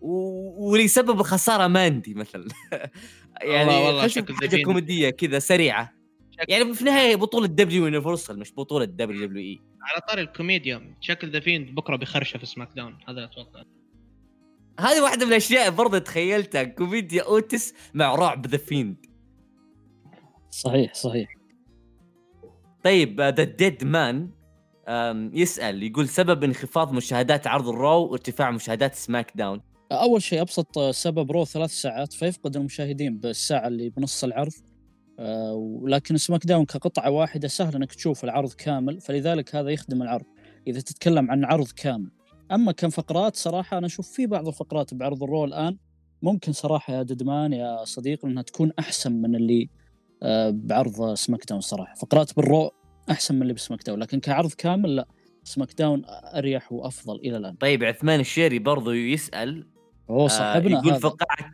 [0.01, 2.49] و- ولسبب خساره ماندي مثلا.
[3.42, 4.62] يعني والله- والله شكل حاجة.
[4.62, 5.92] كوميدية كذا سريعة.
[6.49, 11.40] يعني في النهاية بطولة W Universal مش بطولة WW اي على طاري الكوميديا شكل ذا
[11.40, 13.62] فيند بكرة بيخرشه في سماك داون هذا أتوقع.
[14.80, 18.96] هذه واحدة من الأشياء برضه تخيلتها كوميديا أوتس مع رعب ذا فيند.
[20.51, 21.28] صحيح صحيح.
[22.84, 24.30] طيب ذا ديد مان
[25.34, 29.61] يسأل يقول سبب انخفاض مشاهدات عرض الرو وارتفاع مشاهدات سماك داون.
[29.93, 34.53] أول شيء أبسط سبب Raw ثلاث ساعات فيفقد المشاهدين بالساعة اللي بنص العرض.
[35.18, 40.24] آه، ولكن SmackDown كقطعة واحدة سهل إنك تشوف العرض كامل فلذلك هذا يخدم العرض
[40.66, 42.11] إذا تتكلم عن عرض كامل.
[42.53, 45.76] أما كان فقرات صراحة أنا أشوف في بعض الفقرات بعرض ال Raw الآن
[46.22, 49.68] ممكن صراحة يا Deadman يا صديقي إنها تكون أحسن من اللي
[50.22, 51.95] آه، بعرض SmackDown صراحة.
[51.95, 52.70] فقرات بال Raw
[53.11, 55.09] أحسن من اللي ب SmackDown لكن كعرض كامل لا.
[55.44, 57.55] SmackDown أريح وأفضل إلى الآن.
[57.55, 59.66] طيب عثمان الشيري برضه يسأل
[60.10, 60.98] هو آه، صاحبنا يقول هذا.
[60.98, 61.51] فقاعه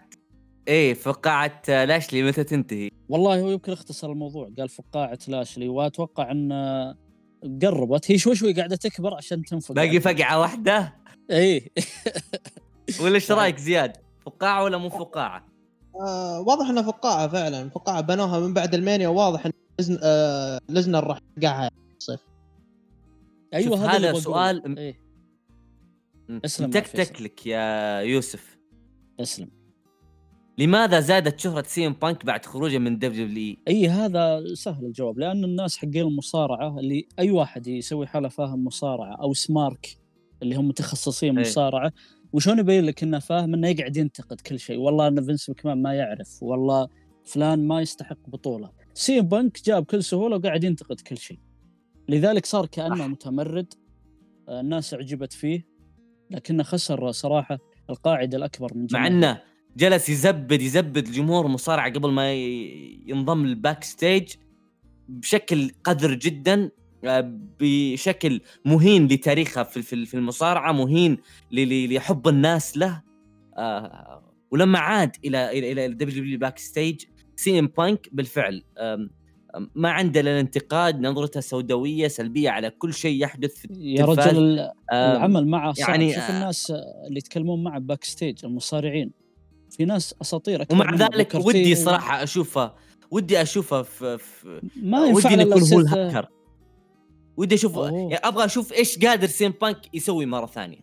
[0.69, 6.31] إيه فقاعة آه، لاشلي متى تنتهي؟ والله هو يمكن اختصر الموضوع قال فقاعة لاشلي وأتوقع
[6.31, 6.53] إن
[7.63, 8.11] قربت.
[8.11, 10.95] هي شوي شوي قاعدة تكبر عشان تنفقع باقي فقعة واحدة؟
[11.31, 11.71] اي
[13.03, 15.47] ولا إيش رأيك زياد؟ فقاعة ولا مو فقاعة؟
[16.01, 17.71] آه واضح إنها فقاعة فعلا.
[17.71, 22.21] فقاعة بنوها من بعد ال Mania واضح إن لسن آه لسنر راح يفقعها الصيف
[23.55, 24.21] أيوه هذا هذا.
[24.21, 25.04] سؤال- إيه.
[26.31, 28.59] أسلم تكتك يا يوسف.
[29.21, 29.51] أسلم.
[30.59, 35.19] لماذا زادت شهرة سي إم بانك بعد خروجه من WWE إي هذا سهل الجواب.
[35.19, 39.97] لأن الناس حقين المصارعة اللي أي واحد يسوي حالة فاهم مصارعة أو smark
[40.43, 41.47] اللي هم متخصصين إيه.
[41.47, 41.93] مصارعة
[42.33, 45.95] وشلون يبين لك إنه فاهم إنه يقعد ينتقد كل شيء؟ والله إن فينس مكمان ما
[45.95, 46.43] يعرف.
[46.43, 46.89] والله
[47.25, 48.71] فلان ما يستحق بطولة.
[48.95, 51.39] سي إم بانك جا بكل سهولة وقاعد ينتقد كل شيء.
[52.09, 53.07] لذلك صار كأنه.
[53.07, 53.75] متمرد
[54.49, 55.74] آه، الناس أعجبت فيه.
[56.31, 57.59] لكنه خسر صراحة
[57.91, 59.07] القاعدة الأكبر من مع جماهير.
[59.07, 59.41] إنه
[59.77, 64.35] جلس يزبد يزبد الجمهور المصارعة قبل ما ينضم لل Backstage
[65.09, 66.71] بشكل قذر جدا
[67.05, 71.19] آه، بشكل مهين لتاريخها في المصارعة مهين
[71.53, 73.03] لحب الناس له
[73.57, 77.05] آه، ولما عاد إلى إلى إلى WWE Backstage
[77.37, 78.63] سي إم بانك بالفعل
[79.75, 84.05] ما عنده إلا الانتقاد نظرته سوداوية سلبية على كل شيء يحدث في يا.
[84.05, 86.71] رجل العمل معه صعب يعني شوف آه، الناس
[87.07, 89.11] اللي يتكلمون معه Backstage المصارعين
[89.71, 92.75] في ناس أساطير ومع ذلك ودي صراحة أشوفه
[93.11, 96.29] ودي أشوفه في, في ما ينفع ودي يكون هو الهاكر
[97.37, 97.77] ودي أشوف.
[97.77, 100.79] يعني أبغى أشوف إيش قادر سي إم بانك يسوي مرة ثانية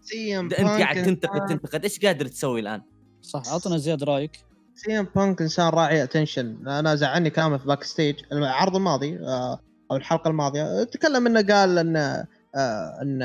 [0.00, 2.82] سي إم أنت قاعد تنتقد تنتقد إيش قادر تسوي الآن؟
[3.22, 4.44] صح عطنا زياد رأيك
[4.74, 9.60] سي إم بانك إنسان راعي attention أنا زعلني كلامه في Backstage العرض الماضي آه،
[9.90, 13.22] أو الحلقة الماضية تكلم إنه قال إن آه، إن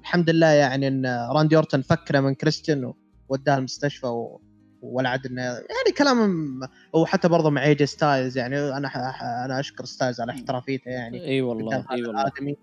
[0.00, 2.92] الحمد لله يعني إن راندي أورتن فكره من كريستيان
[3.28, 4.40] ووداه المستشفى و...
[4.82, 6.60] ولعد إنه يعني كلام
[6.92, 8.88] وحتى برضه مع إيه جي ستايلز يعني أنا
[9.44, 11.24] أنا أشكر ستايلز على احترافيته يعني.
[11.24, 12.22] إي والله إي والله.
[12.22, 12.56] الآدمي.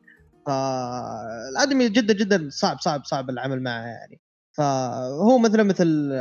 [0.45, 4.19] فالآدمي جدا جدا صعب صعب صعب العمل معه يعني.
[4.57, 6.11] فهو مثله مثل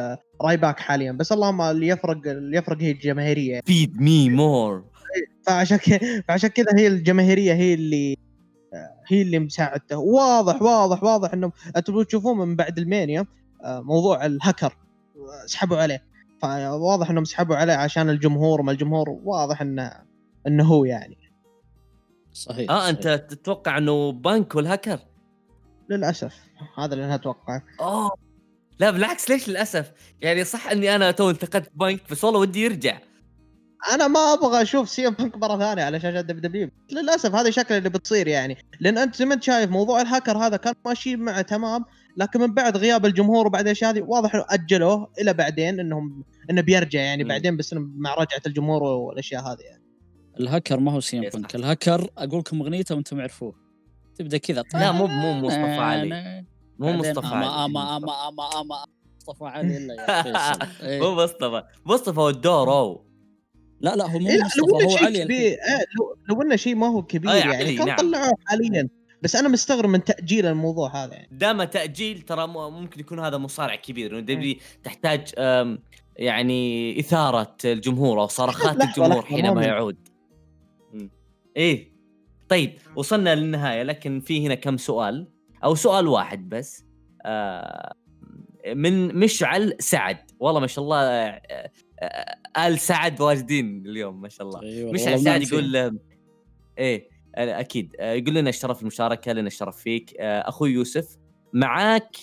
[0.43, 3.61] رايباك حاليا بس اللهم اللي يفرق اللي يفرق هي الجماهيرية.
[3.66, 4.84] feed me more
[5.47, 8.16] فعشان كذا فعشان كذا هي الجماهيرية هي اللي
[9.09, 9.98] هي اللي مساعدته.
[9.98, 13.26] واضح واضح واضح انهم أنتم تشوفون من بعد ال Mania
[13.65, 14.77] آه، موضوع الهكر
[15.16, 16.05] آه، سحبوا عليه.
[16.43, 19.93] فواضح إنهم سحبوا عليه عشان الجمهور ما الجمهور واضح إنه
[20.47, 21.19] إنه هو يعني.
[22.32, 22.89] صحيح آه صحيح.
[22.89, 24.98] أنت تتوقع إنه بانك والهاكر؟
[25.90, 26.40] للأسف
[26.78, 27.61] هذا اللي أنا أتوقع.
[27.81, 28.23] اوه
[28.78, 32.98] لا بالعكس ليش للأسف؟ يعني صح إني أنا تو انتقدت بانك بس والله ودي يرجع
[33.92, 37.74] أنا ما أبغى أشوف سي إم بانك مرة ثانية على شاشة WWE للأسف هذا شكل
[37.74, 41.42] اللي بتصير يعني لأن أنت زي ما أنت شايف موضوع الهاكر هذا كان ماشي معه
[41.42, 41.84] تمام
[42.16, 46.60] لكن من بعد غياب الجمهور وبعد الاشياء هذه واضح إنه أجلوه إلى بعدين انهم إنه
[46.60, 47.24] بيرجع يعني.
[47.24, 49.82] بعدين بس إنه مع رجعة الجمهور والأشياء هذه يعني.
[50.40, 51.30] الهاكر ما هو سي إم إيه.
[51.30, 53.55] بانك الهاكر أقول لكم أغنيته وأنتم عرفوه
[54.14, 56.44] تبدأ كذا لا مو مو مصطفى علي
[56.78, 57.46] مو مصطفى علي.
[57.46, 58.84] اما اما اما أما
[59.16, 60.86] مصطفى علي إلا يا فيصل.
[60.86, 61.01] إيه.
[61.01, 61.62] مو مصطفى.
[61.86, 63.05] مصطفى والدورو
[63.80, 65.38] لا لا هو مو إيه مصطفى هو شيء علي كبير.
[65.38, 65.59] إيه
[66.28, 67.96] لو, انه شيء ما هو كبير آه، يعني علي، كان نعم.
[67.96, 68.88] طلعوه حاليا.
[69.22, 71.28] بس أنا مستغرب من تأجيل الموضوع هذا يعني.
[71.32, 74.20] دام تأجيل ترى مو- ممكن يكون هذا مصارع كبير.
[74.20, 75.28] دبليو تحتاج
[76.16, 79.96] يعني إثارة الجمهور أو صرخات الجمهور حينما ما- يعود.
[81.56, 81.94] إيه.
[82.48, 85.28] طيب وصلنا للنهاية لكن في هنا كم سؤال؟
[85.64, 86.84] أو سؤال واحد بس.
[87.26, 87.94] آه
[88.74, 90.30] من مشعل سعد.
[90.40, 91.70] والله ما شاء الله آه،
[92.00, 94.62] آه، آل سعد واجدين اليوم ما شاء الله.
[94.62, 95.42] أيوة مشعل سعد.
[95.42, 95.98] يقول
[96.78, 97.96] إيه أكيد.
[98.00, 100.16] يقول لنا الشرف المشاركة لنا الشرف فيك.
[100.20, 101.16] أخوي يوسف
[101.52, 102.16] معاك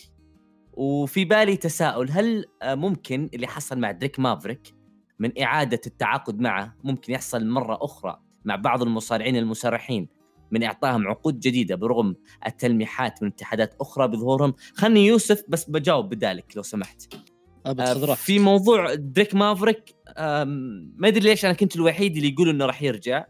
[0.73, 4.76] وفي بالي تساؤل هل ممكن اللي حصل مع دريك مافريك
[5.19, 10.07] من إعادة التعاقد معه ممكن يحصل مرة أخرى مع بعض المصارعين المسرحين؟
[10.52, 12.15] من إعطائهم عقود جديدة برغم
[12.48, 14.53] التلميحات من اتحادات أخرى بظهورهم.
[14.73, 17.14] خلني يوسف بس بجاوب بدالك لو سمحت.
[18.06, 18.23] راحتك.
[18.23, 19.95] في موضوع دريك مافريك
[20.98, 23.26] ما أدري ليش أنا كنت الوحيد اللي يقول إنه راح يرجع.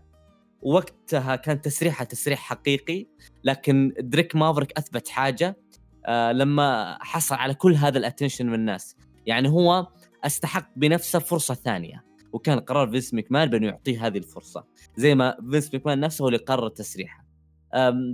[0.62, 3.06] وقتها كان تسريحه تسريح حقيقي
[3.44, 5.58] لكن دريك مافريك أثبت حاجة
[6.06, 8.96] آه، لما حصل على كل هذا ال attention من الناس.
[9.26, 9.88] يعني هو
[10.24, 12.11] استحق بنفسه فرصة ثانية.
[12.34, 16.40] وكان قرار فينس مكمان بأنه يعطيه هذه الفرصة زي ما فينس مكمان نفسه هو اللي
[16.40, 17.26] قرر تسريحه.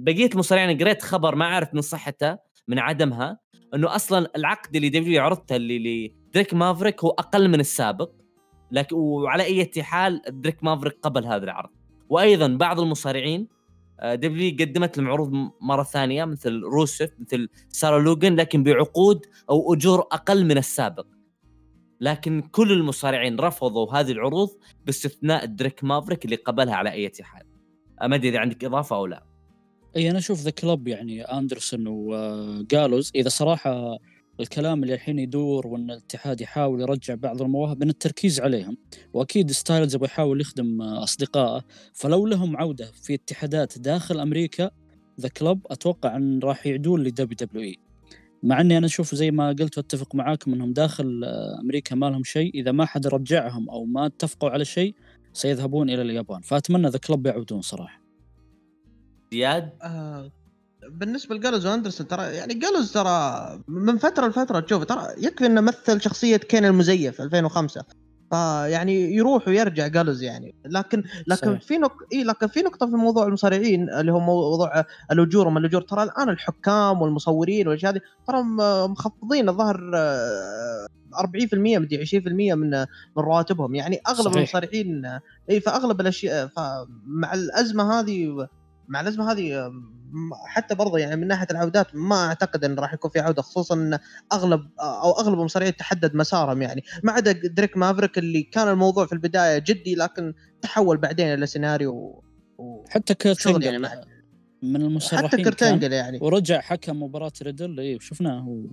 [0.01, 2.37] بقية المصارعين قريت خبر ما أعرف من صحته
[2.67, 3.39] من عدمها
[3.75, 8.11] إنه أصلا العقد اللي WWE عرضته اللي لدريك مافريك هو أقل من السابق
[8.71, 11.69] لكن وعلى أي حال دريك مافريك قبل هذا العرض.
[12.09, 13.47] وأيضا بعض المصارعين
[14.03, 15.31] WWE قدمت لهم عروض
[15.61, 21.05] مرة ثانية مثل روسف مثل سارا لوجن لكن بعقود أو أجور أقل من السابق.
[22.01, 24.49] لكن كل المصارعين رفضوا هذه العروض
[24.85, 27.43] باستثناء دريك مافريك اللي قبلها على أي حال
[28.01, 29.23] ما أدري إذا عندك إضافة أو لا.
[29.95, 33.11] أي أنا أشوف The Club يعني أندرسون وجالوز.
[33.15, 33.97] إذا صراحة
[34.39, 38.77] الكلام اللي الحين يدور وإن الاتحاد يحاول يرجع بعض المواهب إن التركيز عليهم.
[39.13, 41.63] وأكيد ستايلز يبغى يحاول يخدم أصدقائه.
[41.93, 44.71] فلو لهم عودة في اتحادات داخل أمريكا
[45.21, 47.86] The Club أتوقع إن راح يعدون ل WWE
[48.47, 52.23] مع إني أنا أشوف زي ما قلت واتفق معاكم إنهم داخل آه، أمريكا ما لهم
[52.23, 52.51] شيء.
[52.55, 54.95] إذا ما حد رجعهم أو ما اتفقوا على شيء
[55.33, 56.41] سيذهبون إلى اليابان.
[56.41, 58.01] فأتمنى The Club يعودون صراحة.
[59.31, 60.31] زياد؟ آه
[60.89, 66.01] بالنسبة لجالوز واندرسون ترى يعني جالوز ترى من فترة لفترة تشوف ترى يكفي إنه مثل
[66.01, 67.83] شخصية كين المزيف 2005
[68.29, 71.61] فيعني يروح ويرجع جالوز يعني لكن لكن صحيح.
[71.61, 71.93] في نق...
[72.13, 76.29] إيه لكن في نقطة في موضوع المصارعين اللي هو موضوع الأجور وما الأجور ترى الآن
[76.29, 78.43] الحكام والمصورين والأشياء هذه ترى
[78.87, 82.85] مخفضين الظاهر آه، 40% مدري 20% من من
[83.17, 84.37] رواتبهم يعني أغلب صحيح.
[84.37, 88.47] المصارعين اي فأغلب الأشياء فمع الأزمة هذه
[88.87, 89.71] مع الازمه هذه
[90.47, 93.99] حتى برضه يعني من ناحية العودات ما أعتقد إن راح يكون في عودة خصوصا إن
[94.33, 96.83] أغلب أو أغلب المصارعين تحدد مسارهم يعني.
[97.03, 102.23] ما عدا دريك مافريك اللي كان الموضوع في البداية جدي لكن تحول بعدين إلى سيناريو
[102.57, 102.85] و...
[102.89, 103.15] حتى
[103.47, 104.03] انجل يعني مع-
[104.63, 106.19] من المسرحين حتى كيرت انجل يعني.
[106.21, 108.65] ورجع حكم مباراة ريدل اي شفناه و...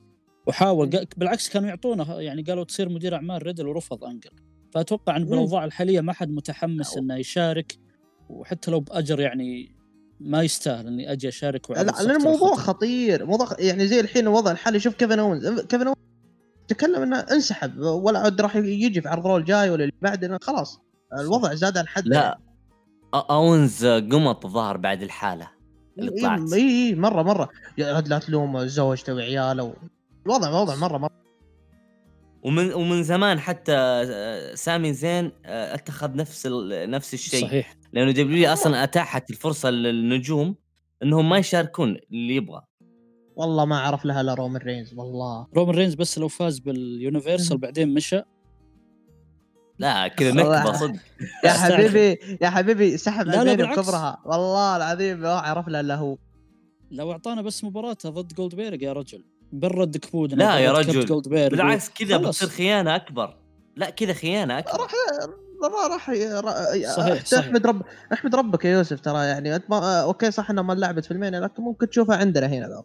[0.47, 1.07] وحاول.
[1.17, 4.31] بالعكس كانوا يعطونه يعني قالوا تصير مدير أعمال ريدل ورفض أنجل.
[4.75, 5.25] فأتوقع إن.
[5.25, 7.79] بالأوضاع الحالية ما حد متحمس إنه يشارك
[8.29, 9.74] وحتى لو بأجر يعني
[10.25, 12.63] ما يستاهل إني أجي أشارك لا لأن الموضوع الخطر.
[12.63, 13.27] خطير.
[13.27, 14.81] موضوع يعني زي الحين الوضع الحالي.
[14.81, 15.99] شوف كيفن اونز كيفن اونز
[16.69, 17.79] تكلم إنه انسحب.
[17.79, 20.39] ولا عاد راح يجي في عرض Raw الجاي ولا اللي بعده.
[20.43, 20.81] خلاص
[21.21, 22.39] الوضع زاد عن حد لا
[23.15, 25.51] اونز قمط الظاهر بعد الحالة
[25.99, 26.53] اللي طلعت.
[26.53, 27.23] اي اي مرة.
[27.23, 27.49] مره
[27.79, 29.75] لا تلوم زوجته وعياله.
[30.27, 31.24] الوضع وضع مرة مرة.
[32.45, 37.47] ومن ومن زمان حتى آه، سامي زين آه، اتخذ نفس ال- نفس الشيء.
[37.47, 37.77] صحيح.
[37.93, 40.55] لأنه WWE أصلا أتاحت الفرصة للنجوم
[41.03, 42.63] إنهم ما يشاركون اللي يبغى.
[43.37, 45.47] والله ما عرف لها إلا رومان رينز والله.
[45.57, 48.21] رومان رينز بس لو فاز بال Universal بعدين مشى.
[49.79, 50.33] لا كذا.
[50.33, 51.01] نكبه صدق.
[51.45, 51.51] يا.
[51.51, 53.79] حبيبي يا حبيبي سحب لا، لا، ال Mania بالعكس.
[53.79, 54.19] بكبرها.
[54.25, 56.17] والله العظيم ما عرف لها الا هو.
[56.91, 59.25] لو أعطانا بس مباراته ضد جولد بيرج يا رجل.
[59.61, 61.23] برد كبودنا لا يا رجل.
[61.29, 62.17] بالعكس كذا.
[62.17, 63.37] بتصير خيانة أكبر
[63.77, 64.93] لا كذا خيانة أكبر راح
[65.91, 66.55] راح راح
[66.97, 67.45] صحيح، صحيح.
[67.45, 67.83] أحمد رب
[68.13, 70.01] أحمد ربك يا يوسف ترى يعني ما...
[70.03, 72.83] okay صح انها ما لعبت في ال Mania لكن ممكن تشوفها عندنا هنا ذا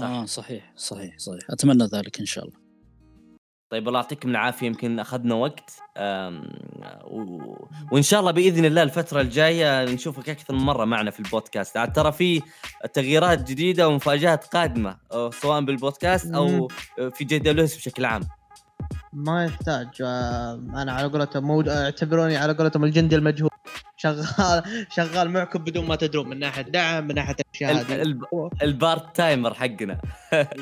[0.00, 0.06] صح.
[0.06, 2.65] آه صحيح صحيح صحيح أتمنى ذلك إن شاء الله
[3.70, 5.70] طيب الله يعطيكم العافية يمكن أخذنا وقت.
[7.04, 7.38] و...
[7.92, 11.76] وإن شاء الله بإذن الله الفترة الجاية نشوفك أكثر من مرة معنا في البودكاست.
[11.76, 12.42] عاد ترى في
[12.92, 14.96] تغييرات جديدة ومفاجآت قادمة
[15.30, 16.68] سواء بالبودكاست أو
[17.14, 18.22] في جدلوس بشكل عام.
[19.12, 21.68] ما يحتاج آه، أنا على قولتهم مود...
[21.68, 23.50] اعتبروني على قولتهم الجندي المجهول.
[24.14, 24.62] شغال
[24.96, 28.02] شغال معكم بدون ما تدرون من ناحية دعم من ناحية الأشياء ال- هذه.
[28.02, 28.20] ال-
[28.62, 30.00] ال part timer حقنا.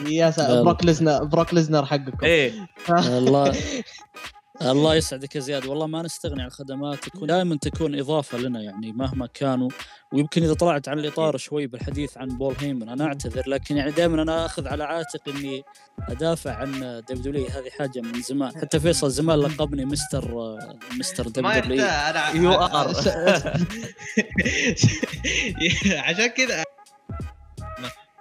[0.07, 2.25] يا سلام بروك ليزنر بروك ليزنر حقكم.
[2.25, 2.53] إيه.
[3.19, 3.53] الله
[4.63, 5.67] الله يسعدك يا زياد.
[5.67, 9.69] والله ما نستغني عن خدماتك ودائما تكون إضافة لنا يعني مهما كانوا.
[10.13, 14.23] ويمكن إذا طلعت عن الإطار شوي بالحديث عن بول هيمن أنا أعتذر لكن يعني دائما
[14.23, 15.63] أنا آخذ على عاتق إني
[16.09, 18.57] أدافع عن دبليو هذه حاجة من زمان.
[18.57, 20.57] حتى فيصل زمان لقبني مستر
[20.99, 21.61] مستر أنا
[22.35, 23.09] You are.
[26.09, 26.65] عشان كذا.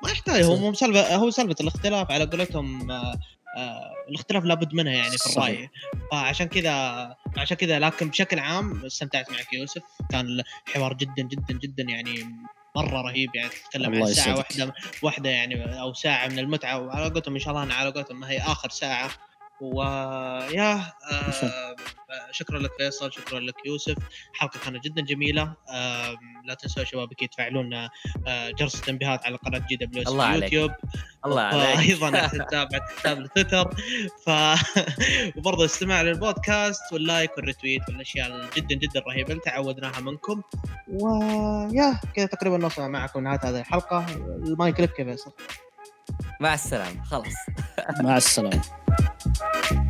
[0.03, 3.15] ما- يحتاج هو مو سالفه هو سالفة الاختلاف على قولتهم آه،
[4.09, 5.69] الاختلاف لابد منها يعني في الرأي.
[6.11, 6.73] فعشان كذا
[7.37, 9.81] عشان كذا لكن بشكل عام استمتعت معك يوسف
[10.11, 12.25] كان الحوار جدا جدا جدا يعني
[12.75, 14.37] مرة رهيب يعني تتكلم عن ساعة.
[14.37, 18.19] واحدة واحدة يعني أو ساعة من المتعة وعلى قولتهم إن شاء الله أنا على قولتهم
[18.19, 19.09] ما هي آخر ساعة
[19.63, 20.73] ويا
[21.11, 21.75] آه
[22.31, 23.95] شكرا لك فيصل شكرا لك يوسف.
[24.33, 25.53] حلقة كانت جدا جميلة.
[25.69, 26.15] آه
[26.45, 27.89] لا تنسوا يا شباب أكيد تفعلون آه
[28.59, 30.43] جرس التنبيهات على قناة جي دبليو الله عليك.
[30.53, 30.71] يوتيوب.
[31.25, 31.79] الله عليك.
[31.79, 33.75] أيضا تتابع حساب التويتر
[34.25, 34.29] ف
[35.37, 39.29] وبرضه استماع للبودكاست وال like وال retweet والأشياء جدا جدا رهيبة.
[39.31, 40.41] اللي تعودناها منكم.
[40.87, 44.05] ويا كذا تقريبا نوصل معكم نهايه هذه الحلقة.
[44.15, 45.31] المايك لك يا فيصل.
[46.39, 47.03] مع السلامة.
[47.03, 47.33] خلاص.
[47.99, 48.61] مع السلامة.
[49.25, 49.82] Bye.